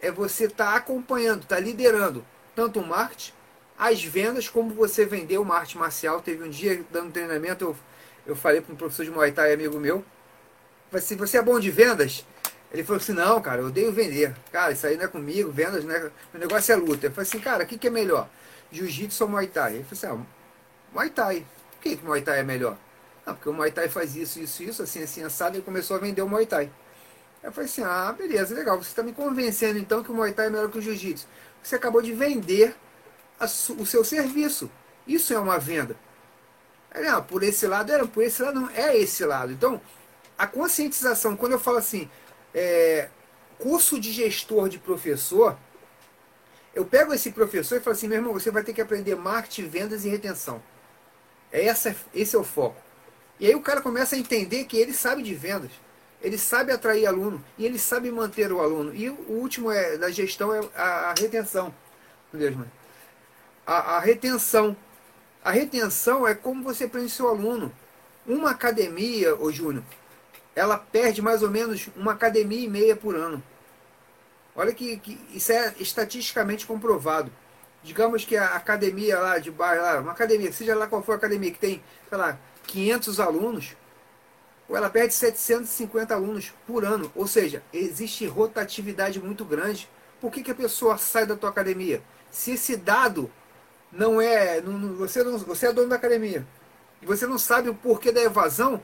é 0.00 0.10
você 0.10 0.44
estar 0.44 0.72
tá 0.72 0.76
acompanhando, 0.76 1.42
estar 1.42 1.56
tá 1.56 1.60
liderando 1.60 2.24
tanto 2.54 2.80
o 2.80 2.86
marketing, 2.86 3.32
as 3.78 4.02
vendas, 4.02 4.48
como 4.48 4.74
você 4.74 5.06
vendeu 5.06 5.40
uma 5.40 5.56
arte 5.56 5.78
marcial. 5.78 6.20
Teve 6.20 6.44
um 6.44 6.50
dia 6.50 6.84
dando 6.90 7.12
treinamento, 7.12 7.64
eu, 7.64 7.76
eu 8.26 8.36
falei 8.36 8.60
para 8.60 8.74
um 8.74 8.76
professor 8.76 9.04
de 9.04 9.10
Muay 9.10 9.32
Thai, 9.32 9.54
amigo 9.54 9.78
meu, 9.78 10.04
se 10.98 11.14
você 11.14 11.38
é 11.38 11.42
bom 11.42 11.58
de 11.60 11.70
vendas, 11.70 12.26
ele 12.72 12.84
falou 12.84 13.00
assim, 13.00 13.12
não, 13.12 13.40
cara, 13.42 13.62
eu 13.62 13.66
odeio 13.66 13.92
vender. 13.92 14.34
Cara, 14.52 14.72
isso 14.72 14.86
aí 14.86 14.96
não 14.96 15.04
é 15.04 15.08
comigo, 15.08 15.50
vendas, 15.50 15.84
né? 15.84 16.10
O 16.32 16.38
negócio 16.38 16.72
é 16.72 16.76
luta. 16.76 17.06
Eu 17.06 17.10
falei 17.10 17.28
assim, 17.28 17.40
cara, 17.40 17.64
o 17.64 17.66
que, 17.66 17.76
que 17.76 17.88
é 17.88 17.90
melhor? 17.90 18.28
Jiu-jitsu 18.70 19.24
ou 19.24 19.30
Muay 19.30 19.48
Thai? 19.48 19.74
Ele 19.74 19.84
falou 19.84 20.14
assim, 20.14 20.22
ah, 20.22 20.92
Muay 20.92 21.10
Thai. 21.10 21.46
Por 21.72 21.82
que, 21.82 21.96
que 21.96 22.04
Muay 22.04 22.22
Thai 22.22 22.40
é 22.40 22.42
melhor? 22.44 22.76
Não, 23.26 23.34
porque 23.34 23.48
o 23.48 23.52
Muay 23.52 23.72
Thai 23.72 23.88
faz 23.88 24.14
isso, 24.14 24.38
isso, 24.38 24.62
isso, 24.62 24.82
assim, 24.82 25.02
assim, 25.02 25.24
assado, 25.24 25.58
e 25.58 25.62
começou 25.62 25.96
a 25.96 26.00
vender 26.00 26.22
o 26.22 26.28
Muay 26.28 26.46
Thai. 26.46 26.70
Eu 27.42 27.50
falei 27.50 27.68
assim, 27.68 27.82
ah, 27.82 28.14
beleza, 28.16 28.54
legal. 28.54 28.76
Você 28.76 28.90
está 28.90 29.02
me 29.02 29.12
convencendo 29.12 29.78
então 29.78 30.04
que 30.04 30.12
o 30.12 30.14
Muay 30.14 30.32
Thai 30.32 30.46
é 30.46 30.50
melhor 30.50 30.70
que 30.70 30.78
o 30.78 30.82
Jiu-Jitsu. 30.82 31.26
Você 31.62 31.74
acabou 31.74 32.00
de 32.00 32.12
vender 32.12 32.76
o 33.40 33.86
seu 33.86 34.04
serviço. 34.04 34.70
Isso 35.06 35.34
é 35.34 35.38
uma 35.38 35.58
venda. 35.58 35.96
Ele, 36.94 37.08
ah, 37.08 37.20
por 37.20 37.42
esse 37.42 37.66
lado, 37.66 37.90
era, 37.90 38.06
por 38.06 38.22
esse 38.22 38.42
lado 38.42 38.60
não 38.60 38.70
é 38.70 38.96
esse 38.96 39.24
lado. 39.24 39.52
Então, 39.52 39.80
a 40.38 40.46
conscientização, 40.46 41.36
quando 41.36 41.52
eu 41.52 41.58
falo 41.58 41.78
assim, 41.78 42.08
é, 42.54 43.08
curso 43.58 44.00
de 44.00 44.12
gestor 44.12 44.68
de 44.68 44.78
professor, 44.78 45.56
eu 46.74 46.84
pego 46.84 47.12
esse 47.12 47.30
professor 47.32 47.76
e 47.76 47.80
falo 47.80 47.96
assim, 47.96 48.08
meu 48.08 48.18
irmão, 48.18 48.32
você 48.32 48.50
vai 48.50 48.62
ter 48.62 48.72
que 48.72 48.80
aprender 48.80 49.14
marketing, 49.14 49.68
vendas 49.68 50.04
e 50.04 50.08
retenção. 50.08 50.62
É 51.52 51.64
essa, 51.64 51.94
esse 52.14 52.36
é 52.36 52.38
o 52.38 52.44
foco. 52.44 52.76
E 53.38 53.46
aí 53.46 53.54
o 53.54 53.62
cara 53.62 53.80
começa 53.80 54.14
a 54.14 54.18
entender 54.18 54.64
que 54.64 54.76
ele 54.76 54.92
sabe 54.92 55.22
de 55.22 55.34
vendas, 55.34 55.70
ele 56.22 56.36
sabe 56.36 56.70
atrair 56.70 57.06
aluno 57.06 57.42
e 57.56 57.64
ele 57.64 57.78
sabe 57.78 58.10
manter 58.10 58.52
o 58.52 58.60
aluno. 58.60 58.94
E 58.94 59.08
o 59.08 59.16
último 59.28 59.70
é 59.70 59.96
da 59.96 60.10
gestão 60.10 60.54
é 60.54 60.60
a, 60.76 61.10
a 61.10 61.14
retenção. 61.14 61.74
Entendeu, 62.32 62.66
a, 63.66 63.96
a 63.96 64.00
retenção. 64.00 64.76
A 65.42 65.50
retenção 65.50 66.28
é 66.28 66.34
como 66.34 66.62
você 66.62 66.86
prende 66.86 67.10
seu 67.10 67.28
aluno. 67.28 67.72
Uma 68.26 68.50
academia, 68.50 69.34
ô 69.34 69.50
Júnior, 69.50 69.82
ela 70.54 70.76
perde 70.76 71.22
mais 71.22 71.42
ou 71.42 71.50
menos 71.50 71.88
uma 71.96 72.12
academia 72.12 72.64
e 72.64 72.68
meia 72.68 72.96
por 72.96 73.14
ano. 73.14 73.42
Olha 74.54 74.72
que, 74.72 74.96
que 74.98 75.18
isso 75.32 75.52
é 75.52 75.74
estatisticamente 75.78 76.66
comprovado. 76.66 77.30
Digamos 77.82 78.24
que 78.24 78.36
a 78.36 78.56
academia 78.56 79.18
lá 79.18 79.38
de 79.38 79.50
bairro, 79.50 79.82
lá, 79.82 80.00
uma 80.00 80.12
academia, 80.12 80.52
seja 80.52 80.74
lá 80.74 80.86
qual 80.86 81.02
for 81.02 81.12
a 81.12 81.16
academia, 81.16 81.50
que 81.50 81.58
tem, 81.58 81.82
sei 82.08 82.18
lá, 82.18 82.38
500 82.66 83.20
alunos, 83.20 83.76
ou 84.68 84.76
ela 84.76 84.90
perde 84.90 85.14
750 85.14 86.14
alunos 86.14 86.52
por 86.66 86.84
ano. 86.84 87.10
Ou 87.14 87.26
seja, 87.26 87.62
existe 87.72 88.26
rotatividade 88.26 89.20
muito 89.20 89.44
grande. 89.44 89.88
Por 90.20 90.30
que, 90.30 90.42
que 90.42 90.50
a 90.50 90.54
pessoa 90.54 90.98
sai 90.98 91.24
da 91.24 91.36
tua 91.36 91.48
academia? 91.48 92.02
Se 92.30 92.52
esse 92.52 92.76
dado 92.76 93.30
não 93.90 94.20
é. 94.20 94.60
Não, 94.60 94.94
você, 94.94 95.24
não, 95.24 95.38
você 95.38 95.66
é 95.66 95.72
dono 95.72 95.88
da 95.88 95.96
academia 95.96 96.46
e 97.02 97.06
você 97.06 97.26
não 97.26 97.38
sabe 97.38 97.68
o 97.68 97.74
porquê 97.74 98.12
da 98.12 98.20
evasão, 98.20 98.82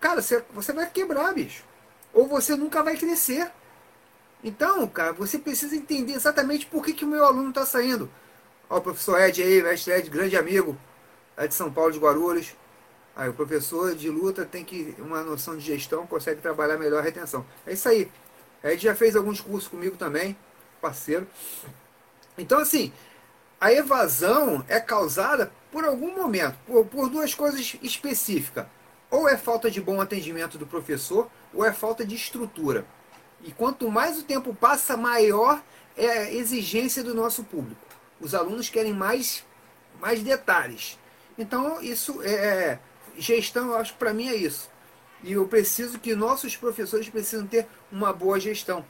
cara, 0.00 0.22
você, 0.22 0.44
você 0.52 0.72
vai 0.72 0.88
quebrar, 0.90 1.32
bicho. 1.34 1.64
Ou 2.12 2.26
você 2.26 2.56
nunca 2.56 2.82
vai 2.82 2.96
crescer. 2.96 3.50
Então, 4.42 4.86
cara, 4.86 5.12
você 5.12 5.38
precisa 5.38 5.74
entender 5.74 6.12
exatamente 6.12 6.66
por 6.66 6.84
que, 6.84 6.92
que 6.92 7.04
o 7.04 7.08
meu 7.08 7.24
aluno 7.24 7.48
está 7.48 7.66
saindo. 7.66 8.10
Ó, 8.68 8.78
o 8.78 8.80
professor 8.80 9.20
Ed 9.20 9.42
aí, 9.42 9.62
mestre 9.62 9.92
Ed, 9.92 10.10
grande 10.10 10.36
amigo, 10.36 10.76
é 11.36 11.46
de 11.46 11.54
São 11.54 11.72
Paulo 11.72 11.92
de 11.92 11.98
Guarulhos. 11.98 12.54
Aí 13.14 13.28
o 13.28 13.34
professor 13.34 13.94
de 13.94 14.10
luta 14.10 14.44
tem 14.44 14.64
que 14.64 14.94
uma 14.98 15.22
noção 15.22 15.56
de 15.56 15.64
gestão, 15.64 16.06
consegue 16.06 16.40
trabalhar 16.40 16.76
melhor 16.76 16.98
a 16.98 17.02
retenção. 17.02 17.46
É 17.66 17.72
isso 17.72 17.88
aí. 17.88 18.10
Ed 18.62 18.82
já 18.82 18.94
fez 18.94 19.16
alguns 19.16 19.40
cursos 19.40 19.68
comigo 19.68 19.96
também, 19.96 20.36
parceiro. 20.80 21.26
Então, 22.36 22.58
assim, 22.58 22.92
a 23.60 23.72
evasão 23.72 24.64
é 24.68 24.78
causada 24.78 25.50
por 25.72 25.84
algum 25.84 26.14
momento, 26.14 26.56
por, 26.66 26.84
por 26.86 27.08
duas 27.08 27.34
coisas 27.34 27.76
específicas. 27.82 28.66
Ou 29.10 29.28
é 29.28 29.36
falta 29.36 29.70
de 29.70 29.80
bom 29.80 30.00
atendimento 30.00 30.58
do 30.58 30.66
professor, 30.66 31.30
ou 31.54 31.64
é 31.64 31.72
falta 31.72 32.04
de 32.04 32.14
estrutura. 32.14 32.84
E 33.42 33.52
quanto 33.52 33.90
mais 33.90 34.18
o 34.18 34.24
tempo 34.24 34.54
passa, 34.54 34.96
maior 34.96 35.62
é 35.96 36.08
a 36.08 36.32
exigência 36.32 37.02
do 37.02 37.14
nosso 37.14 37.44
público. 37.44 37.80
Os 38.20 38.34
alunos 38.34 38.68
querem 38.68 38.92
mais, 38.92 39.44
mais 40.00 40.22
detalhes. 40.22 40.98
Então, 41.38 41.80
isso 41.80 42.22
é, 42.22 42.32
é 42.32 42.78
gestão, 43.16 43.68
eu 43.68 43.76
acho 43.76 43.92
que 43.92 43.98
para 43.98 44.12
mim 44.12 44.28
é 44.28 44.34
isso. 44.34 44.70
E 45.22 45.32
eu 45.32 45.46
preciso 45.46 45.98
que 45.98 46.14
nossos 46.14 46.56
professores 46.56 47.08
precisam 47.08 47.46
ter 47.46 47.66
uma 47.90 48.12
boa 48.12 48.38
gestão. 48.38 48.84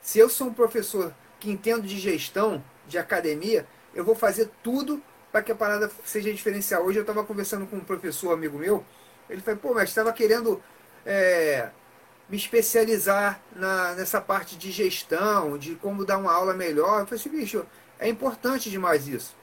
Se 0.00 0.18
eu 0.18 0.28
sou 0.28 0.48
um 0.48 0.54
professor 0.54 1.12
que 1.38 1.50
entendo 1.50 1.86
de 1.86 1.98
gestão, 1.98 2.62
de 2.86 2.98
academia, 2.98 3.66
eu 3.94 4.04
vou 4.04 4.14
fazer 4.14 4.50
tudo 4.62 5.02
para 5.32 5.42
que 5.42 5.52
a 5.52 5.54
parada 5.54 5.90
seja 6.04 6.32
diferencial. 6.32 6.84
Hoje 6.84 6.98
eu 6.98 7.02
estava 7.02 7.24
conversando 7.24 7.66
com 7.66 7.76
um 7.76 7.84
professor 7.84 8.32
amigo 8.32 8.58
meu, 8.58 8.84
ele 9.28 9.40
falou, 9.40 9.60
pô, 9.60 9.74
mas 9.74 9.88
estava 9.88 10.12
querendo 10.12 10.62
é, 11.04 11.70
me 12.28 12.36
especializar 12.36 13.40
na, 13.54 13.94
nessa 13.94 14.20
parte 14.20 14.56
de 14.56 14.70
gestão, 14.70 15.56
de 15.58 15.74
como 15.76 16.04
dar 16.04 16.18
uma 16.18 16.32
aula 16.32 16.54
melhor. 16.54 17.00
Eu 17.00 17.06
falei 17.06 17.20
assim, 17.20 17.30
bicho, 17.30 17.66
é 17.98 18.08
importante 18.08 18.70
demais 18.70 19.06
isso. 19.08 19.34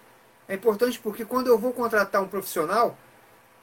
É 0.47 0.55
importante 0.55 0.99
porque 0.99 1.25
quando 1.25 1.47
eu 1.47 1.57
vou 1.57 1.71
contratar 1.71 2.21
um 2.21 2.27
profissional, 2.27 2.97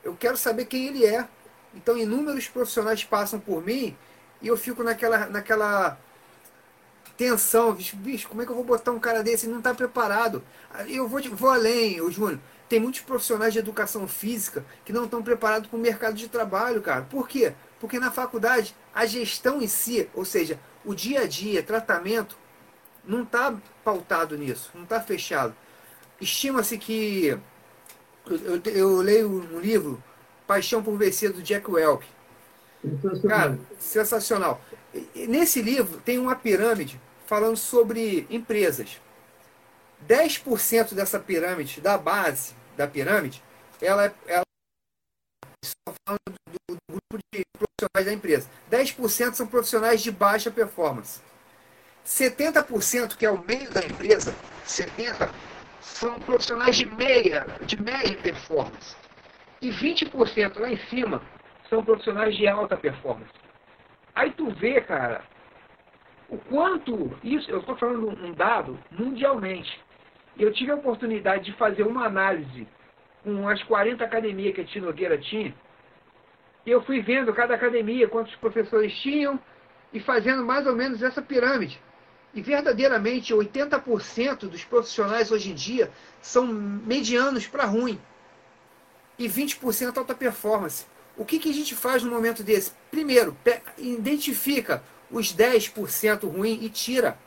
eu 0.02 0.16
quero 0.16 0.36
saber 0.36 0.64
quem 0.64 0.86
ele 0.86 1.04
é. 1.04 1.28
Então 1.74 1.96
inúmeros 1.96 2.48
profissionais 2.48 3.04
passam 3.04 3.38
por 3.38 3.64
mim 3.64 3.96
e 4.42 4.48
eu 4.48 4.56
fico 4.56 4.82
naquela, 4.82 5.26
naquela 5.26 5.98
tensão, 7.16 7.74
bicho, 7.74 7.96
bicho, 7.96 8.28
como 8.28 8.40
é 8.42 8.46
que 8.46 8.50
eu 8.50 8.56
vou 8.56 8.64
botar 8.64 8.90
um 8.92 8.98
cara 8.98 9.22
desse? 9.22 9.44
Ele 9.44 9.52
não 9.52 9.58
está 9.58 9.74
preparado. 9.74 10.42
Eu 10.88 11.06
vou, 11.06 11.20
vou 11.32 11.50
além, 11.50 12.00
o 12.00 12.10
Júnior. 12.10 12.40
Tem 12.70 12.78
muitos 12.78 13.00
profissionais 13.00 13.52
de 13.52 13.58
educação 13.58 14.06
física 14.06 14.64
que 14.84 14.92
não 14.92 15.06
estão 15.06 15.20
preparados 15.20 15.68
para 15.68 15.76
o 15.76 15.80
mercado 15.80 16.14
de 16.14 16.28
trabalho, 16.28 16.80
cara. 16.80 17.02
Por 17.02 17.26
quê? 17.26 17.52
Porque 17.80 17.98
na 17.98 18.12
faculdade, 18.12 18.76
a 18.94 19.04
gestão 19.04 19.60
em 19.60 19.66
si, 19.66 20.08
ou 20.14 20.24
seja, 20.24 20.56
o 20.84 20.94
dia 20.94 21.22
a 21.22 21.26
dia, 21.26 21.64
tratamento, 21.64 22.38
não 23.04 23.24
está 23.24 23.52
pautado 23.82 24.38
nisso, 24.38 24.70
não 24.72 24.84
está 24.84 25.00
fechado. 25.00 25.52
Estima-se 26.20 26.78
que. 26.78 27.36
Eu, 28.24 28.36
eu, 28.36 28.62
eu, 28.66 28.96
leio 28.98 29.28
um 29.28 29.58
livro, 29.58 30.00
Paixão 30.46 30.80
por 30.80 30.96
Vencer, 30.96 31.32
do 31.32 31.42
Jack 31.42 31.68
Welch. 31.68 32.06
Cara, 33.26 33.58
sensacional. 33.80 34.60
Nesse 35.12 35.60
livro 35.60 36.00
tem 36.04 36.20
uma 36.20 36.36
pirâmide 36.36 37.00
falando 37.26 37.56
sobre 37.56 38.28
empresas. 38.30 39.00
10% 40.08 40.94
dessa 40.94 41.18
pirâmide, 41.18 41.80
da 41.80 41.98
base 41.98 42.59
da 42.80 42.86
pirâmide, 42.86 43.42
ela 43.80 44.06
é. 44.06 44.14
Ela, 44.26 44.42
falando 46.06 46.20
do, 46.48 46.74
do 46.74 46.78
grupo 46.88 47.18
de 47.32 47.42
profissionais 47.58 48.06
da 48.06 48.12
empresa. 48.12 48.50
10% 48.70 49.34
são 49.34 49.46
profissionais 49.46 50.02
de 50.02 50.10
baixa 50.10 50.50
performance. 50.50 51.20
70%, 52.06 53.16
que 53.16 53.26
é 53.26 53.30
o 53.30 53.44
meio 53.44 53.70
da 53.70 53.84
empresa, 53.84 54.34
70% 54.66 55.30
são 55.82 56.18
profissionais 56.20 56.76
de 56.76 56.86
meia, 56.86 57.46
de 57.66 57.80
meia 57.80 58.16
performance. 58.22 58.96
E 59.60 59.70
20% 59.70 60.58
lá 60.58 60.70
em 60.70 60.78
cima 60.88 61.20
são 61.68 61.84
profissionais 61.84 62.34
de 62.34 62.48
alta 62.48 62.76
performance. 62.78 63.32
Aí 64.14 64.32
tu 64.32 64.50
vê, 64.52 64.80
cara, 64.80 65.22
o 66.30 66.38
quanto 66.38 67.18
isso, 67.22 67.50
eu 67.50 67.60
estou 67.60 67.76
falando 67.76 68.08
um 68.08 68.32
dado 68.32 68.78
mundialmente. 68.90 69.78
Eu 70.40 70.50
tive 70.54 70.70
a 70.70 70.74
oportunidade 70.74 71.44
de 71.44 71.52
fazer 71.52 71.82
uma 71.82 72.06
análise 72.06 72.66
com 73.22 73.46
as 73.46 73.62
40 73.64 74.02
academias 74.02 74.54
que 74.54 74.62
a 74.62 74.64
Tia 74.64 74.80
Nogueira 74.80 75.18
tinha. 75.18 75.54
E 76.64 76.70
eu 76.70 76.82
fui 76.82 77.02
vendo 77.02 77.34
cada 77.34 77.54
academia, 77.54 78.08
quantos 78.08 78.34
professores 78.36 78.90
tinham, 79.00 79.38
e 79.92 80.00
fazendo 80.00 80.42
mais 80.42 80.66
ou 80.66 80.74
menos 80.74 81.02
essa 81.02 81.20
pirâmide. 81.20 81.78
E 82.32 82.40
verdadeiramente 82.40 83.34
80% 83.34 84.48
dos 84.48 84.64
profissionais 84.64 85.30
hoje 85.30 85.50
em 85.50 85.54
dia 85.54 85.90
são 86.22 86.46
medianos 86.46 87.46
para 87.46 87.66
ruim. 87.66 88.00
E 89.18 89.28
20% 89.28 89.98
alta 89.98 90.14
performance. 90.14 90.86
O 91.18 91.24
que, 91.24 91.38
que 91.38 91.50
a 91.50 91.54
gente 91.54 91.74
faz 91.74 92.02
no 92.02 92.10
momento 92.10 92.42
desse? 92.42 92.72
Primeiro, 92.90 93.36
identifica 93.76 94.82
os 95.10 95.36
10% 95.36 96.26
ruim 96.34 96.60
e 96.62 96.70
tira. 96.70 97.18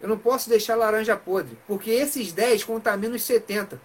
Eu 0.00 0.08
não 0.08 0.18
posso 0.18 0.48
deixar 0.48 0.76
laranja 0.76 1.16
podre, 1.16 1.58
porque 1.66 1.90
esses 1.90 2.32
10 2.32 2.64
contaminam 2.64 3.16
os 3.16 3.22
70. 3.22 3.80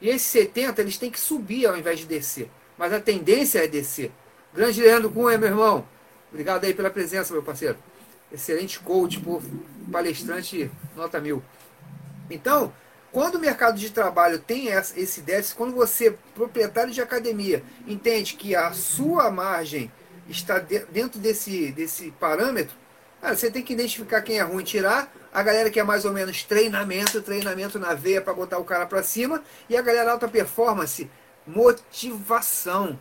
E 0.00 0.08
esses 0.08 0.26
70 0.28 0.80
eles 0.80 0.96
têm 0.96 1.10
que 1.10 1.20
subir 1.20 1.66
ao 1.66 1.76
invés 1.76 2.00
de 2.00 2.06
descer. 2.06 2.50
Mas 2.76 2.92
a 2.92 3.00
tendência 3.00 3.62
é 3.62 3.66
descer. 3.66 4.12
Grande 4.54 4.80
Leandro 4.80 5.10
Cunha, 5.10 5.38
meu 5.38 5.48
irmão. 5.48 5.86
Obrigado 6.30 6.64
aí 6.64 6.74
pela 6.74 6.90
presença, 6.90 7.32
meu 7.32 7.42
parceiro. 7.42 7.76
Excelente 8.32 8.78
coach, 8.80 9.22
palestrante 9.90 10.70
nota 10.94 11.20
mil. 11.20 11.42
Então, 12.30 12.72
quando 13.10 13.36
o 13.36 13.40
mercado 13.40 13.78
de 13.78 13.90
trabalho 13.90 14.38
tem 14.38 14.68
esse 14.68 15.22
déficit, 15.22 15.56
quando 15.56 15.74
você, 15.74 16.16
proprietário 16.34 16.92
de 16.92 17.00
academia, 17.00 17.62
entende 17.86 18.34
que 18.34 18.54
a 18.54 18.70
sua 18.72 19.30
margem 19.30 19.90
está 20.28 20.58
dentro 20.58 21.18
desse, 21.18 21.72
desse 21.72 22.10
parâmetro, 22.12 22.76
cara, 23.20 23.36
você 23.36 23.50
tem 23.50 23.62
que 23.62 23.72
identificar 23.72 24.22
quem 24.22 24.38
é 24.38 24.42
ruim, 24.42 24.64
tirar 24.64 25.12
a 25.32 25.42
galera 25.42 25.70
que 25.70 25.78
é 25.78 25.84
mais 25.84 26.04
ou 26.04 26.12
menos 26.12 26.42
treinamento, 26.42 27.20
treinamento 27.22 27.78
na 27.78 27.94
veia 27.94 28.20
para 28.20 28.32
botar 28.34 28.58
o 28.58 28.64
cara 28.64 28.86
para 28.86 29.02
cima, 29.02 29.42
e 29.68 29.76
a 29.76 29.82
galera 29.82 30.12
alta 30.12 30.28
performance, 30.28 31.10
motivação. 31.46 32.98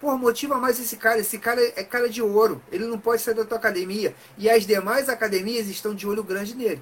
Pô, 0.00 0.16
motiva 0.16 0.56
mais 0.58 0.78
esse 0.78 0.96
cara. 0.96 1.18
Esse 1.18 1.38
cara 1.38 1.60
é 1.74 1.82
cara 1.82 2.08
de 2.08 2.22
ouro. 2.22 2.62
Ele 2.70 2.86
não 2.86 2.98
pode 2.98 3.20
sair 3.20 3.34
da 3.34 3.44
tua 3.44 3.58
academia. 3.58 4.14
E 4.36 4.48
as 4.48 4.64
demais 4.64 5.08
academias 5.08 5.66
estão 5.66 5.92
de 5.94 6.06
olho 6.06 6.22
grande 6.22 6.54
nele. 6.54 6.80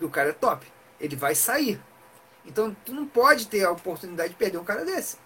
O 0.00 0.10
cara 0.10 0.30
é 0.30 0.32
top. 0.32 0.66
Ele 1.00 1.16
vai 1.16 1.34
sair. 1.34 1.80
Então, 2.44 2.76
tu 2.84 2.92
não 2.92 3.06
pode 3.06 3.46
ter 3.46 3.64
a 3.64 3.70
oportunidade 3.70 4.30
de 4.30 4.36
perder 4.36 4.58
um 4.58 4.64
cara 4.64 4.84
desse. 4.84 5.16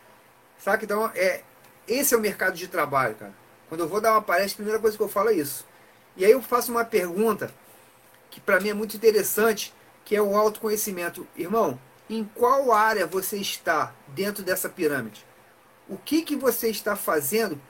Saca? 0.58 0.84
Então, 0.84 1.10
é, 1.14 1.42
esse 1.88 2.14
é 2.14 2.16
o 2.16 2.20
mercado 2.20 2.54
de 2.54 2.68
trabalho, 2.68 3.14
cara. 3.16 3.34
Quando 3.68 3.80
eu 3.80 3.88
vou 3.88 4.00
dar 4.00 4.12
uma 4.12 4.22
palestra, 4.22 4.54
a 4.54 4.56
primeira 4.56 4.78
coisa 4.78 4.96
que 4.96 5.02
eu 5.02 5.08
falo 5.08 5.30
é 5.30 5.34
isso. 5.34 5.66
E 6.16 6.24
aí 6.24 6.32
eu 6.32 6.40
faço 6.40 6.72
uma 6.72 6.84
pergunta 6.84 7.52
que 8.30 8.40
para 8.40 8.60
mim 8.60 8.70
é 8.70 8.74
muito 8.74 8.96
interessante, 8.96 9.72
que 10.04 10.16
é 10.16 10.22
o 10.22 10.36
autoconhecimento. 10.36 11.26
Irmão, 11.36 11.78
em 12.08 12.24
qual 12.24 12.72
área 12.72 13.06
você 13.06 13.36
está 13.38 13.92
dentro 14.08 14.42
dessa 14.42 14.68
pirâmide? 14.68 15.24
O 15.88 15.96
que, 15.96 16.22
que 16.22 16.36
você 16.36 16.68
está 16.68 16.96
fazendo 16.96 17.60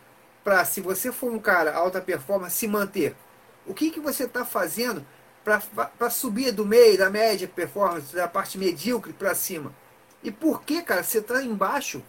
para, 0.45 0.65
se 0.65 0.81
você 0.81 1.11
for 1.11 1.33
um 1.33 1.39
cara 1.39 1.75
alta 1.75 2.01
performance, 2.01 2.57
se 2.57 2.69
manter? 2.69 3.17
O 3.67 3.75
que, 3.75 3.91
que 3.91 4.01
você 4.01 4.25
está 4.25 4.45
fazendo 4.45 5.05
para 5.43 6.11
subir 6.11 6.53
do 6.53 6.65
meio, 6.65 6.99
da 6.99 7.11
média 7.11 7.49
performance, 7.49 8.15
da 8.15 8.29
parte 8.29 8.59
medíocre 8.59 9.13
para 9.13 9.35
cima? 9.35 9.75
E 10.23 10.31
por 10.31 10.63
que, 10.63 10.83
cara, 10.83 11.03
você 11.03 11.19
está 11.19 11.43
embaixo? 11.43 12.03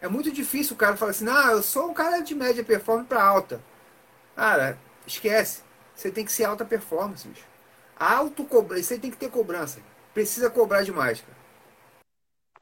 É 0.00 0.08
muito 0.08 0.30
difícil 0.30 0.74
o 0.74 0.78
cara 0.78 0.96
falar 0.96 1.12
assim, 1.12 1.28
ah, 1.28 1.52
eu 1.52 1.62
sou 1.62 1.90
um 1.90 1.94
cara 1.94 2.20
de 2.20 2.34
média 2.34 2.62
performance 2.62 3.08
para 3.08 3.24
alta. 3.24 3.60
Cara, 4.36 4.78
esquece. 5.06 5.63
Você 5.94 6.10
tem 6.10 6.24
que 6.24 6.32
ser 6.32 6.44
alta 6.44 6.64
performance, 6.64 7.26
bicho. 7.26 7.46
Auto 7.96 8.44
cobrança, 8.44 8.82
você 8.82 8.98
tem 8.98 9.10
que 9.10 9.16
ter 9.16 9.30
cobrança. 9.30 9.80
Precisa 10.12 10.50
cobrar 10.50 10.82
demais, 10.82 11.20
cara 11.20 11.44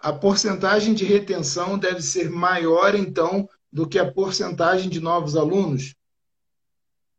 a 0.02 0.12
porcentagem 0.12 0.92
de 0.92 1.04
retenção 1.04 1.78
deve 1.78 2.02
ser 2.02 2.28
maior, 2.28 2.94
então, 2.94 3.48
do 3.72 3.88
que 3.88 4.00
a 4.00 4.10
porcentagem 4.10 4.90
de 4.90 5.00
novos 5.00 5.36
alunos? 5.36 5.94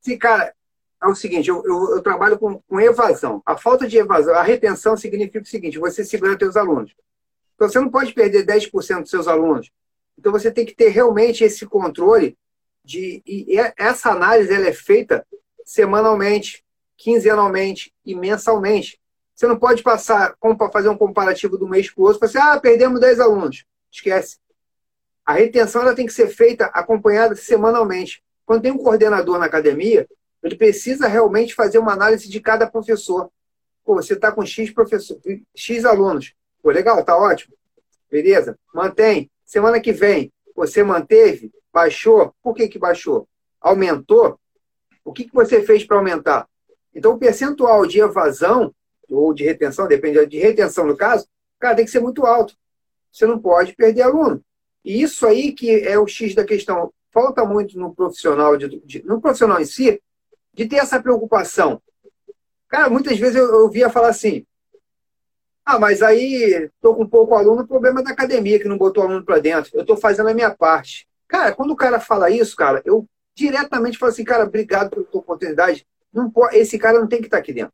Sim, 0.01 0.17
cara, 0.17 0.53
é 1.01 1.07
o 1.07 1.15
seguinte, 1.15 1.47
eu, 1.49 1.63
eu, 1.65 1.95
eu 1.95 2.01
trabalho 2.01 2.37
com, 2.37 2.61
com, 2.67 2.81
evasão. 2.81 3.41
A 3.45 3.55
falta 3.55 3.87
de 3.87 3.97
evasão, 3.97 4.35
a 4.35 4.43
retenção 4.43 4.97
significa 4.97 5.39
o 5.39 5.45
seguinte, 5.45 5.79
você 5.79 6.03
segura 6.03 6.37
seus 6.37 6.57
alunos. 6.57 6.93
Então, 7.55 7.69
você 7.69 7.79
não 7.79 7.89
pode 7.89 8.13
perder 8.13 8.45
10% 8.45 9.01
dos 9.01 9.09
seus 9.09 9.29
alunos. 9.29 9.71
Então, 10.19 10.33
você 10.33 10.51
tem 10.51 10.65
que 10.65 10.75
ter 10.75 10.89
realmente 10.89 11.43
esse 11.43 11.65
controle 11.65 12.37
de... 12.83 13.23
E 13.25 13.55
essa 13.77 14.11
análise 14.11 14.53
ela 14.53 14.67
é 14.67 14.73
feita 14.73 15.25
semanalmente, 15.65 16.63
quinzenalmente 16.97 17.93
e 18.05 18.15
mensalmente. 18.15 18.99
Você 19.35 19.47
não 19.47 19.57
pode 19.57 19.81
passar, 19.81 20.35
para 20.39 20.69
fazer 20.69 20.89
um 20.89 20.97
comparativo 20.97 21.57
do 21.57 21.67
mês 21.67 21.89
para 21.89 22.01
o 22.01 22.05
outro, 22.05 22.19
falar 22.19 22.29
assim, 22.29 22.57
ah, 22.57 22.59
perdemos 22.59 22.99
10 22.99 23.19
alunos. 23.19 23.65
Esquece. 23.91 24.37
A 25.25 25.33
retenção 25.33 25.81
ela 25.81 25.95
tem 25.95 26.05
que 26.05 26.13
ser 26.13 26.27
feita 26.27 26.65
acompanhada 26.65 27.35
semanalmente. 27.35 28.23
Quando 28.45 28.63
tem 28.63 28.71
um 28.71 28.77
coordenador 28.77 29.39
na 29.39 29.45
academia, 29.45 30.07
ele 30.43 30.55
precisa 30.55 31.07
realmente 31.07 31.55
fazer 31.55 31.77
uma 31.77 31.93
análise 31.93 32.29
de 32.29 32.39
cada 32.41 32.69
professor. 32.69 33.29
Pô, 33.85 33.95
você 33.95 34.13
está 34.13 34.31
com 34.31 34.45
X 34.45 34.71
professor, 34.71 35.19
X 35.55 35.85
alunos. 35.85 36.33
Pô, 36.61 36.69
legal, 36.69 37.03
tá 37.03 37.17
ótimo. 37.17 37.55
Beleza? 38.11 38.57
Mantém. 38.73 39.31
Semana 39.45 39.79
que 39.79 39.91
vem, 39.91 40.31
você 40.55 40.83
manteve? 40.83 41.51
Baixou? 41.71 42.33
Por 42.41 42.53
que, 42.53 42.67
que 42.67 42.77
baixou? 42.77 43.27
Aumentou? 43.59 44.39
O 45.03 45.11
que, 45.11 45.25
que 45.25 45.33
você 45.33 45.61
fez 45.63 45.83
para 45.83 45.97
aumentar? 45.97 46.47
Então, 46.93 47.13
o 47.13 47.17
percentual 47.17 47.85
de 47.85 47.99
evasão 47.99 48.73
ou 49.09 49.33
de 49.33 49.43
retenção, 49.43 49.87
depende 49.87 50.25
de 50.25 50.37
retenção 50.37 50.85
no 50.85 50.95
caso, 50.95 51.27
cara, 51.59 51.75
tem 51.75 51.85
que 51.85 51.91
ser 51.91 51.99
muito 51.99 52.25
alto. 52.25 52.55
Você 53.11 53.25
não 53.25 53.39
pode 53.39 53.75
perder 53.75 54.03
aluno. 54.03 54.43
E 54.83 55.01
isso 55.01 55.25
aí 55.25 55.51
que 55.51 55.69
é 55.81 55.97
o 55.97 56.07
X 56.07 56.33
da 56.35 56.43
questão. 56.43 56.91
Falta 57.11 57.45
muito 57.45 57.77
no 57.77 57.93
profissional, 57.93 58.57
de, 58.57 58.81
de, 58.85 59.03
no 59.03 59.21
profissional 59.21 59.61
em 59.61 59.65
si, 59.65 60.01
de 60.53 60.67
ter 60.67 60.77
essa 60.77 61.01
preocupação. 61.01 61.81
Cara, 62.67 62.89
muitas 62.89 63.17
vezes 63.19 63.35
eu, 63.35 63.45
eu 63.45 63.69
via 63.69 63.89
falar 63.89 64.09
assim: 64.09 64.45
ah, 65.65 65.79
mas 65.79 66.01
aí 66.01 66.69
estou 66.75 66.95
com 66.95 67.07
pouco 67.07 67.35
aluno, 67.35 67.61
o 67.61 67.67
problema 67.67 68.01
é 68.01 68.03
da 68.03 68.11
academia 68.11 68.59
que 68.59 68.67
não 68.67 68.77
botou 68.77 69.03
aluno 69.03 69.23
para 69.23 69.39
dentro. 69.39 69.71
Eu 69.73 69.81
estou 69.81 69.95
fazendo 69.95 70.29
a 70.29 70.33
minha 70.33 70.49
parte. 70.49 71.07
Cara, 71.27 71.53
quando 71.53 71.71
o 71.71 71.75
cara 71.75 71.99
fala 71.99 72.29
isso, 72.29 72.55
cara, 72.55 72.81
eu 72.83 73.07
diretamente 73.35 73.97
falo 73.97 74.11
assim, 74.11 74.23
cara, 74.23 74.43
obrigado 74.43 74.91
pela 74.91 75.05
tua 75.05 75.21
oportunidade. 75.21 75.85
Não 76.11 76.29
pode, 76.29 76.57
esse 76.57 76.77
cara 76.77 76.99
não 76.99 77.07
tem 77.07 77.19
que 77.19 77.27
estar 77.27 77.37
aqui 77.37 77.53
dentro. 77.53 77.73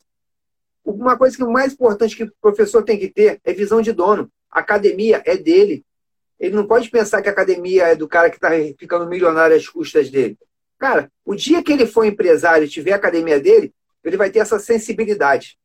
Uma 0.83 1.17
coisa 1.17 1.35
que 1.35 1.43
o 1.43 1.51
mais 1.51 1.73
importante 1.73 2.15
que 2.15 2.23
o 2.23 2.33
professor 2.41 2.83
tem 2.83 2.97
que 2.97 3.09
ter 3.09 3.39
é 3.43 3.53
visão 3.53 3.81
de 3.81 3.91
dono. 3.91 4.31
A 4.49 4.59
academia 4.59 5.21
é 5.25 5.37
dele. 5.37 5.85
Ele 6.39 6.55
não 6.55 6.65
pode 6.65 6.89
pensar 6.89 7.21
que 7.21 7.29
a 7.29 7.31
academia 7.31 7.87
é 7.87 7.95
do 7.95 8.07
cara 8.07 8.29
que 8.29 8.37
está 8.37 8.49
ficando 8.77 9.07
milionário 9.07 9.55
às 9.55 9.67
custas 9.67 10.09
dele. 10.09 10.37
Cara, 10.77 11.11
o 11.25 11.35
dia 11.35 11.61
que 11.61 11.73
ele 11.73 11.85
for 11.85 12.05
empresário 12.05 12.65
e 12.65 12.69
tiver 12.69 12.93
a 12.93 12.95
academia 12.95 13.39
dele, 13.39 13.73
ele 14.03 14.15
vai 14.15 14.29
ter 14.29 14.39
essa 14.39 14.57
sensibilidade 14.57 15.57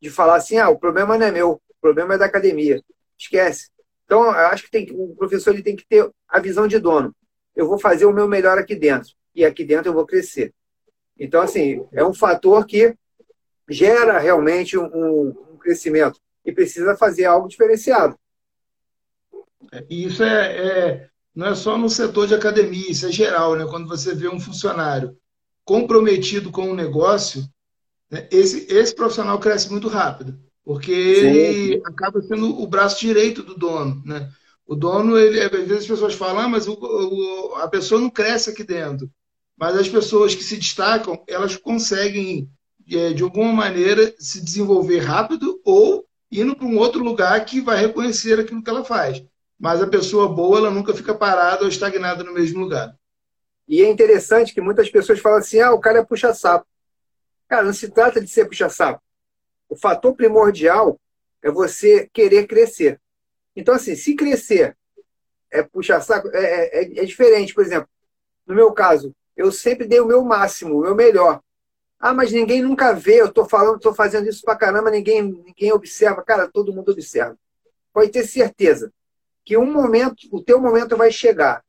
de 0.00 0.10
falar 0.10 0.36
assim: 0.36 0.58
ah, 0.58 0.68
o 0.68 0.78
problema 0.78 1.16
não 1.16 1.26
é 1.26 1.30
meu, 1.30 1.52
o 1.52 1.74
problema 1.80 2.14
é 2.14 2.18
da 2.18 2.26
academia. 2.26 2.82
Esquece. 3.18 3.70
Então, 4.04 4.24
eu 4.24 4.46
acho 4.48 4.64
que 4.64 4.70
tem, 4.70 4.88
o 4.92 5.14
professor 5.16 5.54
ele 5.54 5.62
tem 5.62 5.74
que 5.74 5.86
ter 5.86 6.10
a 6.28 6.38
visão 6.38 6.68
de 6.68 6.78
dono. 6.78 7.16
Eu 7.56 7.66
vou 7.66 7.78
fazer 7.78 8.04
o 8.04 8.12
meu 8.12 8.28
melhor 8.28 8.58
aqui 8.58 8.74
dentro. 8.74 9.10
E 9.34 9.44
aqui 9.44 9.64
dentro 9.64 9.90
eu 9.90 9.94
vou 9.94 10.06
crescer. 10.06 10.52
Então, 11.18 11.40
assim, 11.40 11.84
é 11.92 12.04
um 12.04 12.14
fator 12.14 12.66
que 12.66 12.94
gera 13.68 14.18
realmente 14.18 14.76
um, 14.76 15.28
um 15.28 15.56
crescimento 15.58 16.20
e 16.44 16.52
precisa 16.52 16.96
fazer 16.96 17.24
algo 17.24 17.48
diferenciado. 17.48 18.18
E 19.88 20.04
isso 20.04 20.22
é, 20.22 20.56
é, 20.56 21.08
não 21.34 21.48
é 21.48 21.54
só 21.54 21.78
no 21.78 21.88
setor 21.88 22.26
de 22.26 22.34
academia, 22.34 22.90
isso 22.90 23.06
é 23.06 23.12
geral, 23.12 23.54
né? 23.54 23.66
Quando 23.66 23.88
você 23.88 24.14
vê 24.14 24.28
um 24.28 24.40
funcionário 24.40 25.16
comprometido 25.64 26.50
com 26.50 26.68
o 26.68 26.70
um 26.72 26.74
negócio, 26.74 27.44
né? 28.10 28.26
esse, 28.30 28.66
esse 28.72 28.94
profissional 28.94 29.38
cresce 29.38 29.70
muito 29.70 29.88
rápido, 29.88 30.38
porque 30.64 31.14
Sim. 31.14 31.26
ele 31.26 31.82
acaba 31.84 32.20
sendo 32.20 32.60
o 32.60 32.66
braço 32.66 33.00
direito 33.00 33.42
do 33.42 33.54
dono, 33.54 34.02
né? 34.04 34.30
O 34.66 34.74
dono, 34.74 35.18
ele, 35.18 35.40
às 35.40 35.50
vezes 35.50 35.82
as 35.82 35.86
pessoas 35.86 36.14
falam, 36.14 36.42
ah, 36.42 36.48
mas 36.48 36.66
o, 36.66 36.74
o, 36.74 37.54
a 37.56 37.68
pessoa 37.68 38.00
não 38.00 38.08
cresce 38.08 38.50
aqui 38.50 38.64
dentro. 38.64 39.10
Mas 39.62 39.76
as 39.76 39.88
pessoas 39.88 40.34
que 40.34 40.42
se 40.42 40.56
destacam, 40.56 41.22
elas 41.24 41.54
conseguem 41.54 42.50
é, 42.90 43.12
de 43.12 43.22
alguma 43.22 43.52
maneira, 43.52 44.12
se 44.18 44.44
desenvolver 44.44 44.98
rápido 44.98 45.60
ou 45.64 46.04
indo 46.32 46.56
para 46.56 46.66
um 46.66 46.76
outro 46.76 47.00
lugar 47.00 47.44
que 47.44 47.60
vai 47.60 47.78
reconhecer 47.78 48.40
aquilo 48.40 48.60
que 48.60 48.68
ela 48.68 48.84
faz. 48.84 49.24
Mas 49.56 49.80
a 49.80 49.86
pessoa 49.86 50.28
boa, 50.28 50.58
ela 50.58 50.70
nunca 50.72 50.92
fica 50.92 51.14
parada 51.14 51.62
ou 51.62 51.68
estagnada 51.68 52.24
no 52.24 52.34
mesmo 52.34 52.58
lugar. 52.58 52.92
E 53.68 53.80
é 53.80 53.88
interessante 53.88 54.52
que 54.52 54.60
muitas 54.60 54.90
pessoas 54.90 55.20
falam 55.20 55.38
assim: 55.38 55.60
ah, 55.60 55.70
o 55.70 55.78
cara 55.78 56.00
é 56.00 56.04
puxa-sapo. 56.04 56.66
Cara, 57.46 57.62
não 57.62 57.72
se 57.72 57.88
trata 57.88 58.20
de 58.20 58.26
ser 58.26 58.46
puxa-sapo. 58.46 59.00
O 59.68 59.76
fator 59.76 60.12
primordial 60.16 61.00
é 61.40 61.52
você 61.52 62.10
querer 62.12 62.48
crescer. 62.48 63.00
Então, 63.54 63.76
assim, 63.76 63.94
se 63.94 64.16
crescer 64.16 64.76
é 65.52 65.62
puxa-saco, 65.62 66.30
é, 66.34 66.42
é, 66.42 66.82
é, 66.82 66.98
é 66.98 67.04
diferente. 67.04 67.54
Por 67.54 67.64
exemplo, 67.64 67.88
no 68.44 68.56
meu 68.56 68.72
caso, 68.72 69.14
eu 69.36 69.50
sempre 69.50 69.86
dei 69.86 70.00
o 70.00 70.06
meu 70.06 70.22
máximo, 70.24 70.78
o 70.78 70.82
meu 70.82 70.94
melhor. 70.94 71.40
Ah, 71.98 72.12
mas 72.12 72.32
ninguém 72.32 72.62
nunca 72.62 72.92
vê, 72.92 73.20
eu 73.20 73.26
estou 73.26 73.48
falando, 73.48 73.76
estou 73.76 73.94
fazendo 73.94 74.28
isso 74.28 74.42
pra 74.42 74.56
caramba, 74.56 74.90
ninguém, 74.90 75.22
ninguém 75.22 75.72
observa. 75.72 76.22
Cara, 76.22 76.48
todo 76.48 76.72
mundo 76.72 76.90
observa. 76.90 77.38
Pode 77.92 78.10
ter 78.10 78.26
certeza 78.26 78.92
que 79.44 79.56
um 79.56 79.70
momento, 79.70 80.16
o 80.30 80.42
teu 80.42 80.60
momento 80.60 80.96
vai 80.96 81.10
chegar. 81.10 81.64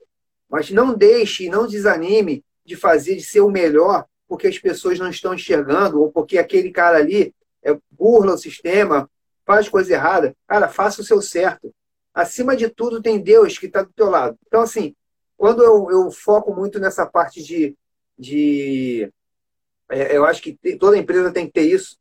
Mas 0.49 0.71
não 0.71 0.93
deixe, 0.93 1.49
não 1.49 1.67
desanime 1.67 2.43
de 2.65 2.75
fazer, 2.75 3.15
de 3.15 3.23
ser 3.23 3.41
o 3.41 3.49
melhor, 3.49 4.05
porque 4.27 4.47
as 4.47 4.57
pessoas 4.57 4.99
não 4.99 5.09
estão 5.09 5.33
enxergando, 5.33 6.01
ou 6.01 6.11
porque 6.11 6.37
aquele 6.37 6.71
cara 6.71 6.97
ali 6.97 7.33
é, 7.61 7.77
burla 7.91 8.33
o 8.33 8.37
sistema, 8.37 9.09
faz 9.45 9.69
coisa 9.69 9.93
errada. 9.93 10.35
Cara, 10.47 10.67
faça 10.67 11.01
o 11.01 11.03
seu 11.03 11.21
certo. 11.21 11.73
Acima 12.13 12.55
de 12.55 12.69
tudo, 12.69 13.01
tem 13.01 13.19
Deus 13.19 13.57
que 13.57 13.65
está 13.65 13.81
do 13.81 13.91
teu 13.93 14.09
lado. 14.09 14.37
Então, 14.47 14.61
assim, 14.61 14.95
quando 15.43 15.61
eu, 15.61 15.91
eu 15.91 16.09
foco 16.09 16.55
muito 16.55 16.79
nessa 16.79 17.05
parte 17.05 17.43
de, 17.43 17.75
de 18.17 19.11
é, 19.89 20.15
eu 20.15 20.23
acho 20.23 20.41
que 20.41 20.57
toda 20.79 20.97
empresa 20.97 21.33
tem 21.33 21.47
que 21.47 21.51
ter 21.51 21.63
isso. 21.63 21.97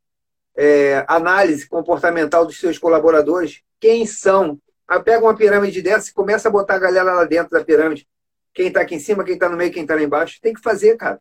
É, 0.54 1.04
análise 1.08 1.68
comportamental 1.68 2.46
dos 2.46 2.60
seus 2.60 2.78
colaboradores. 2.78 3.60
Quem 3.80 4.06
são? 4.06 4.60
Ah, 4.86 5.00
pega 5.00 5.24
uma 5.24 5.34
pirâmide 5.34 5.82
dessa 5.82 6.08
e 6.08 6.12
começa 6.12 6.46
a 6.46 6.52
botar 6.52 6.76
a 6.76 6.78
galera 6.78 7.14
lá 7.14 7.24
dentro 7.24 7.50
da 7.50 7.64
pirâmide. 7.64 8.06
Quem 8.54 8.68
está 8.68 8.82
aqui 8.82 8.94
em 8.94 9.00
cima, 9.00 9.24
quem 9.24 9.34
está 9.34 9.48
no 9.48 9.56
meio, 9.56 9.72
quem 9.72 9.82
está 9.82 9.96
lá 9.96 10.02
embaixo. 10.02 10.38
Tem 10.40 10.54
que 10.54 10.62
fazer, 10.62 10.96
cara. 10.96 11.20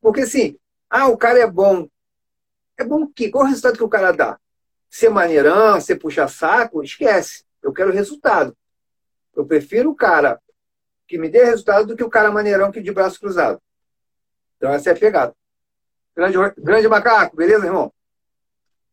Porque 0.00 0.22
assim, 0.22 0.58
ah, 0.90 1.06
o 1.06 1.16
cara 1.16 1.38
é 1.38 1.46
bom. 1.46 1.86
É 2.76 2.82
bom 2.82 3.06
que? 3.06 3.30
Qual 3.30 3.44
o 3.44 3.46
resultado 3.46 3.76
que 3.76 3.84
o 3.84 3.88
cara 3.88 4.10
dá? 4.10 4.36
Ser 4.90 5.10
maneirão, 5.10 5.80
ser 5.80 5.94
puxa-saco? 5.94 6.82
Esquece. 6.82 7.44
Eu 7.62 7.72
quero 7.72 7.92
resultado. 7.92 8.52
Eu 9.32 9.46
prefiro 9.46 9.92
o 9.92 9.94
cara 9.94 10.40
que 11.06 11.18
me 11.18 11.28
dê 11.28 11.44
resultado 11.44 11.86
do 11.86 11.96
que 11.96 12.04
o 12.04 12.10
cara 12.10 12.30
maneirão 12.30 12.70
que 12.70 12.82
de 12.82 12.92
braço 12.92 13.20
cruzado. 13.20 13.60
Então, 14.56 14.72
essa 14.72 14.90
é 14.90 14.92
a 14.92 14.96
pegada. 14.96 15.34
Grande, 16.16 16.36
grande 16.58 16.88
macaco, 16.88 17.36
beleza, 17.36 17.66
irmão? 17.66 17.92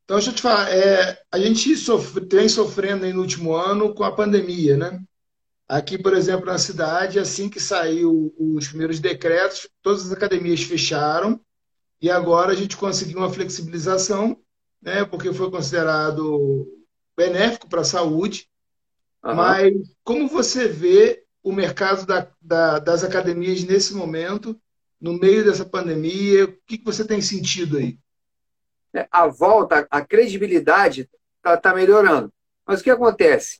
Então, 0.03 0.17
deixa 0.17 0.31
eu 0.31 0.35
te 0.35 0.41
falar, 0.41 0.69
é, 0.69 1.21
a 1.31 1.39
gente 1.39 1.75
sofre, 1.77 2.27
vem 2.29 2.49
sofrendo 2.49 3.11
no 3.13 3.21
último 3.21 3.55
ano 3.55 3.93
com 3.93 4.03
a 4.03 4.11
pandemia, 4.11 4.75
né? 4.75 5.01
Aqui, 5.67 5.97
por 5.97 6.13
exemplo, 6.13 6.45
na 6.45 6.57
cidade, 6.57 7.17
assim 7.17 7.49
que 7.49 7.59
saiu 7.59 8.33
os 8.37 8.67
primeiros 8.67 8.99
decretos, 8.99 9.67
todas 9.81 10.05
as 10.05 10.11
academias 10.11 10.61
fecharam 10.61 11.39
e 12.01 12.11
agora 12.11 12.51
a 12.51 12.55
gente 12.55 12.75
conseguiu 12.75 13.19
uma 13.19 13.31
flexibilização, 13.31 14.37
né? 14.81 15.05
Porque 15.05 15.31
foi 15.31 15.49
considerado 15.49 16.67
benéfico 17.15 17.69
para 17.69 17.81
a 17.81 17.85
saúde. 17.85 18.49
Uhum. 19.23 19.35
Mas 19.35 19.73
como 20.03 20.27
você 20.27 20.67
vê 20.67 21.22
o 21.43 21.51
mercado 21.51 22.05
da, 22.05 22.27
da, 22.41 22.79
das 22.79 23.03
academias 23.03 23.63
nesse 23.63 23.93
momento, 23.93 24.59
no 24.99 25.13
meio 25.13 25.43
dessa 25.43 25.65
pandemia? 25.65 26.45
O 26.45 26.57
que, 26.65 26.77
que 26.77 26.85
você 26.85 27.05
tem 27.05 27.21
sentido 27.21 27.77
aí? 27.77 27.99
A 29.11 29.27
volta, 29.27 29.85
a 29.91 30.01
credibilidade 30.01 31.09
está 31.37 31.57
tá 31.57 31.75
melhorando. 31.75 32.31
Mas 32.65 32.79
o 32.79 32.83
que 32.83 32.89
acontece? 32.89 33.59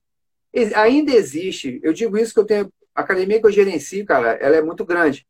Ainda 0.75 1.11
existe, 1.11 1.79
eu 1.83 1.91
digo 1.91 2.17
isso 2.17 2.33
que 2.33 2.39
eu 2.39 2.45
tenho, 2.45 2.71
a 2.95 3.01
academia 3.01 3.39
que 3.39 3.45
eu 3.47 3.51
gerencio, 3.51 4.05
cara, 4.05 4.33
ela 4.33 4.55
é 4.55 4.61
muito 4.61 4.85
grande. 4.85 5.25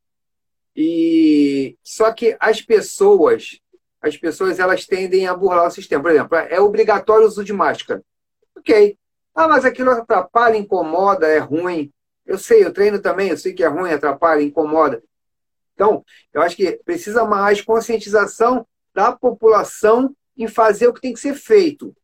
E 0.76 1.76
só 1.82 2.12
que 2.12 2.36
as 2.38 2.60
pessoas, 2.60 3.58
as 4.00 4.16
pessoas 4.16 4.58
elas 4.58 4.86
tendem 4.86 5.26
a 5.26 5.34
burlar 5.34 5.66
o 5.66 5.70
sistema. 5.70 6.02
Por 6.02 6.10
exemplo, 6.10 6.36
é 6.36 6.60
obrigatório 6.60 7.24
o 7.24 7.28
uso 7.28 7.44
de 7.44 7.52
máscara. 7.52 8.02
Ok. 8.56 8.98
Ah, 9.34 9.48
mas 9.48 9.64
aquilo 9.64 9.90
atrapalha, 9.90 10.56
incomoda, 10.56 11.26
é 11.26 11.38
ruim. 11.38 11.92
Eu 12.26 12.38
sei, 12.38 12.64
eu 12.64 12.72
treino 12.72 13.00
também, 13.00 13.30
eu 13.30 13.36
sei 13.36 13.52
que 13.52 13.62
é 13.62 13.66
ruim, 13.66 13.90
atrapalha, 13.90 14.42
incomoda. 14.42 15.02
Então, 15.74 16.04
eu 16.32 16.40
acho 16.40 16.56
que 16.56 16.72
precisa 16.84 17.24
mais 17.24 17.60
conscientização 17.60 18.66
da 18.94 19.12
população 19.12 20.14
em 20.36 20.46
fazer 20.46 20.88
o 20.88 20.94
que 20.94 21.00
tem 21.00 21.12
que 21.12 21.20
ser 21.20 21.34
feito. 21.34 21.94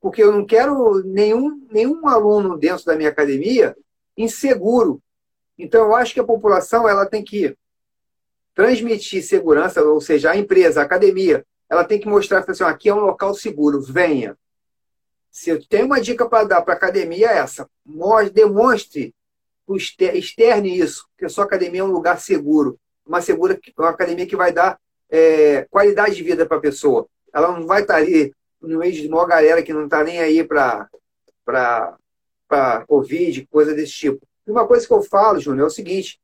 Porque 0.00 0.22
eu 0.22 0.30
não 0.30 0.44
quero 0.44 1.02
nenhum, 1.04 1.66
nenhum 1.70 2.06
aluno 2.06 2.56
dentro 2.56 2.84
da 2.84 2.94
minha 2.94 3.08
academia 3.08 3.76
inseguro. 4.16 5.02
Então, 5.58 5.86
eu 5.86 5.94
acho 5.94 6.14
que 6.14 6.20
a 6.20 6.24
população 6.24 6.88
ela 6.88 7.06
tem 7.06 7.24
que 7.24 7.56
transmitir 8.54 9.22
segurança, 9.22 9.82
ou 9.82 10.00
seja, 10.00 10.32
a 10.32 10.36
empresa, 10.36 10.80
a 10.80 10.84
academia, 10.84 11.44
ela 11.68 11.84
tem 11.84 12.00
que 12.00 12.08
mostrar 12.08 12.44
assim, 12.46 12.64
aqui 12.64 12.88
é 12.88 12.94
um 12.94 13.00
local 13.00 13.34
seguro, 13.34 13.80
venha. 13.80 14.36
Se 15.30 15.50
eu 15.50 15.64
tenho 15.68 15.86
uma 15.86 16.00
dica 16.00 16.28
para 16.28 16.44
dar 16.44 16.62
para 16.62 16.74
a 16.74 16.76
academia, 16.76 17.28
é 17.30 17.38
essa. 17.38 17.68
Demonstre, 18.32 19.14
externe 19.76 20.78
isso, 20.78 21.06
que 21.16 21.24
a 21.24 21.28
sua 21.28 21.44
academia 21.44 21.80
é 21.80 21.84
um 21.84 21.92
lugar 21.92 22.18
seguro. 22.20 22.78
Uma, 23.06 23.20
segura, 23.20 23.58
uma 23.76 23.90
academia 23.90 24.26
que 24.26 24.36
vai 24.36 24.52
dar 24.52 24.78
é, 25.10 25.66
qualidade 25.70 26.14
de 26.16 26.22
vida 26.22 26.46
para 26.46 26.56
a 26.56 26.60
pessoa. 26.60 27.06
Ela 27.32 27.52
não 27.52 27.66
vai 27.66 27.82
estar 27.82 27.96
ali 27.96 28.34
no 28.60 28.78
meio 28.78 28.92
de 28.92 29.06
uma 29.08 29.26
galera 29.26 29.62
que 29.62 29.72
não 29.72 29.84
está 29.84 30.02
nem 30.02 30.20
aí 30.20 30.44
para 30.44 30.88
Covid, 32.86 33.46
coisa 33.46 33.74
desse 33.74 33.92
tipo. 33.92 34.26
Uma 34.46 34.66
coisa 34.66 34.86
que 34.86 34.92
eu 34.92 35.02
falo, 35.02 35.40
Júnior, 35.40 35.64
é 35.64 35.66
o 35.66 35.70
seguinte: 35.70 36.20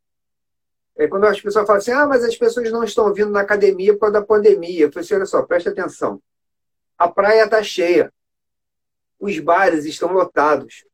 é 0.96 1.08
quando 1.08 1.24
as 1.24 1.40
pessoas 1.40 1.66
falam 1.66 1.80
assim, 1.80 1.92
ah, 1.92 2.06
mas 2.06 2.24
as 2.24 2.36
pessoas 2.36 2.70
não 2.70 2.84
estão 2.84 3.12
vindo 3.12 3.30
na 3.30 3.40
academia 3.40 3.92
por 3.92 4.00
causa 4.00 4.14
da 4.14 4.24
pandemia. 4.24 4.84
Eu 4.84 4.92
falei 4.92 5.04
assim, 5.04 5.14
olha 5.14 5.26
só, 5.26 5.42
preste 5.42 5.68
atenção. 5.68 6.22
A 6.96 7.08
praia 7.08 7.44
está 7.44 7.62
cheia. 7.62 8.12
Os 9.18 9.38
bares 9.38 9.84
estão 9.84 10.12
lotados. 10.12 10.84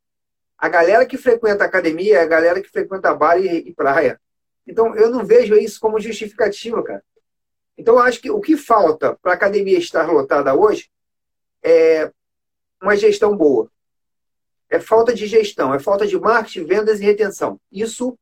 A 0.61 0.69
galera 0.69 1.07
que 1.07 1.17
frequenta 1.17 1.65
a 1.65 1.67
academia 1.67 2.19
é 2.19 2.21
a 2.21 2.27
galera 2.27 2.61
que 2.61 2.69
frequenta 2.69 3.15
bar 3.15 3.39
e, 3.39 3.69
e 3.69 3.75
praia. 3.75 4.21
Então, 4.67 4.95
eu 4.95 5.11
não 5.11 5.25
vejo 5.25 5.57
isso 5.57 5.81
como 5.81 5.99
justificativa, 5.99 6.83
cara. 6.83 7.03
Então, 7.79 7.95
eu 7.95 8.01
acho 8.01 8.21
que 8.21 8.31
o 8.31 8.41
que 8.41 8.59
falta 8.59 9.19
para 9.23 9.33
a 9.33 9.35
academia 9.35 9.79
estar 9.79 10.13
lotada 10.13 10.55
hoje 10.55 10.91
é 11.63 12.13
uma 12.81 12.95
gestão 12.95 13.35
boa. 13.35 13.71
É 14.69 14.79
falta 14.79 15.15
de 15.15 15.27
gestão, 15.27 15.73
é 15.75 15.79
falta 15.79 16.07
de 16.07 16.21
marketing, 16.21 16.67
vendas 16.67 17.01
e 17.01 17.05
retenção. 17.05 17.59
Isso 17.73 18.19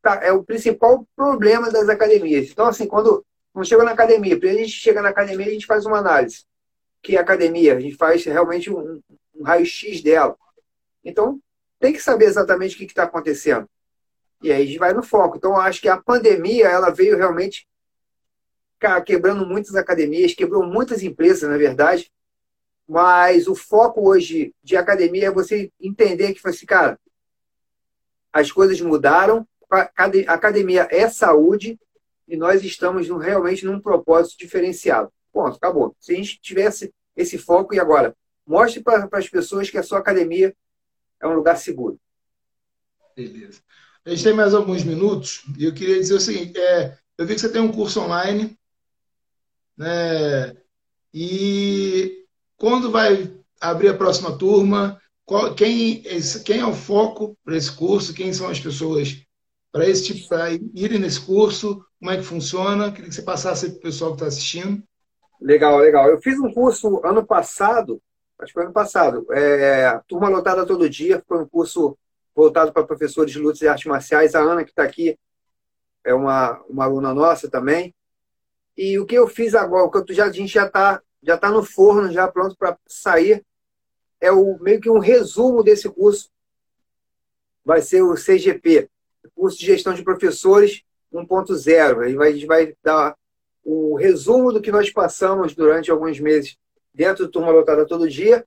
tá, 0.00 0.20
é 0.22 0.30
o 0.30 0.44
principal 0.44 1.04
problema 1.16 1.68
das 1.68 1.88
academias. 1.88 2.48
Então, 2.48 2.66
assim, 2.66 2.86
quando, 2.86 3.26
quando 3.52 3.66
chega 3.66 3.82
na 3.82 3.90
academia, 3.90 4.38
a 4.40 4.52
gente 4.54 4.68
chega 4.68 5.02
na 5.02 5.08
academia, 5.08 5.48
a 5.48 5.50
gente 5.50 5.66
faz 5.66 5.84
uma 5.84 5.98
análise. 5.98 6.44
Que 7.02 7.16
é 7.16 7.20
academia? 7.20 7.76
A 7.76 7.80
gente 7.80 7.96
faz 7.96 8.24
realmente 8.24 8.70
um, 8.70 9.00
um 9.34 9.42
raio-x 9.42 10.00
dela. 10.00 10.36
Então, 11.04 11.40
tem 11.82 11.92
que 11.92 12.00
saber 12.00 12.26
exatamente 12.26 12.76
o 12.76 12.78
que 12.78 12.84
está 12.84 13.02
acontecendo. 13.02 13.68
E 14.40 14.52
aí 14.52 14.62
a 14.62 14.66
gente 14.66 14.78
vai 14.78 14.94
no 14.94 15.02
foco. 15.02 15.36
Então, 15.36 15.50
eu 15.50 15.60
acho 15.60 15.80
que 15.80 15.88
a 15.88 16.00
pandemia 16.00 16.68
ela 16.68 16.90
veio 16.90 17.16
realmente 17.16 17.66
quebrando 19.04 19.44
muitas 19.44 19.74
academias, 19.74 20.32
quebrou 20.32 20.64
muitas 20.64 21.02
empresas, 21.02 21.50
na 21.50 21.56
verdade. 21.56 22.08
Mas 22.88 23.48
o 23.48 23.56
foco 23.56 24.08
hoje 24.08 24.54
de 24.62 24.76
academia 24.76 25.26
é 25.26 25.30
você 25.30 25.72
entender 25.80 26.34
que, 26.34 26.48
assim, 26.48 26.66
cara, 26.66 27.00
as 28.32 28.52
coisas 28.52 28.80
mudaram, 28.80 29.46
a 29.68 30.04
academia 30.34 30.86
é 30.88 31.08
saúde 31.08 31.80
e 32.28 32.36
nós 32.36 32.62
estamos 32.62 33.08
realmente 33.08 33.66
num 33.66 33.80
propósito 33.80 34.38
diferenciado. 34.38 35.12
Ponto, 35.32 35.56
acabou. 35.56 35.96
Se 35.98 36.12
a 36.12 36.16
gente 36.16 36.40
tivesse 36.40 36.94
esse 37.16 37.38
foco, 37.38 37.74
e 37.74 37.80
agora? 37.80 38.14
Mostre 38.46 38.80
para 38.80 39.08
as 39.12 39.28
pessoas 39.28 39.68
que 39.68 39.78
a 39.78 39.82
sua 39.82 39.98
academia 39.98 40.54
é 41.22 41.26
um 41.26 41.34
lugar 41.34 41.56
seguro. 41.56 41.98
Beleza. 43.16 43.60
A 44.04 44.10
gente 44.10 44.24
tem 44.24 44.34
mais 44.34 44.52
alguns 44.52 44.82
minutos 44.82 45.44
e 45.56 45.64
eu 45.64 45.72
queria 45.72 46.00
dizer 46.00 46.14
o 46.14 46.20
seguinte: 46.20 46.58
é, 46.58 46.98
eu 47.16 47.26
vi 47.26 47.34
que 47.34 47.40
você 47.40 47.48
tem 47.48 47.62
um 47.62 47.72
curso 47.72 48.00
online, 48.00 48.58
né? 49.76 50.56
E 51.14 52.26
quando 52.56 52.90
vai 52.90 53.32
abrir 53.60 53.88
a 53.88 53.96
próxima 53.96 54.36
turma? 54.36 55.00
Qual, 55.24 55.54
quem, 55.54 56.02
quem 56.44 56.58
é 56.58 56.66
o 56.66 56.74
foco 56.74 57.38
para 57.44 57.56
esse 57.56 57.70
curso? 57.70 58.12
Quem 58.12 58.32
são 58.32 58.48
as 58.48 58.58
pessoas 58.58 59.24
para 59.70 59.88
esse 59.88 60.04
tipo 60.06 60.28
para 60.28 60.50
irem 60.74 60.98
nesse 60.98 61.20
curso? 61.20 61.84
Como 61.98 62.10
é 62.10 62.16
que 62.16 62.24
funciona? 62.24 62.90
Queria 62.90 63.08
que 63.08 63.14
você 63.14 63.22
passasse 63.22 63.70
para 63.70 63.78
o 63.78 63.82
pessoal 63.82 64.10
que 64.10 64.16
está 64.16 64.26
assistindo. 64.26 64.82
Legal, 65.40 65.78
legal. 65.78 66.08
Eu 66.08 66.20
fiz 66.20 66.38
um 66.40 66.52
curso 66.52 67.00
ano 67.04 67.24
passado, 67.24 68.02
acho 68.42 68.52
que 68.52 68.54
foi 68.54 68.64
ano 68.64 68.72
passado, 68.72 69.26
é, 69.30 70.00
turma 70.06 70.28
lotada 70.28 70.66
todo 70.66 70.90
dia, 70.90 71.22
foi 71.26 71.38
um 71.38 71.46
curso 71.46 71.96
voltado 72.34 72.72
para 72.72 72.84
professores 72.84 73.32
de 73.32 73.38
lutas 73.38 73.60
e 73.60 73.68
artes 73.68 73.86
marciais. 73.86 74.34
A 74.34 74.40
Ana, 74.40 74.64
que 74.64 74.70
está 74.70 74.82
aqui, 74.82 75.18
é 76.04 76.12
uma, 76.12 76.60
uma 76.68 76.84
aluna 76.84 77.14
nossa 77.14 77.48
também. 77.48 77.94
E 78.76 78.98
o 78.98 79.06
que 79.06 79.14
eu 79.14 79.28
fiz 79.28 79.54
agora, 79.54 79.84
o 79.84 79.90
que 79.90 80.14
já, 80.14 80.26
a 80.26 80.32
gente 80.32 80.52
já 80.52 80.66
está 80.66 81.00
já 81.22 81.38
tá 81.38 81.50
no 81.50 81.62
forno, 81.62 82.10
já 82.10 82.26
pronto 82.26 82.56
para 82.56 82.76
sair, 82.86 83.44
é 84.20 84.32
o, 84.32 84.58
meio 84.60 84.80
que 84.80 84.90
um 84.90 84.98
resumo 84.98 85.62
desse 85.62 85.88
curso. 85.88 86.30
Vai 87.64 87.80
ser 87.80 88.02
o 88.02 88.14
CGP, 88.14 88.90
curso 89.34 89.58
de 89.58 89.66
gestão 89.66 89.94
de 89.94 90.02
professores 90.02 90.82
1.0. 91.12 92.00
Aí 92.02 92.16
a 92.16 92.32
gente 92.32 92.46
vai 92.46 92.74
dar 92.82 93.16
o 93.64 93.94
resumo 93.94 94.52
do 94.52 94.60
que 94.60 94.72
nós 94.72 94.90
passamos 94.90 95.54
durante 95.54 95.90
alguns 95.90 96.18
meses 96.18 96.58
dentro 96.94 97.26
do 97.26 97.30
Turma 97.30 97.50
Lotada 97.50 97.86
Todo 97.86 98.08
Dia. 98.08 98.44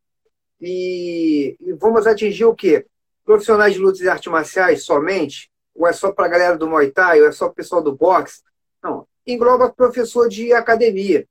E, 0.60 1.58
e 1.60 1.74
vamos 1.74 2.08
atingir 2.08 2.46
o 2.46 2.56
quê? 2.56 2.86
profissionais 3.26 3.74
de 3.74 3.80
lutas 3.80 4.00
e 4.02 4.08
artes 4.08 4.32
marciais 4.32 4.84
somente? 4.84 5.50
Ou 5.74 5.88
é 5.88 5.92
só 5.92 6.12
para 6.12 6.28
a 6.28 6.30
galera 6.30 6.58
do 6.58 6.70
Muay 6.70 6.92
Thai? 6.92 7.22
Ou 7.22 7.28
é 7.28 7.32
só 7.32 7.48
o 7.48 7.54
pessoal 7.54 7.82
do 7.82 7.94
boxe? 7.94 8.44
Não. 8.82 9.06
Engloba 9.28 9.70
professor 9.70 10.30
de 10.30 10.54
academia. 10.54 11.28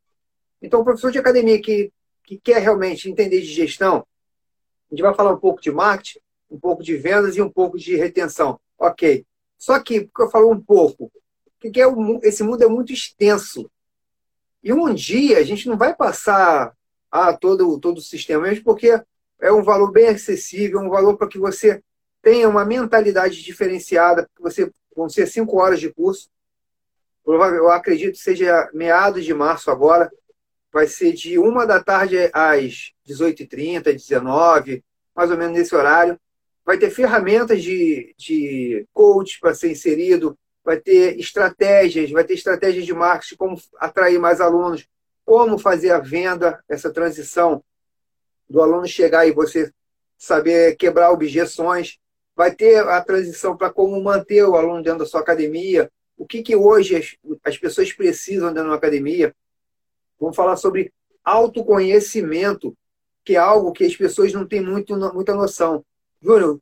Então, 0.60 0.80
o 0.80 0.84
professor 0.84 1.12
de 1.12 1.18
academia 1.18 1.60
que, 1.62 1.92
que 2.24 2.36
quer 2.36 2.60
realmente 2.60 3.08
entender 3.08 3.40
de 3.40 3.46
gestão, 3.46 4.04
a 4.90 4.94
gente 4.94 5.02
vai 5.02 5.14
falar 5.14 5.32
um 5.32 5.38
pouco 5.38 5.62
de 5.62 5.70
marketing, 5.70 6.18
um 6.50 6.58
pouco 6.58 6.82
de 6.82 6.96
vendas 6.96 7.36
e 7.36 7.42
um 7.42 7.48
pouco 7.48 7.78
de 7.78 7.96
retenção. 7.96 8.60
Ok. 8.76 9.24
Só 9.56 9.78
que, 9.80 10.02
porque 10.02 10.22
eu 10.22 10.30
falo 10.30 10.50
um 10.50 10.60
pouco, 10.60 11.10
que 11.60 11.80
é 11.80 11.86
esse 12.22 12.42
mundo 12.42 12.62
é 12.62 12.68
muito 12.68 12.92
extenso. 12.92 13.70
E 14.62 14.72
um 14.72 14.92
dia 14.92 15.38
a 15.38 15.42
gente 15.42 15.68
não 15.68 15.78
vai 15.78 15.94
passar 15.94 16.74
a 17.14 17.32
todo, 17.32 17.78
todo 17.78 17.98
o 17.98 18.02
sistema, 18.02 18.42
mesmo 18.42 18.64
porque 18.64 19.00
é 19.40 19.52
um 19.52 19.62
valor 19.62 19.92
bem 19.92 20.08
acessível, 20.08 20.80
um 20.80 20.90
valor 20.90 21.16
para 21.16 21.28
que 21.28 21.38
você 21.38 21.80
tenha 22.20 22.48
uma 22.48 22.64
mentalidade 22.64 23.40
diferenciada, 23.40 24.28
você 24.40 24.68
vão 24.96 25.08
ser 25.08 25.28
cinco 25.28 25.60
horas 25.60 25.78
de 25.78 25.92
curso. 25.92 26.28
Eu 27.24 27.70
acredito 27.70 28.14
que 28.14 28.18
seja 28.18 28.68
meados 28.74 29.24
de 29.24 29.32
março 29.32 29.70
agora. 29.70 30.10
Vai 30.72 30.88
ser 30.88 31.12
de 31.12 31.38
uma 31.38 31.64
da 31.64 31.80
tarde 31.82 32.16
às 32.32 32.92
18h30, 33.08 33.94
19 33.94 34.82
mais 35.14 35.30
ou 35.30 35.36
menos 35.36 35.56
nesse 35.56 35.74
horário. 35.74 36.18
Vai 36.66 36.78
ter 36.78 36.90
ferramentas 36.90 37.62
de, 37.62 38.12
de 38.18 38.86
coach 38.92 39.38
para 39.38 39.54
ser 39.54 39.70
inserido, 39.70 40.36
vai 40.64 40.80
ter 40.80 41.16
estratégias, 41.18 42.10
vai 42.10 42.24
ter 42.24 42.34
estratégias 42.34 42.84
de 42.84 42.92
marketing, 42.92 43.36
como 43.36 43.60
atrair 43.78 44.18
mais 44.18 44.40
alunos, 44.40 44.88
como 45.24 45.58
fazer 45.58 45.90
a 45.90 45.98
venda, 45.98 46.62
essa 46.68 46.92
transição 46.92 47.62
do 48.48 48.60
aluno 48.60 48.86
chegar 48.86 49.26
e 49.26 49.32
você 49.32 49.72
saber 50.18 50.76
quebrar 50.76 51.10
objeções. 51.10 51.98
Vai 52.36 52.54
ter 52.54 52.78
a 52.78 53.00
transição 53.02 53.56
para 53.56 53.72
como 53.72 54.00
manter 54.02 54.44
o 54.44 54.56
aluno 54.56 54.82
dentro 54.82 55.00
da 55.00 55.06
sua 55.06 55.20
academia. 55.20 55.90
o 56.16 56.26
que, 56.26 56.42
que 56.42 56.54
hoje 56.54 56.96
as, 56.96 57.16
as 57.44 57.58
pessoas 57.58 57.92
precisam 57.92 58.52
dentro 58.52 58.70
da 58.70 58.76
academia. 58.76 59.34
Vamos 60.18 60.36
falar 60.36 60.56
sobre 60.56 60.92
autoconhecimento, 61.24 62.76
que 63.24 63.34
é 63.34 63.38
algo 63.38 63.72
que 63.72 63.84
as 63.84 63.96
pessoas 63.96 64.32
não 64.32 64.46
têm 64.46 64.60
muito, 64.60 64.96
muita 65.12 65.34
noção. 65.34 65.84
Júnior, 66.22 66.60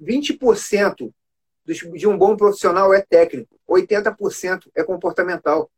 20% 0.00 1.12
de 1.64 2.08
um 2.08 2.18
bom 2.18 2.36
profissional 2.36 2.92
é 2.92 3.00
técnico, 3.00 3.56
80% 3.68 4.68
é 4.74 4.82
comportamental, 4.82 5.70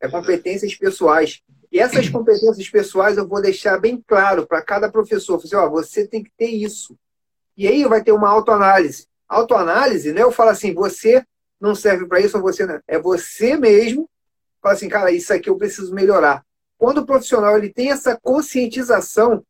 é 0.00 0.08
competências 0.08 0.74
pessoais. 0.74 1.42
E 1.70 1.78
essas 1.78 2.08
competências 2.08 2.68
pessoais 2.68 3.16
eu 3.16 3.26
vou 3.26 3.40
deixar 3.42 3.78
bem 3.78 4.02
claro 4.06 4.46
para 4.46 4.62
cada 4.62 4.90
professor. 4.90 5.36
Assim, 5.36 5.56
ó, 5.56 5.68
você 5.68 6.06
tem 6.06 6.22
que 6.22 6.30
ter 6.36 6.48
isso. 6.48 6.96
E 7.56 7.66
aí 7.66 7.84
vai 7.84 8.02
ter 8.02 8.12
uma 8.12 8.28
autoanálise. 8.28 9.06
Autoanálise, 9.28 10.12
né? 10.12 10.22
Eu 10.22 10.30
falo 10.30 10.50
assim, 10.50 10.74
você 10.74 11.24
não 11.60 11.74
serve 11.74 12.06
para 12.06 12.20
isso 12.20 12.36
ou 12.36 12.42
você 12.42 12.66
não. 12.66 12.80
É 12.86 12.98
você 12.98 13.56
mesmo. 13.56 14.08
Fala 14.62 14.74
assim, 14.74 14.88
cara, 14.88 15.10
isso 15.10 15.32
aqui 15.32 15.48
eu 15.48 15.56
preciso 15.56 15.94
melhorar. 15.94 16.44
Quando 16.78 16.98
o 16.98 17.06
profissional 17.06 17.56
ele 17.56 17.72
tem 17.72 17.90
essa 17.90 18.18
conscientização, 18.20 19.44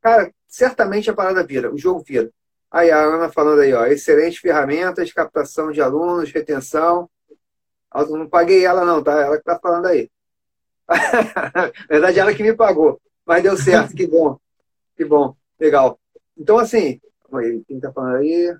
cara, 0.00 0.32
certamente 0.46 1.10
a 1.10 1.14
parada 1.14 1.42
vira, 1.44 1.72
o 1.72 1.78
jogo 1.78 2.04
vira. 2.06 2.30
Aí 2.70 2.90
a 2.90 3.00
Ana 3.00 3.28
falando 3.28 3.60
aí, 3.60 3.72
ó, 3.72 3.84
excelentes 3.86 4.38
ferramentas, 4.38 5.12
captação 5.12 5.72
de 5.72 5.80
alunos, 5.80 6.30
retenção. 6.30 7.10
Eu 7.92 8.06
não 8.16 8.28
paguei 8.28 8.64
ela 8.64 8.84
não, 8.84 9.02
tá? 9.02 9.20
Ela 9.20 9.38
que 9.38 9.44
tá 9.44 9.58
falando 9.58 9.86
aí. 9.86 10.08
Na 11.54 11.72
verdade, 11.88 12.18
ela 12.18 12.34
que 12.34 12.42
me 12.42 12.54
pagou. 12.54 13.00
Mas 13.24 13.42
deu 13.42 13.56
certo, 13.56 13.94
que 13.94 14.06
bom. 14.06 14.38
Que 14.96 15.04
bom, 15.04 15.36
legal. 15.58 15.98
Então, 16.36 16.58
assim, 16.58 17.00
quem 17.66 17.80
tá 17.80 17.92
falando 17.92 18.16
aí? 18.16 18.56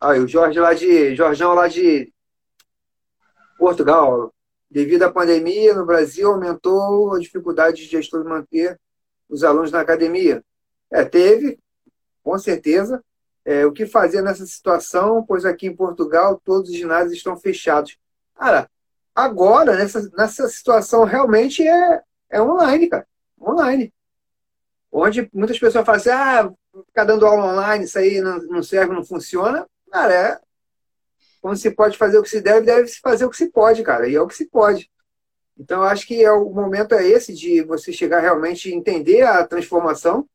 Aí, 0.00 0.20
o 0.20 0.28
Jorge 0.28 0.58
lá 0.58 0.74
de. 0.74 1.14
Jorjão 1.14 1.54
lá 1.54 1.68
de 1.68 2.12
Portugal. 3.58 4.34
Devido 4.70 5.04
à 5.04 5.12
pandemia 5.12 5.74
no 5.74 5.86
Brasil, 5.86 6.28
aumentou 6.28 7.14
a 7.14 7.20
dificuldade 7.20 7.76
de 7.76 7.88
gestor 7.88 8.24
manter 8.24 8.78
os 9.28 9.44
alunos 9.44 9.70
na 9.70 9.80
academia. 9.80 10.44
É, 10.90 11.04
teve, 11.04 11.58
com 12.22 12.36
certeza 12.38 13.02
é, 13.44 13.64
o 13.66 13.72
que 13.72 13.86
fazer 13.86 14.22
nessa 14.22 14.46
situação, 14.46 15.24
pois 15.24 15.44
aqui 15.44 15.66
em 15.66 15.76
Portugal 15.76 16.40
todos 16.44 16.70
os 16.70 16.76
ginásios 16.76 17.12
estão 17.12 17.36
fechados. 17.36 17.96
Cara, 18.34 18.68
agora, 19.14 19.76
nessa, 19.76 20.10
nessa 20.16 20.48
situação, 20.48 21.04
realmente 21.04 21.66
é, 21.66 22.02
é 22.30 22.42
online, 22.42 22.88
cara. 22.88 23.06
Online. 23.40 23.92
Onde 24.90 25.28
muitas 25.32 25.58
pessoas 25.58 25.84
falam 25.84 26.00
assim, 26.00 26.10
ah, 26.10 26.52
ficar 26.86 27.04
dando 27.04 27.26
aula 27.26 27.52
online, 27.52 27.84
isso 27.84 27.98
aí 27.98 28.20
não, 28.20 28.38
não 28.44 28.62
serve, 28.62 28.94
não 28.94 29.04
funciona. 29.04 29.66
Cara, 29.90 30.14
é. 30.14 30.40
Quando 31.40 31.56
se 31.56 31.70
pode 31.70 31.98
fazer 31.98 32.18
o 32.18 32.22
que 32.22 32.30
se 32.30 32.40
deve, 32.40 32.66
deve 32.66 32.88
se 32.88 33.00
fazer 33.00 33.24
o 33.24 33.30
que 33.30 33.36
se 33.36 33.50
pode, 33.50 33.82
cara. 33.82 34.08
E 34.08 34.14
é 34.14 34.20
o 34.20 34.26
que 34.26 34.34
se 34.34 34.46
pode. 34.46 34.90
Então, 35.58 35.82
eu 35.82 35.88
acho 35.88 36.06
que 36.06 36.24
é, 36.24 36.32
o 36.32 36.50
momento 36.50 36.94
é 36.94 37.06
esse 37.06 37.32
de 37.32 37.62
você 37.62 37.92
chegar 37.92 38.20
realmente 38.20 38.72
a 38.72 38.74
entender 38.74 39.22
a 39.22 39.46
transformação. 39.46 40.28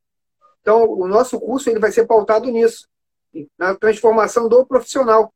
Então, 0.61 0.89
o 0.89 1.07
nosso 1.07 1.39
curso 1.39 1.69
ele 1.69 1.79
vai 1.79 1.91
ser 1.91 2.05
pautado 2.05 2.49
nisso 2.49 2.87
na 3.57 3.75
transformação 3.75 4.47
do 4.47 4.65
profissional. 4.65 5.33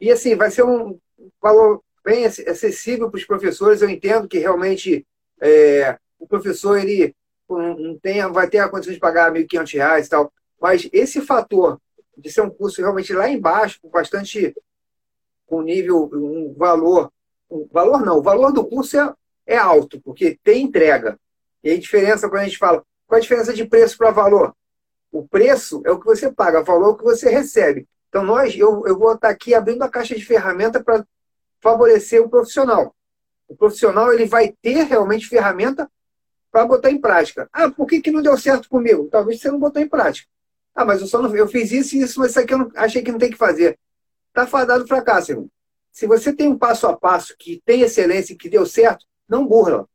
E 0.00 0.10
assim, 0.10 0.34
vai 0.34 0.50
ser 0.50 0.64
um 0.64 0.98
valor 1.40 1.82
bem 2.04 2.26
acessível 2.26 3.10
para 3.10 3.18
os 3.18 3.24
professores. 3.24 3.80
Eu 3.80 3.88
entendo 3.88 4.28
que 4.28 4.38
realmente 4.38 5.06
é, 5.40 5.98
o 6.18 6.26
professor 6.26 6.76
ele 6.78 7.14
não 7.48 7.98
tem, 7.98 8.20
vai 8.32 8.48
ter 8.48 8.58
a 8.58 8.68
condição 8.68 8.92
de 8.92 9.00
pagar 9.00 9.32
R$ 9.32 9.44
1.500 9.44 10.04
e 10.04 10.08
tal, 10.08 10.32
mas 10.60 10.88
esse 10.92 11.20
fator 11.20 11.78
de 12.16 12.30
ser 12.30 12.42
um 12.42 12.50
curso 12.50 12.80
realmente 12.80 13.12
lá 13.12 13.28
embaixo, 13.28 13.78
com 13.82 13.88
bastante 13.88 14.54
com 15.46 15.62
nível, 15.62 16.10
um 16.12 16.54
valor, 16.56 17.12
um 17.50 17.68
valor 17.70 18.04
não, 18.04 18.18
o 18.18 18.22
valor 18.22 18.52
do 18.52 18.64
curso 18.64 18.98
é, 18.98 19.14
é 19.46 19.56
alto, 19.56 20.00
porque 20.00 20.38
tem 20.42 20.62
entrega. 20.62 21.18
E 21.62 21.70
a 21.70 21.78
diferença, 21.78 22.28
quando 22.28 22.42
a 22.42 22.44
gente 22.44 22.58
fala, 22.58 22.84
qual 23.06 23.18
a 23.18 23.20
diferença 23.20 23.52
de 23.52 23.66
preço 23.66 23.96
para 23.98 24.10
valor? 24.10 24.54
O 25.12 25.26
preço 25.26 25.82
é 25.84 25.90
o 25.90 25.98
que 25.98 26.06
você 26.06 26.32
paga, 26.32 26.60
o 26.60 26.64
valor 26.64 26.86
é 26.86 26.88
o 26.90 26.96
que 26.96 27.04
você 27.04 27.28
recebe. 27.28 27.86
Então, 28.08 28.24
nós, 28.24 28.56
eu, 28.56 28.86
eu 28.86 28.98
vou 28.98 29.12
estar 29.14 29.28
aqui 29.28 29.54
abrindo 29.54 29.82
a 29.82 29.88
caixa 29.88 30.14
de 30.14 30.24
ferramenta 30.24 30.82
para 30.82 31.04
favorecer 31.64 32.22
o 32.22 32.28
profissional. 32.28 32.94
O 33.48 33.56
profissional 33.56 34.12
ele 34.12 34.26
vai 34.26 34.54
ter 34.60 34.82
realmente 34.84 35.26
ferramenta 35.26 35.90
para 36.52 36.66
botar 36.66 36.90
em 36.90 37.00
prática. 37.00 37.48
Ah, 37.50 37.70
por 37.70 37.86
que, 37.86 38.02
que 38.02 38.10
não 38.10 38.20
deu 38.20 38.36
certo 38.36 38.68
comigo? 38.68 39.08
Talvez 39.10 39.40
você 39.40 39.50
não 39.50 39.58
botou 39.58 39.80
em 39.80 39.88
prática. 39.88 40.28
Ah, 40.74 40.84
mas 40.84 41.00
eu 41.00 41.06
só 41.06 41.22
não, 41.22 41.34
eu 41.34 41.48
fiz 41.48 41.72
isso 41.72 41.96
e 41.96 42.02
isso, 42.02 42.20
mas 42.20 42.32
isso 42.32 42.40
aqui 42.40 42.52
eu 42.52 42.58
não, 42.58 42.70
achei 42.76 43.02
que 43.02 43.10
não 43.10 43.18
tem 43.18 43.30
que 43.30 43.38
fazer. 43.38 43.78
Está 44.28 44.46
fadado 44.46 44.86
fracasso, 44.86 45.32
irmão. 45.32 45.50
Se 45.90 46.06
você 46.06 46.34
tem 46.34 46.48
um 46.48 46.58
passo 46.58 46.86
a 46.86 46.94
passo 46.94 47.34
que 47.38 47.62
tem 47.64 47.80
excelência 47.80 48.34
e 48.34 48.36
que 48.36 48.50
deu 48.50 48.66
certo, 48.66 49.06
não 49.26 49.46
burla. 49.46 49.88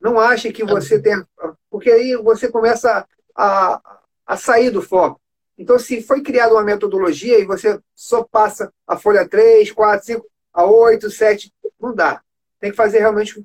Não 0.00 0.20
ache 0.20 0.52
que 0.52 0.64
você 0.64 1.00
tem. 1.00 1.20
Porque 1.68 1.90
aí 1.90 2.16
você 2.16 2.48
começa 2.48 3.06
a, 3.34 3.98
a 4.24 4.36
sair 4.36 4.70
do 4.70 4.82
foco. 4.82 5.20
Então, 5.58 5.78
se 5.78 6.00
foi 6.02 6.22
criada 6.22 6.54
uma 6.54 6.62
metodologia 6.62 7.38
e 7.38 7.44
você 7.44 7.80
só 7.94 8.22
passa 8.22 8.72
a 8.86 8.96
folha 8.96 9.28
3, 9.28 9.72
4, 9.72 10.06
5, 10.06 10.31
a 10.52 10.64
8, 10.64 11.10
7, 11.10 11.52
não 11.80 11.94
dá. 11.94 12.22
Tem 12.60 12.70
que 12.70 12.76
fazer 12.76 12.98
realmente 12.98 13.38
o 13.38 13.44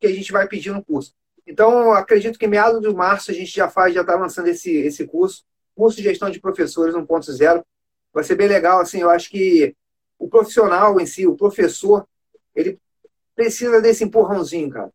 que 0.00 0.06
a 0.06 0.12
gente 0.12 0.32
vai 0.32 0.48
pedir 0.48 0.72
no 0.72 0.84
curso. 0.84 1.14
Então, 1.46 1.92
acredito 1.92 2.38
que 2.38 2.46
meados 2.46 2.80
de 2.80 2.92
março 2.92 3.30
a 3.30 3.34
gente 3.34 3.54
já 3.54 3.68
faz, 3.68 3.94
já 3.94 4.02
está 4.02 4.14
lançando 4.16 4.48
esse, 4.48 4.70
esse 4.70 5.06
curso, 5.06 5.44
curso 5.74 5.96
de 5.96 6.02
gestão 6.02 6.30
de 6.30 6.40
professores 6.40 6.94
1.0. 6.94 7.64
Vai 8.12 8.24
ser 8.24 8.34
bem 8.34 8.48
legal, 8.48 8.80
assim, 8.80 9.00
eu 9.00 9.10
acho 9.10 9.30
que 9.30 9.74
o 10.18 10.28
profissional 10.28 11.00
em 11.00 11.06
si, 11.06 11.26
o 11.26 11.36
professor, 11.36 12.06
ele 12.54 12.78
precisa 13.34 13.80
desse 13.80 14.04
empurrãozinho, 14.04 14.70
cara. 14.70 14.92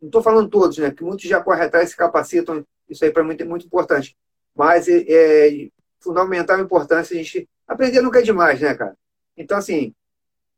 Não 0.00 0.08
estou 0.08 0.22
falando 0.22 0.48
todos, 0.48 0.78
né? 0.78 0.90
Que 0.90 1.04
muitos 1.04 1.28
já 1.28 1.40
correm 1.40 1.64
atrás, 1.64 1.90
se 1.90 1.96
capacitam, 1.96 2.66
isso 2.88 3.04
aí 3.04 3.12
para 3.12 3.22
mim 3.22 3.36
é 3.38 3.44
muito 3.44 3.66
importante. 3.66 4.16
Mas 4.54 4.88
é, 4.88 5.04
é 5.08 5.68
fundamental 6.00 6.56
a 6.56 6.60
importância 6.60 7.14
a 7.14 7.22
gente 7.22 7.48
aprender 7.66 8.00
nunca 8.00 8.18
é 8.18 8.22
demais, 8.22 8.60
né, 8.60 8.74
cara? 8.74 8.96
Então, 9.36 9.56
assim, 9.58 9.94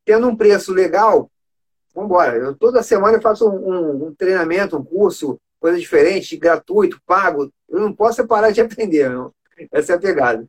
tendo 0.05 0.27
um 0.27 0.35
preço 0.35 0.71
legal, 0.71 1.29
vamos 1.93 2.09
embora. 2.09 2.37
Eu, 2.37 2.55
toda 2.55 2.83
semana 2.83 3.17
eu 3.17 3.21
faço 3.21 3.49
um, 3.49 3.73
um, 3.73 4.07
um, 4.07 4.15
treinamento, 4.15 4.77
um 4.77 4.83
curso, 4.83 5.39
coisa 5.59 5.79
diferente, 5.79 6.37
gratuito, 6.37 7.01
pago. 7.05 7.51
Eu 7.67 7.79
não 7.81 7.91
posso 7.91 8.25
parar 8.27 8.51
de 8.51 8.61
aprender, 8.61 9.09
não. 9.09 9.33
Essa 9.71 9.93
é 9.93 9.95
a 9.95 9.99
pegada. 9.99 10.45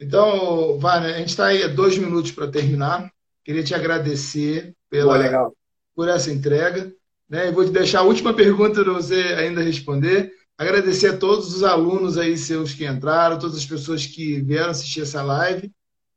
Então, 0.00 0.78
Vânia, 0.78 1.14
a 1.14 1.18
gente 1.18 1.30
está 1.30 1.46
aí 1.46 1.66
dois 1.68 1.96
minutos 1.96 2.32
para 2.32 2.50
terminar. 2.50 3.10
Queria 3.44 3.64
te 3.64 3.74
agradecer 3.74 4.74
pela, 4.90 5.50
por 5.94 6.08
essa 6.08 6.30
entrega. 6.30 6.92
Né? 7.28 7.48
E 7.48 7.52
vou 7.52 7.64
te 7.64 7.70
deixar 7.70 8.00
a 8.00 8.04
última 8.04 8.34
pergunta 8.34 8.82
para 8.82 8.92
você 8.92 9.34
ainda 9.36 9.60
responder. 9.60 10.32
Agradecer 10.56 11.08
a 11.08 11.16
todos 11.16 11.54
os 11.54 11.62
alunos 11.62 12.16
aí 12.16 12.36
seus 12.36 12.72
que 12.72 12.86
entraram, 12.86 13.38
todas 13.38 13.56
as 13.56 13.66
pessoas 13.66 14.06
que 14.06 14.40
vieram 14.40 14.70
assistir 14.70 15.02
essa 15.02 15.22
live. 15.22 15.70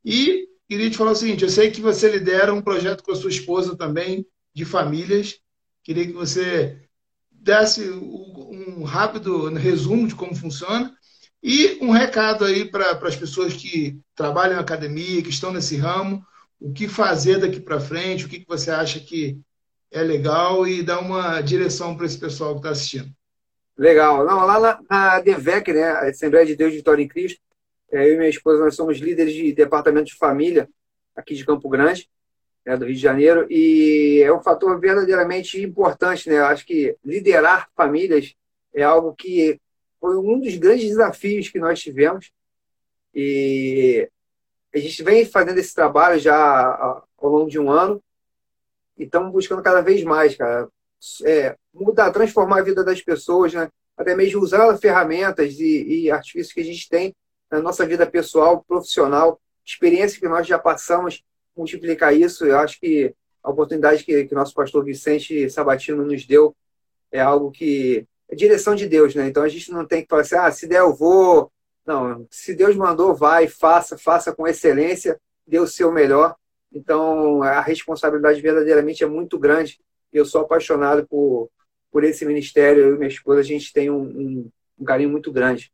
E 0.04 0.48
queria 0.72 0.90
te 0.90 0.98
falar 0.98 1.12
o 1.12 1.16
seguinte: 1.16 1.44
eu 1.44 1.50
sei 1.50 1.70
que 1.70 1.82
você 1.82 2.10
lidera 2.10 2.54
um 2.54 2.62
projeto 2.62 3.04
com 3.04 3.12
a 3.12 3.16
sua 3.16 3.30
esposa 3.30 3.76
também, 3.76 4.26
de 4.54 4.64
famílias. 4.64 5.38
Queria 5.84 6.06
que 6.06 6.14
você 6.14 6.78
desse 7.30 7.90
um 7.90 8.84
rápido 8.84 9.50
resumo 9.50 10.08
de 10.08 10.16
como 10.16 10.34
funciona 10.34 10.96
e 11.44 11.78
um 11.82 11.90
recado 11.90 12.46
aí 12.46 12.64
para 12.64 12.92
as 12.92 13.16
pessoas 13.18 13.54
que 13.54 14.00
trabalham 14.16 14.56
na 14.56 14.62
academia, 14.62 15.22
que 15.22 15.30
estão 15.30 15.52
nesse 15.52 15.76
ramo, 15.76 16.24
o 16.58 16.72
que 16.72 16.88
fazer 16.88 17.40
daqui 17.40 17.60
para 17.60 17.82
frente, 17.82 18.26
o 18.26 18.30
que, 18.30 18.40
que 18.40 18.48
você 18.48 18.72
acha 18.72 19.00
que 19.00 19.38
é 19.92 20.02
legal 20.02 20.66
e 20.66 20.82
dar 20.84 21.00
uma 21.00 21.42
direção 21.42 21.98
para 21.98 22.06
esse 22.06 22.18
pessoal 22.18 22.54
que 22.54 22.60
está 22.60 22.70
assistindo. 22.70 23.12
Legal. 23.78 24.26
Não, 24.26 24.46
lá 24.46 24.60
na, 24.60 24.80
na 24.90 25.20
DEVEC, 25.20 25.74
né, 25.74 25.90
Assembleia 26.10 26.46
de 26.46 26.56
Deus 26.56 26.72
de 26.72 26.78
Vitória 26.78 27.04
em 27.04 27.08
Cristo, 27.08 27.42
eu 27.92 28.14
e 28.14 28.18
minha 28.18 28.30
esposa, 28.30 28.64
nós 28.64 28.76
somos 28.76 28.98
líderes 28.98 29.34
de 29.34 29.52
departamento 29.54 30.06
de 30.08 30.16
família 30.16 30.70
aqui 31.16 31.36
de 31.36 31.46
Campo 31.46 31.68
Grande, 31.70 32.10
né, 32.66 32.78
do 32.78 32.86
Rio 32.86 32.96
de 32.96 33.02
Janeiro, 33.02 33.48
e 33.50 34.22
é 34.24 34.32
um 34.32 34.42
fator 34.42 34.80
verdadeiramente 34.80 35.62
importante, 35.62 36.30
né? 36.30 36.38
Eu 36.38 36.46
acho 36.46 36.66
que 36.66 36.96
liderar 37.04 37.70
famílias 37.76 38.34
é 38.74 38.84
algo 38.84 39.14
que 39.16 39.60
foi 40.00 40.16
um 40.18 40.40
dos 40.40 40.56
grandes 40.56 40.88
desafios 40.88 41.50
que 41.50 41.60
nós 41.60 41.82
tivemos, 41.82 42.32
e 43.14 44.10
a 44.74 44.78
gente 44.78 45.04
vem 45.04 45.26
fazendo 45.26 45.58
esse 45.58 45.76
trabalho 45.76 46.18
já 46.20 47.04
ao 47.18 47.30
longo 47.30 47.50
de 47.50 47.60
um 47.60 47.70
ano, 47.70 48.02
e 48.98 49.04
estamos 49.04 49.32
buscando 49.32 49.62
cada 49.62 49.82
vez 49.82 50.04
mais, 50.04 50.36
cara, 50.36 50.70
é, 51.26 51.56
mudar, 51.74 52.12
transformar 52.12 52.60
a 52.60 52.64
vida 52.64 52.84
das 52.84 53.02
pessoas, 53.02 53.54
né? 53.54 53.70
até 53.98 54.16
mesmo 54.16 54.42
usar 54.42 54.78
ferramentas 54.78 55.60
e, 55.60 56.06
e 56.06 56.12
artifícios 56.12 56.54
que 56.54 56.62
a 56.62 56.66
gente 56.66 56.88
tem 56.88 57.14
na 57.52 57.62
nossa 57.62 57.86
vida 57.86 58.08
pessoal, 58.08 58.64
profissional, 58.64 59.40
experiência 59.66 60.20
que 60.20 60.28
nós 60.28 60.48
já 60.48 60.58
passamos, 60.58 61.24
multiplicar 61.56 62.16
isso. 62.16 62.46
Eu 62.46 62.58
acho 62.58 62.80
que 62.80 63.14
a 63.44 63.52
oportunidade 63.52 64.04
que, 64.04 64.26
que 64.26 64.34
nosso 64.34 64.54
pastor 64.54 64.84
Vicente 64.86 65.50
Sabatino 65.50 66.06
nos 66.06 66.26
deu 66.26 66.56
é 67.12 67.20
algo 67.20 67.52
que 67.52 68.08
é 68.30 68.36
direção 68.36 68.74
de 68.74 68.88
Deus, 68.88 69.14
né? 69.14 69.28
Então 69.28 69.44
a 69.44 69.50
gente 69.50 69.70
não 69.72 69.86
tem 69.86 70.02
que 70.02 70.08
falar 70.08 70.22
assim, 70.22 70.36
ah, 70.36 70.52
se 70.52 70.66
der 70.66 70.80
eu 70.80 70.96
vou. 70.96 71.52
Não, 71.86 72.26
se 72.30 72.54
Deus 72.54 72.76
mandou, 72.76 73.14
vai, 73.14 73.48
faça, 73.48 73.98
faça 73.98 74.34
com 74.34 74.48
excelência, 74.48 75.20
dê 75.46 75.60
o 75.60 75.68
seu 75.68 75.92
melhor. 75.92 76.36
Então, 76.72 77.44
a 77.44 77.60
responsabilidade 77.60 78.40
verdadeiramente 78.40 79.04
é 79.04 79.08
muito 79.08 79.38
grande. 79.38 79.82
Eu 80.14 80.24
sou 80.24 80.42
apaixonado 80.42 81.06
por, 81.08 81.50
por 81.92 82.04
esse 82.04 82.24
ministério. 82.24 82.84
Eu 82.84 82.96
e 82.96 82.98
minha 82.98 83.10
esposa, 83.10 83.42
a 83.42 83.44
gente 83.44 83.74
tem 83.74 83.90
um, 83.90 84.02
um, 84.02 84.52
um 84.80 84.86
carinho 84.86 85.10
muito 85.10 85.32
grande. 85.32 85.72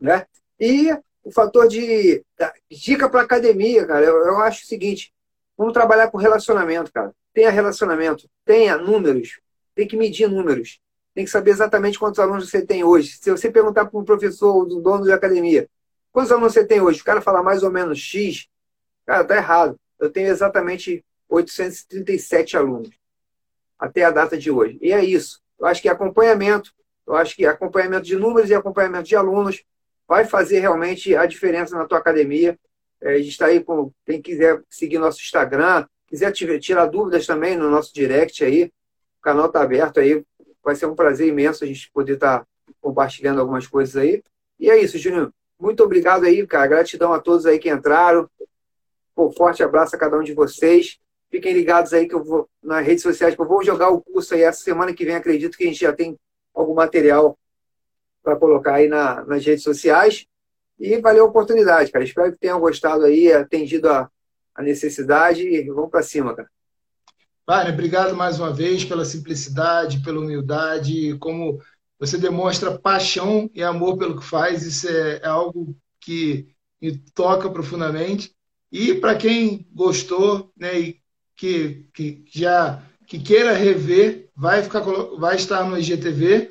Né? 0.00 0.26
E 0.58 0.92
o 1.22 1.30
fator 1.30 1.68
de 1.68 2.24
dica 2.70 3.08
para 3.08 3.22
academia, 3.22 3.86
cara, 3.86 4.04
eu, 4.04 4.16
eu 4.26 4.38
acho 4.38 4.64
o 4.64 4.66
seguinte: 4.66 5.12
vamos 5.56 5.72
trabalhar 5.72 6.10
com 6.10 6.18
relacionamento, 6.18 6.92
cara. 6.92 7.14
Tenha 7.32 7.50
relacionamento, 7.50 8.28
tenha 8.44 8.76
números, 8.76 9.40
tem 9.74 9.86
que 9.86 9.96
medir 9.96 10.28
números, 10.28 10.80
tem 11.14 11.24
que 11.24 11.30
saber 11.30 11.50
exatamente 11.50 11.98
quantos 11.98 12.18
alunos 12.18 12.50
você 12.50 12.64
tem 12.64 12.82
hoje. 12.82 13.18
Se 13.20 13.30
você 13.30 13.50
perguntar 13.50 13.86
para 13.86 13.98
um 13.98 14.04
professor 14.04 14.54
ou 14.54 14.66
do 14.66 14.80
dono 14.80 15.04
de 15.04 15.12
academia, 15.12 15.68
quantos 16.10 16.32
alunos 16.32 16.52
você 16.52 16.64
tem 16.64 16.80
hoje? 16.80 17.00
O 17.00 17.04
cara 17.04 17.20
falar 17.20 17.42
mais 17.42 17.62
ou 17.62 17.70
menos 17.70 17.98
X, 17.98 18.48
cara, 19.06 19.24
tá 19.24 19.36
errado. 19.36 19.78
Eu 20.00 20.10
tenho 20.10 20.28
exatamente 20.28 21.04
837 21.28 22.56
alunos 22.56 22.90
até 23.78 24.04
a 24.04 24.10
data 24.10 24.36
de 24.36 24.50
hoje. 24.50 24.78
E 24.80 24.92
é 24.92 25.04
isso. 25.04 25.40
Eu 25.58 25.66
acho 25.66 25.82
que 25.82 25.88
acompanhamento, 25.88 26.72
eu 27.06 27.14
acho 27.14 27.36
que 27.36 27.46
acompanhamento 27.46 28.04
de 28.04 28.16
números 28.16 28.50
e 28.50 28.54
acompanhamento 28.54 29.08
de 29.08 29.16
alunos 29.16 29.62
vai 30.08 30.24
fazer 30.24 30.60
realmente 30.60 31.14
a 31.14 31.26
diferença 31.26 31.76
na 31.76 31.84
tua 31.84 31.98
academia. 31.98 32.58
É, 33.00 33.14
a 33.14 33.18
gente 33.18 33.28
está 33.28 33.46
aí 33.46 33.62
com 33.62 33.92
quem 34.06 34.20
quiser 34.22 34.60
seguir 34.70 34.98
nosso 34.98 35.20
Instagram, 35.20 35.86
quiser 36.06 36.32
tirar 36.32 36.86
dúvidas 36.86 37.26
também 37.26 37.56
no 37.56 37.70
nosso 37.70 37.92
direct 37.92 38.42
aí, 38.42 38.64
o 38.64 39.22
canal 39.22 39.46
está 39.46 39.62
aberto 39.62 40.00
aí. 40.00 40.24
Vai 40.64 40.74
ser 40.74 40.86
um 40.86 40.94
prazer 40.94 41.28
imenso 41.28 41.62
a 41.62 41.66
gente 41.66 41.90
poder 41.92 42.14
estar 42.14 42.40
tá 42.40 42.46
compartilhando 42.80 43.40
algumas 43.40 43.66
coisas 43.66 43.96
aí. 43.96 44.22
E 44.58 44.70
é 44.70 44.82
isso, 44.82 44.98
Júnior. 44.98 45.32
Muito 45.60 45.82
obrigado 45.84 46.24
aí, 46.24 46.44
cara. 46.46 46.66
Gratidão 46.66 47.12
a 47.12 47.20
todos 47.20 47.44
aí 47.46 47.58
que 47.58 47.70
entraram. 47.70 48.28
Pô, 49.14 49.30
forte 49.30 49.62
abraço 49.62 49.94
a 49.94 49.98
cada 49.98 50.18
um 50.18 50.22
de 50.22 50.32
vocês. 50.32 50.98
Fiquem 51.30 51.52
ligados 51.52 51.92
aí 51.92 52.08
que 52.08 52.14
eu 52.14 52.24
vou 52.24 52.48
nas 52.62 52.84
redes 52.86 53.02
sociais, 53.02 53.34
que 53.34 53.40
eu 53.40 53.46
vou 53.46 53.62
jogar 53.62 53.90
o 53.90 54.00
curso 54.00 54.34
aí 54.34 54.42
essa 54.42 54.62
semana 54.62 54.94
que 54.94 55.04
vem. 55.04 55.14
Acredito 55.14 55.56
que 55.56 55.64
a 55.64 55.66
gente 55.66 55.80
já 55.80 55.92
tem 55.92 56.18
algum 56.54 56.74
material 56.74 57.38
para 58.28 58.36
colocar 58.36 58.74
aí 58.74 58.88
na, 58.88 59.24
nas 59.24 59.44
redes 59.44 59.62
sociais. 59.62 60.26
E 60.78 61.00
valeu 61.00 61.24
a 61.24 61.28
oportunidade, 61.28 61.90
cara. 61.90 62.04
Espero 62.04 62.30
que 62.30 62.38
tenham 62.38 62.60
gostado 62.60 63.04
aí, 63.04 63.32
atendido 63.32 63.88
a, 63.88 64.10
a 64.54 64.62
necessidade 64.62 65.42
e 65.42 65.64
vamos 65.70 65.90
para 65.90 66.02
cima, 66.02 66.34
cara. 66.34 66.48
Wagner, 67.46 67.72
obrigado 67.72 68.14
mais 68.14 68.38
uma 68.38 68.52
vez 68.52 68.84
pela 68.84 69.06
simplicidade, 69.06 70.02
pela 70.02 70.20
humildade, 70.20 71.16
como 71.18 71.58
você 71.98 72.18
demonstra 72.18 72.78
paixão 72.78 73.50
e 73.54 73.62
amor 73.62 73.96
pelo 73.96 74.18
que 74.18 74.24
faz. 74.24 74.62
Isso 74.62 74.86
é, 74.86 75.20
é 75.22 75.26
algo 75.26 75.74
que 75.98 76.48
me 76.80 76.98
toca 77.14 77.48
profundamente. 77.48 78.34
E 78.70 78.94
para 78.94 79.16
quem 79.16 79.66
gostou, 79.72 80.52
né, 80.54 80.78
e 80.78 81.00
que, 81.34 81.86
que 81.94 82.22
já 82.30 82.82
que 83.06 83.18
queira 83.18 83.54
rever, 83.54 84.28
vai 84.36 84.62
ficar 84.62 84.82
vai 85.18 85.36
estar 85.36 85.64
no 85.64 85.78
IGTV 85.78 86.50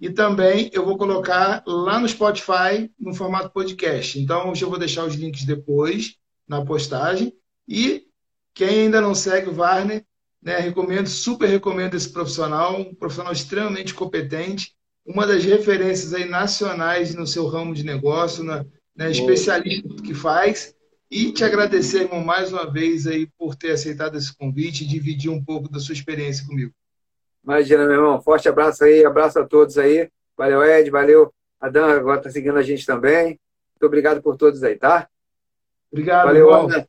e 0.00 0.10
também 0.10 0.70
eu 0.72 0.84
vou 0.84 0.96
colocar 0.96 1.62
lá 1.66 1.98
no 1.98 2.08
Spotify 2.08 2.90
no 2.98 3.12
formato 3.12 3.50
podcast. 3.50 4.18
Então, 4.18 4.52
eu 4.60 4.68
vou 4.68 4.78
deixar 4.78 5.04
os 5.04 5.14
links 5.14 5.44
depois 5.44 6.16
na 6.46 6.64
postagem. 6.64 7.32
E 7.66 8.06
quem 8.54 8.68
ainda 8.68 9.00
não 9.00 9.14
segue 9.14 9.50
o 9.50 9.56
Warner, 9.56 10.04
né, 10.40 10.58
recomendo, 10.58 11.08
super 11.08 11.48
recomendo 11.48 11.94
esse 11.94 12.10
profissional, 12.10 12.80
um 12.80 12.94
profissional 12.94 13.32
extremamente 13.32 13.92
competente, 13.92 14.72
uma 15.04 15.26
das 15.26 15.44
referências 15.44 16.14
aí 16.14 16.26
nacionais 16.26 17.14
no 17.14 17.26
seu 17.26 17.46
ramo 17.46 17.74
de 17.74 17.82
negócio, 17.82 18.44
na, 18.44 18.64
né, 18.94 19.10
especialista 19.10 19.88
do 19.88 20.02
que 20.02 20.14
faz. 20.14 20.74
E 21.10 21.32
te 21.32 21.42
agradecer, 21.42 22.02
irmão, 22.02 22.22
mais 22.22 22.52
uma 22.52 22.70
vez 22.70 23.06
aí 23.06 23.26
por 23.38 23.56
ter 23.56 23.72
aceitado 23.72 24.16
esse 24.16 24.36
convite 24.36 24.84
e 24.84 24.86
dividir 24.86 25.30
um 25.30 25.42
pouco 25.42 25.68
da 25.68 25.80
sua 25.80 25.94
experiência 25.94 26.46
comigo. 26.46 26.72
Imagina, 27.48 27.86
meu 27.86 27.94
irmão. 27.94 28.20
Forte 28.20 28.46
abraço 28.46 28.84
aí, 28.84 29.02
abraço 29.06 29.38
a 29.38 29.46
todos 29.46 29.78
aí. 29.78 30.10
Valeu, 30.36 30.62
Ed, 30.62 30.90
valeu. 30.90 31.32
A 31.58 31.70
Dan 31.70 31.86
agora 31.86 32.18
está 32.18 32.30
seguindo 32.30 32.58
a 32.58 32.62
gente 32.62 32.84
também. 32.84 33.40
Muito 33.72 33.86
obrigado 33.86 34.20
por 34.20 34.36
todos 34.36 34.62
aí, 34.62 34.76
tá? 34.76 35.08
Obrigado, 35.90 36.26
valeu, 36.26 36.46
irmão. 36.46 36.86